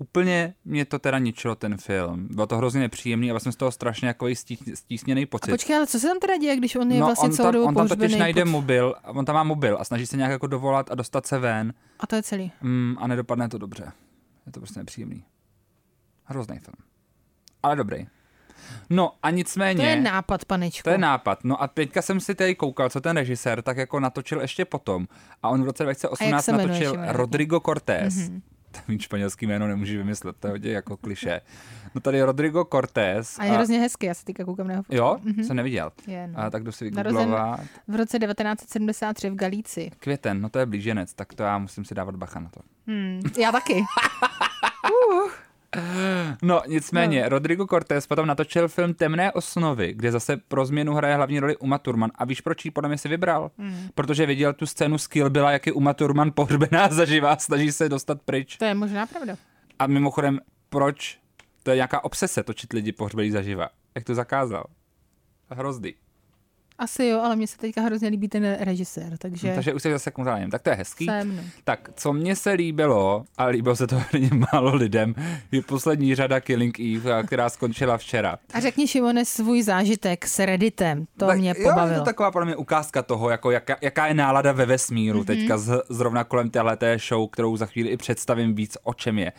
úplně 0.00 0.54
mě 0.64 0.84
to 0.84 0.98
teda 0.98 1.18
ničilo 1.18 1.54
ten 1.54 1.76
film. 1.76 2.28
Bylo 2.30 2.46
to 2.46 2.56
hrozně 2.56 2.80
nepříjemný 2.80 3.30
a 3.30 3.38
jsem 3.40 3.52
z 3.52 3.56
toho 3.56 3.70
strašně 3.72 4.08
jako 4.08 4.26
stísněný 4.74 5.22
A 5.22 5.26
pocit. 5.26 5.50
počkej, 5.50 5.76
ale 5.76 5.86
co 5.86 6.00
se 6.00 6.06
tam 6.06 6.18
teda 6.18 6.36
děje, 6.36 6.56
když 6.56 6.76
on 6.76 6.92
je 6.92 6.98
vlastně 6.98 7.28
No, 7.28 7.32
on 7.32 7.36
celou 7.36 7.50
dobu 7.52 7.66
on 7.66 7.74
tam 7.74 7.88
totiž 7.88 8.14
najde 8.14 8.44
pod- 8.44 8.50
mobil, 8.50 8.94
a 9.04 9.10
on 9.10 9.24
tam 9.24 9.34
má 9.34 9.42
mobil 9.44 9.76
a 9.80 9.84
snaží 9.84 10.06
se 10.06 10.16
nějak 10.16 10.30
jako 10.32 10.46
dovolat 10.46 10.90
a 10.90 10.94
dostat 10.94 11.26
se 11.26 11.38
ven 11.38 11.74
A 12.00 12.06
to 12.06 12.16
je 12.16 12.22
celý. 12.22 12.52
mm, 12.62 12.96
a 12.98 13.06
nedopadne 13.06 13.48
to 13.48 13.58
dobře. 13.58 13.92
Je 14.46 14.52
to 14.52 14.60
prostě 14.60 14.80
nepříjemný. 14.80 15.24
Hrozný 16.24 16.58
film. 16.58 16.74
Ale 17.62 17.76
dobrý. 17.76 18.06
No 18.90 19.12
a 19.22 19.30
nicméně... 19.30 19.76
To 19.80 19.82
je 19.90 20.00
nápad, 20.00 20.44
panečku. 20.44 20.82
To 20.84 20.90
je 20.90 20.98
nápad. 20.98 21.44
No 21.44 21.62
a 21.62 21.68
teďka 21.68 22.02
jsem 22.02 22.20
si 22.20 22.34
tady 22.34 22.54
koukal, 22.54 22.90
co 22.90 23.00
ten 23.00 23.16
režisér 23.16 23.62
tak 23.62 23.76
jako 23.76 24.00
natočil 24.00 24.40
ještě 24.40 24.64
potom. 24.64 25.06
A 25.42 25.48
on 25.48 25.62
v 25.62 25.64
roce 25.64 25.82
2018 25.82 26.44
se 26.44 26.52
jmenuje, 26.52 26.68
natočil 26.68 26.90
Šimone? 26.92 27.12
Rodrigo 27.12 27.60
Cortés. 27.60 28.14
Mm-hmm. 28.14 28.40
Ten 28.86 28.98
španělský 28.98 29.46
jméno 29.46 29.68
nemůžu 29.68 29.96
vymyslet, 29.96 30.36
to 30.40 30.46
je 30.46 30.50
hodně 30.50 30.72
jako 30.72 30.96
kliše. 30.96 31.40
No 31.94 32.00
tady 32.00 32.22
Rodrigo 32.22 32.64
Cortés. 32.64 33.38
A 33.38 33.44
je 33.44 33.52
hrozně 33.52 33.78
hezký, 33.78 34.06
já 34.06 34.14
se 34.14 34.24
teďka 34.24 34.44
koukám 34.44 34.66
na 34.66 34.72
jeho 34.72 34.82
fotku. 34.82 34.96
Jo, 34.96 35.18
mm-hmm. 35.24 35.42
jsem 35.42 35.56
neviděl. 35.56 35.92
Je, 36.06 36.26
no. 36.26 36.38
A 36.38 36.50
tak 36.50 36.62
jdu 36.62 36.72
si 36.72 36.84
vygooglovat. 36.84 37.60
v 37.88 37.94
roce 37.94 38.18
1973 38.18 39.30
v 39.30 39.34
Galíci. 39.34 39.90
Květen, 39.98 40.40
no 40.40 40.48
to 40.48 40.58
je 40.58 40.66
blíženec, 40.66 41.14
tak 41.14 41.34
to 41.34 41.42
já 41.42 41.58
musím 41.58 41.84
si 41.84 41.94
dávat 41.94 42.16
bacha 42.16 42.40
na 42.40 42.48
to. 42.48 42.60
Hmm, 42.86 43.20
já 43.38 43.52
taky. 43.52 43.84
No, 46.42 46.62
nicméně, 46.66 47.22
no. 47.22 47.28
Rodrigo 47.28 47.66
Cortés 47.66 48.06
potom 48.06 48.26
natočil 48.26 48.68
film 48.68 48.94
Temné 48.94 49.32
osnovy, 49.32 49.92
kde 49.94 50.12
zase 50.12 50.36
pro 50.36 50.66
změnu 50.66 50.94
hraje 50.94 51.14
hlavní 51.14 51.40
roli 51.40 51.56
Uma 51.56 51.78
Thurman. 51.78 52.10
A 52.14 52.24
víš, 52.24 52.40
proč 52.40 52.64
ji 52.64 52.70
podle 52.70 52.88
mě 52.88 52.98
si 52.98 53.08
vybral? 53.08 53.50
Hmm. 53.58 53.88
Protože 53.94 54.26
viděl 54.26 54.52
tu 54.52 54.66
scénu 54.66 54.98
z 54.98 55.06
Kill 55.06 55.30
Billa, 55.30 55.52
jak 55.52 55.66
je 55.66 55.72
Uma 55.72 55.94
Thurman 55.94 56.32
pohřbená 56.34 56.88
zaživá, 56.90 57.36
snaží 57.36 57.72
se 57.72 57.88
dostat 57.88 58.22
pryč. 58.22 58.56
To 58.56 58.64
je 58.64 58.74
možná 58.74 59.06
pravda. 59.06 59.36
A 59.78 59.86
mimochodem, 59.86 60.40
proč? 60.68 61.18
To 61.62 61.70
je 61.70 61.76
nějaká 61.76 62.04
obsese 62.04 62.42
točit 62.42 62.72
lidi 62.72 62.92
pohřbelí 62.92 63.30
zaživa. 63.30 63.68
Jak 63.94 64.04
to 64.04 64.14
zakázal? 64.14 64.64
Hrozný. 65.50 65.94
Asi 66.80 67.04
jo, 67.04 67.20
ale 67.20 67.36
mně 67.36 67.46
se 67.46 67.58
teďka 67.58 67.80
hrozně 67.80 68.08
líbí 68.08 68.28
ten 68.28 68.56
režisér, 68.60 69.16
takže... 69.18 69.48
No, 69.48 69.54
takže 69.54 69.74
už 69.74 69.82
se 69.82 69.90
zase 69.90 70.10
konzálím. 70.10 70.50
Tak 70.50 70.62
to 70.62 70.70
je 70.70 70.76
hezký. 70.76 71.04
Jsem, 71.04 71.36
no. 71.36 71.42
Tak, 71.64 71.90
co 71.96 72.12
mně 72.12 72.36
se 72.36 72.52
líbilo, 72.52 73.24
a 73.38 73.44
líbilo 73.44 73.76
se 73.76 73.86
to 73.86 73.96
hodně 74.12 74.30
málo 74.52 74.74
lidem, 74.74 75.14
je 75.52 75.62
poslední 75.62 76.14
řada 76.14 76.40
Killing 76.40 76.80
Eve, 76.80 77.22
která 77.22 77.48
skončila 77.48 77.98
včera. 77.98 78.38
A 78.54 78.60
řekni, 78.60 78.88
Šimone, 78.88 79.24
svůj 79.24 79.62
zážitek 79.62 80.26
s 80.26 80.38
Redditem. 80.38 81.06
To 81.16 81.26
Tak 81.26 81.38
mě 81.38 81.48
Jo, 81.48 81.54
je 81.58 81.64
pobavilo. 81.64 81.98
to 81.98 82.04
taková 82.04 82.30
podle 82.30 82.46
mě 82.46 82.56
ukázka 82.56 83.02
toho, 83.02 83.30
jako 83.30 83.50
jaká, 83.50 83.76
jaká 83.80 84.06
je 84.06 84.14
nálada 84.14 84.52
ve 84.52 84.66
vesmíru 84.66 85.20
mm-hmm. 85.20 85.24
teďka 85.26 85.58
z, 85.58 85.82
zrovna 85.88 86.24
kolem 86.24 86.50
téhleté 86.50 86.98
show, 87.08 87.28
kterou 87.30 87.56
za 87.56 87.66
chvíli 87.66 87.88
i 87.88 87.96
představím 87.96 88.54
víc, 88.54 88.76
o 88.82 88.94
čem 88.94 89.18
je. 89.18 89.32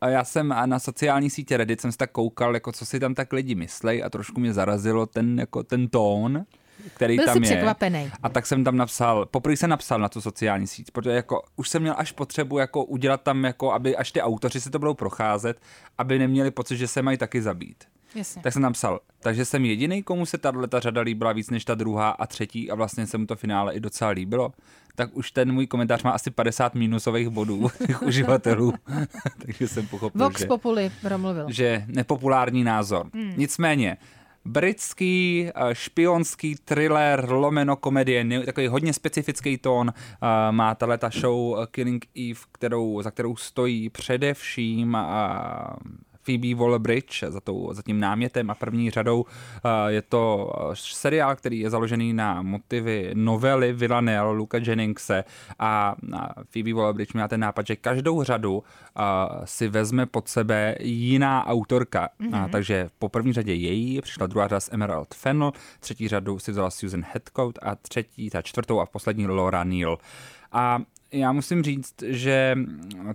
A 0.00 0.08
já 0.08 0.24
jsem 0.24 0.52
a 0.52 0.66
na 0.66 0.78
sociální 0.78 1.30
sítě 1.30 1.56
Reddit 1.56 1.80
jsem 1.80 1.92
se 1.92 1.98
tak 1.98 2.10
koukal, 2.10 2.54
jako 2.54 2.72
co 2.72 2.86
si 2.86 3.00
tam 3.00 3.14
tak 3.14 3.32
lidi 3.32 3.54
myslej 3.54 4.02
a 4.04 4.10
trošku 4.10 4.40
mě 4.40 4.52
zarazilo 4.52 5.06
ten, 5.06 5.40
jako 5.40 5.62
ten 5.62 5.88
tón, 5.88 6.44
který 6.94 7.16
Byl 7.16 7.24
tam 7.26 7.34
jsi 7.34 7.38
je. 7.38 7.42
překvapený. 7.56 8.10
A 8.22 8.28
tak 8.28 8.46
jsem 8.46 8.64
tam 8.64 8.76
napsal, 8.76 9.26
poprvé 9.26 9.56
jsem 9.56 9.70
napsal 9.70 9.98
na 9.98 10.08
tu 10.08 10.20
sociální 10.20 10.66
síť, 10.66 10.90
protože 10.90 11.10
jako 11.10 11.42
už 11.56 11.68
jsem 11.68 11.82
měl 11.82 11.94
až 11.98 12.12
potřebu 12.12 12.58
jako 12.58 12.84
udělat 12.84 13.22
tam, 13.22 13.44
jako 13.44 13.72
aby 13.72 13.96
až 13.96 14.12
ty 14.12 14.22
autoři 14.22 14.60
si 14.60 14.70
to 14.70 14.78
budou 14.78 14.94
procházet, 14.94 15.60
aby 15.98 16.18
neměli 16.18 16.50
pocit, 16.50 16.76
že 16.76 16.88
se 16.88 17.02
mají 17.02 17.18
taky 17.18 17.42
zabít. 17.42 17.84
Jasně. 18.14 18.42
Tak 18.42 18.52
jsem 18.52 18.62
napsal, 18.62 19.00
takže 19.20 19.44
jsem 19.44 19.64
jediný, 19.64 20.02
komu 20.02 20.26
se 20.26 20.38
tahle 20.38 20.68
ta 20.68 20.80
řada 20.80 21.00
líbila 21.00 21.32
víc 21.32 21.50
než 21.50 21.64
ta 21.64 21.74
druhá 21.74 22.10
a 22.10 22.26
třetí 22.26 22.70
a 22.70 22.74
vlastně 22.74 23.06
se 23.06 23.18
mu 23.18 23.26
to 23.26 23.36
finále 23.36 23.74
i 23.74 23.80
docela 23.80 24.10
líbilo, 24.10 24.52
tak 24.94 25.16
už 25.16 25.30
ten 25.30 25.52
můj 25.52 25.66
komentář 25.66 26.02
má 26.02 26.10
asi 26.10 26.30
50 26.30 26.74
minusových 26.74 27.28
bodů 27.28 27.68
těch 27.86 28.02
uživatelů, 28.02 28.72
takže 29.46 29.68
jsem 29.68 29.86
pochopil, 29.86 30.24
Vox 30.24 30.40
že, 30.40 30.46
Populi 30.46 30.90
promluvil. 31.02 31.46
že 31.48 31.84
nepopulární 31.86 32.64
názor. 32.64 33.10
Hmm. 33.14 33.34
Nicméně, 33.36 33.96
britský 34.46 35.48
eh, 35.48 35.74
špionský 35.74 36.56
thriller, 36.64 37.32
lomeno 37.32 37.76
komedie, 37.76 38.44
takový 38.44 38.68
hodně 38.68 38.92
specifický 38.92 39.58
tón. 39.58 39.92
Eh, 39.96 40.52
má 40.52 40.74
tahle 40.74 40.98
ta 40.98 41.10
show 41.10 41.58
eh, 41.58 41.66
Killing 41.70 42.06
Eve, 42.16 42.40
kterou, 42.52 43.02
za 43.02 43.10
kterou 43.10 43.36
stojí 43.36 43.90
především 43.90 44.96
Phoebe 46.26 46.54
Waller-Bridge 46.54 47.30
za, 47.30 47.40
tou, 47.40 47.72
za 47.72 47.82
tím 47.82 48.00
námětem 48.00 48.50
a 48.50 48.54
první 48.54 48.90
řadou. 48.90 49.24
Eh, 49.64 49.92
Je 49.92 50.02
to 50.02 50.52
eh, 50.56 50.74
seriál, 50.74 51.36
který 51.36 51.60
je 51.60 51.70
založený 51.70 52.12
na 52.12 52.42
motivy 52.42 53.10
novely 53.14 53.72
Villanelle, 53.72 54.32
Luka 54.32 54.58
Jenningse 54.58 55.24
a 55.58 55.94
Phoebe 56.50 56.70
Waller-Bridge 56.70 57.10
měla 57.14 57.28
ten 57.28 57.40
nápad, 57.40 57.66
že 57.66 57.76
každou 57.76 58.22
řadu 58.22 58.62
eh, 58.62 59.02
si 59.44 59.68
vezme 59.68 60.06
pod 60.06 60.28
sebe 60.28 60.74
jiná 60.80 61.46
autorka. 61.46 62.08
Mm-hmm. 62.20 62.50
Takže 62.50 62.88
po 62.98 63.08
první 63.08 63.32
řadě 63.32 63.54
její, 63.54 64.00
přišla 64.00 64.26
druhá 64.26 64.48
řada 64.48 64.60
s 64.60 64.72
Emerald 64.72 65.14
Fennel, 65.14 65.52
třetí 65.80 66.08
řadu 66.08 66.38
si 66.38 66.50
vzala 66.50 66.70
Susan 66.70 67.04
Headcoat 67.12 67.58
a 67.62 67.74
třetí, 67.74 68.30
ta 68.30 68.42
čtvrtou 68.42 68.80
a 68.80 68.86
poslední 68.86 69.26
Laura 69.26 69.64
Neal. 69.64 69.98
A 70.52 70.78
já 71.12 71.32
musím 71.32 71.62
říct, 71.62 71.94
že 72.06 72.56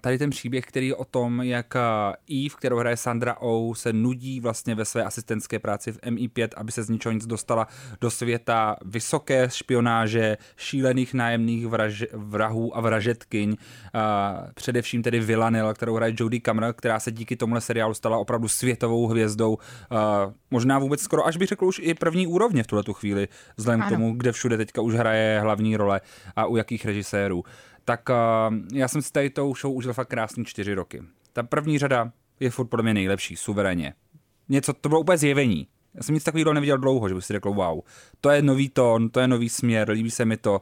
tady 0.01 0.17
ten 0.17 0.29
příběh, 0.29 0.65
který 0.65 0.87
je 0.87 0.95
o 0.95 1.05
tom, 1.05 1.41
jak 1.41 1.75
Eve, 2.29 2.55
kterou 2.57 2.77
hraje 2.77 2.97
Sandra 2.97 3.35
Oh, 3.39 3.75
se 3.75 3.93
nudí 3.93 4.39
vlastně 4.39 4.75
ve 4.75 4.85
své 4.85 5.03
asistentské 5.03 5.59
práci 5.59 5.91
v 5.91 5.97
MI5, 5.97 6.47
aby 6.57 6.71
se 6.71 6.83
z 6.83 6.89
ničeho 6.89 7.13
nic 7.13 7.25
dostala 7.25 7.67
do 8.01 8.11
světa 8.11 8.75
vysoké 8.85 9.49
špionáže, 9.49 10.37
šílených 10.57 11.13
nájemných 11.13 11.67
vraž, 11.67 12.03
vrahů 12.13 12.77
a 12.77 12.81
vražetkyň, 12.81 13.55
a 13.93 14.43
především 14.53 15.03
tedy 15.03 15.19
Villanelle, 15.19 15.73
kterou 15.73 15.95
hraje 15.95 16.13
Jodie 16.17 16.41
Cameron, 16.41 16.73
která 16.73 16.99
se 16.99 17.11
díky 17.11 17.35
tomuhle 17.35 17.61
seriálu 17.61 17.93
stala 17.93 18.17
opravdu 18.17 18.47
světovou 18.47 19.07
hvězdou, 19.07 19.57
a 19.89 20.31
možná 20.51 20.79
vůbec 20.79 21.01
skoro, 21.01 21.25
až 21.25 21.37
bych 21.37 21.47
řekl 21.47 21.65
už 21.65 21.79
i 21.83 21.93
první 21.93 22.27
úrovně 22.27 22.63
v 22.63 22.67
tuhle 22.67 22.83
tu 22.83 22.93
chvíli, 22.93 23.27
vzhledem 23.57 23.81
k 23.81 23.89
tomu, 23.89 24.13
kde 24.13 24.31
všude 24.31 24.57
teďka 24.57 24.81
už 24.81 24.93
hraje 24.93 25.39
hlavní 25.39 25.77
role 25.77 26.01
a 26.35 26.45
u 26.45 26.55
jakých 26.55 26.85
režisérů. 26.85 27.43
Tak 27.85 28.09
uh, 28.09 28.55
já 28.73 28.87
jsem 28.87 29.01
si 29.01 29.11
tady 29.11 29.29
tou 29.29 29.55
show 29.55 29.75
užil 29.75 29.93
fakt 29.93 30.07
krásný 30.07 30.45
čtyři 30.45 30.73
roky. 30.73 31.03
Ta 31.33 31.43
první 31.43 31.79
řada 31.79 32.11
je 32.39 32.49
furt 32.49 32.67
podle 32.67 32.83
mě 32.83 32.93
nejlepší, 32.93 33.35
suverénně. 33.35 33.93
Něco, 34.49 34.73
to 34.73 34.89
bylo 34.89 35.01
úplně 35.01 35.17
zjevení. 35.17 35.67
Já 35.93 36.03
jsem 36.03 36.15
nic 36.15 36.23
takového 36.23 36.53
neviděl 36.53 36.77
dlouho, 36.77 37.09
že 37.09 37.15
bych 37.15 37.25
si 37.25 37.33
řekl, 37.33 37.53
wow, 37.53 37.79
to 38.21 38.29
je 38.29 38.41
nový 38.41 38.69
tón, 38.69 39.09
to 39.09 39.19
je 39.19 39.27
nový 39.27 39.49
směr, 39.49 39.89
líbí 39.89 40.11
se 40.11 40.25
mi 40.25 40.37
to, 40.37 40.61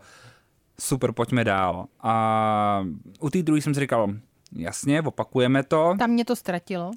super, 0.80 1.12
pojďme 1.12 1.44
dál. 1.44 1.86
A 2.00 2.86
u 3.20 3.30
té 3.30 3.42
druhé 3.42 3.62
jsem 3.62 3.74
si 3.74 3.80
říkal, 3.80 4.14
jasně, 4.52 5.02
opakujeme 5.02 5.64
to, 5.64 5.96
Tam 6.00 6.10
mě 6.10 6.26
to 6.26 6.36
ztratilo. 6.36 6.92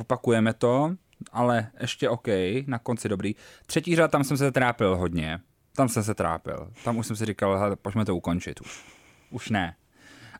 opakujeme 0.00 0.54
to, 0.54 0.94
ale 1.32 1.70
ještě 1.80 2.08
OK, 2.08 2.26
na 2.66 2.78
konci 2.78 3.08
dobrý. 3.08 3.34
Třetí 3.66 3.96
řada, 3.96 4.08
tam 4.08 4.24
jsem 4.24 4.36
se 4.36 4.52
trápil 4.52 4.96
hodně. 4.96 5.40
Tam 5.76 5.88
jsem 5.88 6.04
se 6.04 6.14
trápil. 6.14 6.70
Tam 6.84 6.96
už 6.96 7.06
jsem 7.06 7.16
si 7.16 7.24
říkal, 7.24 7.58
hele, 7.58 7.76
pojďme 7.76 8.04
to 8.04 8.16
ukončit 8.16 8.60
už. 8.60 8.84
Už 9.34 9.50
ne. 9.50 9.74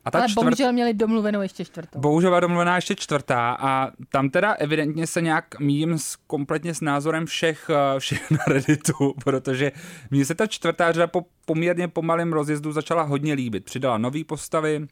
A 0.05 0.11
ta 0.11 0.19
Ale 0.19 0.29
čtvrt... 0.29 0.45
bohužel 0.45 0.73
měli 0.73 0.95
domluvenou 0.95 1.43
ještě 1.43 1.65
čtvrtou. 1.65 2.01
Bohužel 2.01 2.31
byla 2.31 2.41
domluvená 2.41 2.77
ještě 2.77 2.95
čtvrtá 2.95 3.57
a 3.61 3.91
tam 4.11 4.31
teda 4.31 4.53
evidentně 4.53 5.07
se 5.07 5.21
nějak 5.21 5.61
míjím 5.61 5.99
s, 5.99 6.17
kompletně 6.17 6.75
s 6.75 6.81
názorem 6.81 7.27
všech, 7.27 7.71
eh, 7.71 8.01
všech 8.01 8.31
na 8.31 8.39
Redditu, 8.47 9.15
protože 9.25 9.73
mně 10.11 10.25
se 10.25 10.35
ta 10.35 10.47
čtvrtá 10.47 10.93
řada 10.93 11.07
po 11.07 11.27
poměrně 11.45 11.89
pomalém 11.89 12.33
rozjezdu 12.33 12.73
začala 12.73 13.03
hodně 13.03 13.35
líbit. 13.35 13.65
Přidala 13.65 13.99
nové 13.99 14.25
postavy, 14.25 14.87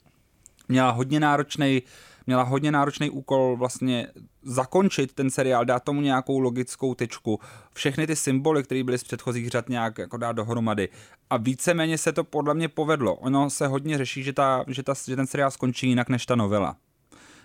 měla 0.68 0.90
hodně 0.90 1.20
náročný 1.20 1.82
měla 2.26 2.42
hodně 2.42 2.72
náročný 2.72 3.10
úkol 3.10 3.56
vlastně 3.56 4.06
zakončit 4.42 5.12
ten 5.12 5.30
seriál, 5.30 5.64
dát 5.64 5.84
tomu 5.84 6.00
nějakou 6.00 6.38
logickou 6.38 6.94
tečku, 6.94 7.40
všechny 7.74 8.06
ty 8.06 8.16
symboly, 8.16 8.62
které 8.62 8.84
byly 8.84 8.98
z 8.98 9.04
předchozích 9.04 9.48
řad 9.48 9.68
nějak 9.68 9.98
jako 9.98 10.16
dát 10.16 10.32
dohromady. 10.32 10.88
A 11.30 11.36
víceméně 11.36 11.98
se 11.98 12.12
to 12.12 12.24
podle 12.24 12.54
mě 12.54 12.68
povedlo. 12.68 13.14
Ono 13.14 13.50
se 13.50 13.66
hodně 13.66 13.98
řeší, 13.98 14.22
že, 14.22 14.32
ta, 14.32 14.64
že, 14.68 14.82
ta, 14.82 14.94
že 15.06 15.16
ten 15.16 15.26
seriál 15.26 15.50
skončí 15.50 15.88
jinak 15.88 16.08
než 16.08 16.26
ta 16.26 16.36
novela 16.36 16.76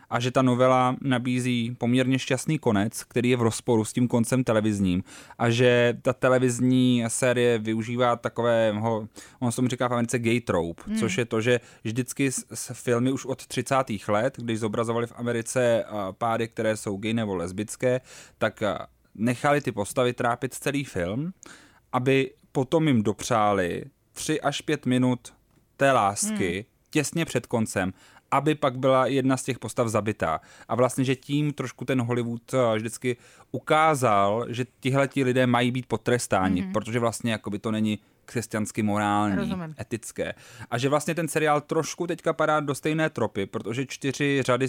a 0.10 0.20
že 0.20 0.32
ta 0.32 0.41
novela 0.41 0.95
nabízí 1.01 1.76
poměrně 1.78 2.20
šťastný 2.20 2.60
konec, 2.60 3.03
který 3.03 3.30
je 3.30 3.38
v 3.38 3.41
rozporu 3.41 3.86
s 3.86 3.93
tím 3.93 4.08
koncem 4.08 4.43
televizním 4.43 5.03
a 5.38 5.49
že 5.49 5.97
ta 6.01 6.14
televizní 6.14 7.03
série 7.08 7.58
využívá 7.58 8.16
takového, 8.16 9.08
ono 9.39 9.51
se 9.51 9.55
tomu 9.55 9.68
říká 9.68 9.88
v 9.88 9.93
Americe 9.93 10.20
gay 10.20 10.41
trope, 10.41 10.84
hmm. 10.88 10.97
což 10.97 11.18
je 11.18 11.26
to, 11.26 11.41
že 11.41 11.60
vždycky 11.84 12.32
s, 12.32 12.45
s 12.53 12.74
filmy 12.74 13.12
už 13.12 13.26
od 13.26 13.45
30. 13.45 13.76
let, 14.08 14.34
když 14.38 14.60
zobrazovali 14.60 15.08
v 15.08 15.14
Americe 15.16 15.84
a, 15.84 16.12
páry, 16.12 16.47
které 16.47 16.78
jsou 16.78 16.97
gay 16.97 17.14
nebo 17.14 17.36
lesbické, 17.36 18.01
tak 18.38 18.64
a, 18.64 18.88
nechali 19.16 19.62
ty 19.62 19.72
postavy 19.72 20.14
trápit 20.14 20.53
celý 20.53 20.84
film, 20.84 21.34
aby 21.91 22.32
potom 22.51 22.88
jim 22.88 23.03
dopřáli 23.03 23.84
3 24.14 24.41
až 24.41 24.62
5 24.62 24.86
minut 24.86 25.34
té 25.78 25.91
lásky 25.91 26.53
hmm. 26.53 26.64
těsně 26.89 27.26
před 27.26 27.45
koncem, 27.45 27.93
aby 28.32 28.55
pak 28.55 28.78
byla 28.78 29.05
jedna 29.07 29.38
z 29.38 29.43
těch 29.43 29.59
postav 29.59 29.88
zabitá. 29.88 30.41
A 30.67 30.75
vlastně, 30.75 31.03
že 31.03 31.15
tím 31.15 31.53
trošku 31.53 31.86
ten 31.86 32.01
Hollywood 32.01 32.53
eh, 32.53 32.75
vždycky 32.75 33.17
ukázal, 33.51 34.45
že 34.49 34.65
tihle 34.80 35.09
lidé 35.15 35.47
mají 35.47 35.71
být 35.71 35.86
potrestáni, 35.86 36.63
mm-hmm. 36.63 36.71
protože 36.71 36.99
vlastně 36.99 37.32
jakoby 37.32 37.59
to 37.59 37.71
není 37.71 37.99
křesťansky 38.28 38.84
morální, 38.84 39.36
Rozumím. 39.36 39.75
etické. 39.80 40.34
A 40.71 40.78
že 40.78 40.89
vlastně 40.89 41.15
ten 41.15 41.28
seriál 41.28 41.61
trošku 41.61 42.07
teďka 42.07 42.34
padá 42.34 42.59
do 42.59 42.75
stejné 42.75 43.09
tropy, 43.09 43.45
protože 43.45 43.86
čtyři 43.86 44.43
řady 44.43 44.67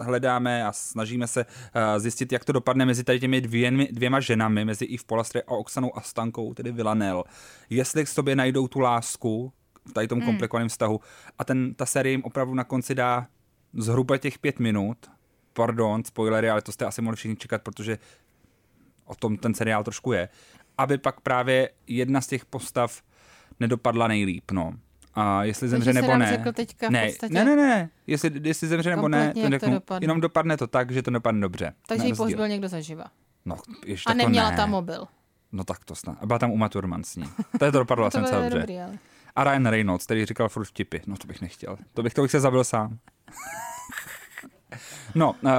hledáme 0.00 0.64
a 0.64 0.72
snažíme 0.72 1.26
se 1.26 1.44
uh, 1.44 1.98
zjistit, 1.98 2.32
jak 2.32 2.44
to 2.44 2.52
dopadne 2.52 2.86
mezi 2.86 3.04
tady 3.04 3.20
těmi 3.20 3.40
dvěmi, 3.40 3.88
dvěma 3.92 4.20
ženami, 4.20 4.64
mezi 4.64 4.86
Eve 4.94 5.02
Polastry 5.06 5.42
a 5.42 5.50
Oxanou 5.50 5.98
Astankou, 5.98 6.54
tedy 6.54 6.72
Villanelle. 6.72 7.24
Jestli 7.70 8.04
k 8.04 8.08
sobě 8.08 8.36
najdou 8.36 8.68
tu 8.68 8.80
lásku 8.80 9.52
v 9.88 9.92
tady 9.92 10.08
tom 10.08 10.20
komplikovaném 10.22 10.68
vztahu 10.68 11.00
a 11.38 11.44
ten, 11.44 11.74
ta 11.74 11.86
série 11.86 12.10
jim 12.10 12.22
opravdu 12.24 12.54
na 12.54 12.64
konci 12.64 12.94
dá 12.94 13.26
zhruba 13.74 14.16
těch 14.18 14.38
pět 14.38 14.58
minut, 14.58 14.98
pardon, 15.52 16.04
spoilery, 16.04 16.50
ale 16.50 16.62
to 16.62 16.72
jste 16.72 16.84
asi 16.86 17.02
mohli 17.02 17.16
všichni 17.16 17.36
čekat, 17.36 17.62
protože 17.62 17.98
o 19.04 19.14
tom 19.14 19.36
ten 19.36 19.54
seriál 19.54 19.84
trošku 19.84 20.12
je, 20.12 20.28
aby 20.78 20.98
pak 20.98 21.20
právě 21.20 21.70
jedna 21.86 22.20
z 22.20 22.26
těch 22.26 22.44
postav 22.44 23.02
nedopadla 23.60 24.08
nejlíp, 24.08 24.50
no. 24.50 24.72
A 25.14 25.44
jestli 25.44 25.68
zemře 25.68 25.92
nebo 25.92 26.16
ne. 26.16 26.26
řekl 26.26 26.52
teďka 26.52 26.90
ne, 26.90 27.06
podstatě 27.06 27.34
ne, 27.34 27.44
ne, 27.44 27.56
ne, 27.56 27.90
jestli, 28.06 28.30
jestli 28.42 28.68
zemře 28.68 28.90
nebo 28.90 29.08
ne, 29.08 29.32
to 29.32 29.40
jak 29.40 29.50
to 29.50 29.50
řeknu, 29.50 29.74
dopadne. 29.74 30.04
jenom 30.04 30.20
dopadne 30.20 30.56
to 30.56 30.66
tak, 30.66 30.90
že 30.90 31.02
to 31.02 31.10
dopadne 31.10 31.40
dobře. 31.40 31.74
Takže 31.86 32.06
ji 32.06 32.14
pohřbil 32.14 32.48
někdo 32.48 32.68
zaživa. 32.68 33.04
No, 33.44 33.56
ještě 33.86 34.10
A 34.10 34.14
neměla 34.14 34.50
ne. 34.50 34.56
tam 34.56 34.70
mobil. 34.70 35.06
No 35.52 35.64
tak 35.64 35.84
to 35.84 35.94
snad. 35.94 36.16
A 36.20 36.26
byla 36.26 36.38
tam 36.38 36.50
Uma 36.50 36.68
Thurman 36.68 37.04
s 37.04 37.16
ní. 37.16 37.24
To 37.58 37.64
je 37.64 37.72
to 37.72 37.78
dopadlo 37.78 38.04
To 38.10 38.10
jsem 38.10 38.24
celé 38.24 38.42
dobře. 38.42 38.58
dobrý, 38.58 38.80
ale. 38.80 38.98
A 39.38 39.44
Ryan 39.44 39.66
Reynolds, 39.66 40.04
který 40.04 40.24
říkal 40.24 40.48
furt 40.48 40.64
vtipy. 40.64 40.96
No 41.06 41.16
to 41.16 41.26
bych 41.26 41.40
nechtěl. 41.40 41.78
To 41.94 42.02
bych, 42.02 42.14
to 42.14 42.22
bych 42.22 42.30
se 42.30 42.40
zabil 42.40 42.64
sám. 42.64 42.98
no, 45.14 45.34
uh, 45.42 45.50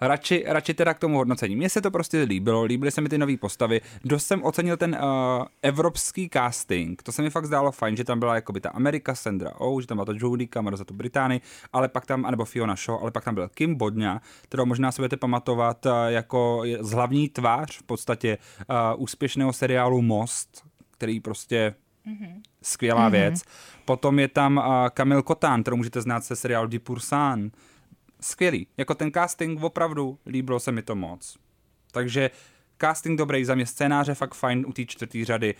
radši, 0.00 0.44
radši 0.46 0.74
teda 0.74 0.94
k 0.94 0.98
tomu 0.98 1.16
hodnocení. 1.16 1.56
Mně 1.56 1.68
se 1.68 1.80
to 1.80 1.90
prostě 1.90 2.22
líbilo, 2.22 2.62
líbily 2.62 2.90
se 2.90 3.00
mi 3.00 3.08
ty 3.08 3.18
nové 3.18 3.36
postavy. 3.36 3.80
Dost 4.04 4.26
jsem 4.26 4.42
ocenil 4.42 4.76
ten 4.76 4.98
uh, 5.02 5.46
evropský 5.62 6.30
casting. 6.32 7.02
To 7.02 7.12
se 7.12 7.22
mi 7.22 7.30
fakt 7.30 7.46
zdálo 7.46 7.72
fajn, 7.72 7.96
že 7.96 8.04
tam 8.04 8.18
byla 8.18 8.34
jakoby 8.34 8.60
ta 8.60 8.70
Amerika, 8.70 9.14
Sandra 9.14 9.52
Oh, 9.58 9.80
že 9.80 9.86
tam 9.86 9.96
byla 9.96 10.04
ta 10.04 10.12
Jodie 10.16 10.48
Cameron 10.48 10.76
za 10.76 10.84
tu 10.84 10.94
Británii, 10.94 11.40
ale 11.72 11.88
pak 11.88 12.06
tam, 12.06 12.26
anebo 12.26 12.44
Fiona 12.44 12.76
Shaw, 12.76 12.98
ale 13.02 13.10
pak 13.10 13.24
tam 13.24 13.34
byl 13.34 13.48
Kim 13.48 13.74
Bodňa, 13.74 14.20
kterou 14.42 14.66
možná 14.66 14.92
si 14.92 15.02
budete 15.02 15.16
pamatovat 15.16 15.86
uh, 15.86 15.92
jako 16.08 16.62
z 16.80 16.90
hlavní 16.90 17.28
tvář 17.28 17.78
v 17.78 17.82
podstatě 17.82 18.38
uh, 18.70 19.02
úspěšného 19.02 19.52
seriálu 19.52 20.02
Most, 20.02 20.62
který 20.90 21.20
prostě 21.20 21.74
skvělá 22.62 23.08
mm-hmm. 23.08 23.12
věc. 23.12 23.42
Potom 23.84 24.18
je 24.18 24.28
tam 24.28 24.56
uh, 24.56 24.64
Kamil 24.88 25.22
Kotán, 25.22 25.62
kterou 25.62 25.76
můžete 25.76 26.00
znát 26.00 26.24
ze 26.24 26.36
seriálu 26.36 26.68
Dipursan. 26.68 27.50
Skvělý. 28.20 28.66
Jako 28.76 28.94
ten 28.94 29.10
casting 29.12 29.62
opravdu 29.62 30.18
líbilo 30.26 30.60
se 30.60 30.72
mi 30.72 30.82
to 30.82 30.94
moc. 30.94 31.38
Takže 31.92 32.30
casting 32.80 33.18
dobrý, 33.18 33.44
za 33.44 33.54
mě 33.54 33.66
scénáře 33.66 34.14
fakt 34.14 34.34
fajn 34.34 34.64
u 34.68 34.72
té 34.72 34.84
čtvrté 34.84 35.24
řady. 35.24 35.54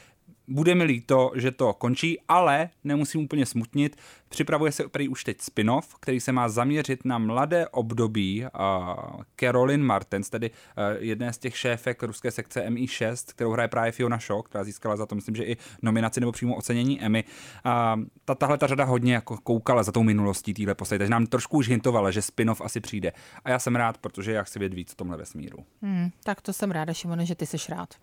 Bude 0.48 0.74
mi 0.74 0.84
líto, 0.84 1.32
že 1.34 1.50
to 1.50 1.72
končí, 1.72 2.18
ale 2.28 2.70
nemusím 2.84 3.24
úplně 3.24 3.46
smutnit. 3.46 3.96
Připravuje 4.28 4.72
se 4.72 4.88
prý 4.88 5.08
už 5.08 5.24
teď 5.24 5.38
spin-off, 5.40 5.94
který 6.00 6.20
se 6.20 6.32
má 6.32 6.48
zaměřit 6.48 7.04
na 7.04 7.18
mladé 7.18 7.68
období 7.68 8.44
uh, 8.44 9.22
Carolyn 9.40 9.82
Martens, 9.82 10.30
tedy 10.30 10.50
uh, 10.50 11.02
jedné 11.02 11.32
z 11.32 11.38
těch 11.38 11.58
šéfek 11.58 12.02
ruské 12.02 12.30
sekce 12.30 12.68
MI6, 12.68 13.32
kterou 13.34 13.52
hraje 13.52 13.68
právě 13.68 13.92
Fiona 13.92 14.18
Shaw, 14.18 14.42
která 14.42 14.64
získala 14.64 14.96
za 14.96 15.06
to, 15.06 15.14
myslím, 15.14 15.36
že 15.36 15.44
i 15.44 15.56
nominaci 15.82 16.20
nebo 16.20 16.32
přímo 16.32 16.56
ocenění 16.56 17.02
Emmy. 17.02 17.24
Uh, 17.66 18.04
ta, 18.24 18.34
tahle 18.34 18.58
ta 18.58 18.66
řada 18.66 18.84
hodně 18.84 19.14
jako 19.14 19.36
koukala 19.36 19.82
za 19.82 19.92
tou 19.92 20.02
minulostí 20.02 20.54
téhle 20.54 20.74
postavy, 20.74 20.98
takže 20.98 21.10
nám 21.10 21.26
trošku 21.26 21.56
už 21.56 21.68
hintovala, 21.68 22.10
že 22.10 22.22
spin-off 22.22 22.60
asi 22.60 22.80
přijde. 22.80 23.12
A 23.44 23.50
já 23.50 23.58
jsem 23.58 23.76
rád, 23.76 23.98
protože 23.98 24.32
já 24.32 24.42
chci 24.42 24.58
vědět 24.58 24.76
víc 24.76 24.92
o 24.92 24.96
tomhle 24.96 25.16
vesmíru. 25.16 25.58
Hmm, 25.82 26.10
tak 26.24 26.40
to 26.40 26.52
jsem 26.52 26.70
ráda, 26.70 26.92
Šimone, 26.92 27.26
že 27.26 27.34
ty 27.34 27.46
jsi 27.46 27.56
rád. 27.68 27.94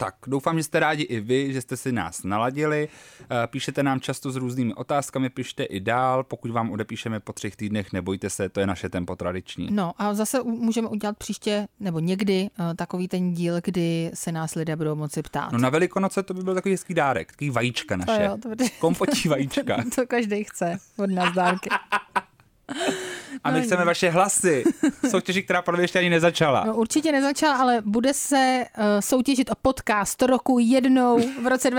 Tak, 0.00 0.14
doufám, 0.26 0.56
že 0.58 0.62
jste 0.62 0.80
rádi 0.80 1.02
i 1.02 1.20
vy, 1.20 1.52
že 1.52 1.60
jste 1.60 1.76
si 1.76 1.92
nás 1.92 2.22
naladili. 2.24 2.88
Eh, 3.22 3.46
Píšete 3.46 3.82
nám 3.82 4.00
často 4.00 4.30
s 4.30 4.36
různými 4.36 4.74
otázkami, 4.74 5.30
pište 5.30 5.64
i 5.64 5.80
dál. 5.80 6.24
Pokud 6.24 6.50
vám 6.50 6.70
odepíšeme 6.70 7.20
po 7.20 7.32
třech 7.32 7.56
týdnech, 7.56 7.92
nebojte 7.92 8.30
se, 8.30 8.48
to 8.48 8.60
je 8.60 8.66
naše 8.66 8.88
tempo 8.88 9.16
tradiční. 9.16 9.68
No 9.70 9.92
a 9.98 10.14
zase 10.14 10.42
můžeme 10.42 10.88
udělat 10.88 11.18
příště, 11.18 11.68
nebo 11.80 11.98
někdy, 11.98 12.50
uh, 12.60 12.74
takový 12.74 13.08
ten 13.08 13.32
díl, 13.32 13.54
kdy 13.64 14.10
se 14.14 14.32
nás 14.32 14.54
lidé 14.54 14.76
budou 14.76 14.94
moci 14.94 15.22
ptát. 15.22 15.52
No 15.52 15.58
na 15.58 15.68
Velikonoce 15.70 16.22
to 16.22 16.34
by 16.34 16.42
byl 16.42 16.54
takový 16.54 16.72
hezký 16.74 16.94
dárek, 16.94 17.30
takový 17.32 17.50
vajíčka 17.50 17.96
To 17.96 18.04
naše. 18.06 18.24
jo, 18.24 18.38
to 18.42 18.48
bude- 18.48 18.68
Kompotí 18.68 19.28
vajíčka. 19.28 19.76
to 19.94 20.06
každý 20.06 20.44
chce 20.44 20.78
od 20.98 21.10
nás 21.10 21.34
dárky. 21.34 21.68
A 23.44 23.50
my 23.50 23.58
No, 23.58 23.64
chceme 23.64 23.84
vaše 23.84 24.10
hlasy. 24.10 24.64
Soutěži, 25.10 25.42
která 25.42 25.62
podle 25.62 25.82
ještě 25.82 25.98
ani 25.98 26.10
nezačala. 26.10 26.64
No, 26.66 26.74
určitě 26.74 27.12
nezačala, 27.12 27.56
ale 27.56 27.82
bude 27.84 28.14
se 28.14 28.64
uh, 28.78 28.84
soutěžit 29.00 29.50
o 29.50 29.54
podcast 29.62 30.22
roku 30.22 30.58
jednou 30.58 31.18
v 31.42 31.46
roce 31.46 31.70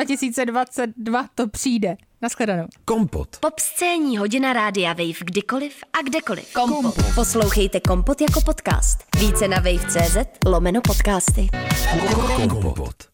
2022 0.45 1.25
to 1.35 1.47
přijde. 1.47 1.95
Naschledanou. 2.21 2.67
Kompot. 2.85 3.37
Pop 3.39 3.59
scéní 3.59 4.17
hodina 4.17 4.53
rádia 4.53 4.93
Wave 4.93 5.19
kdykoliv 5.25 5.73
a 5.93 6.01
kdekoliv. 6.01 6.53
Kompot. 6.53 6.95
Poslouchejte 7.15 7.79
Kompot 7.79 8.21
jako 8.21 8.41
podcast. 8.41 8.97
Více 9.19 9.47
na 9.47 9.57
wave.cz 9.57 10.17
lomeno 10.45 10.81
podcasty. 10.81 11.49
Kompot. 12.49 13.10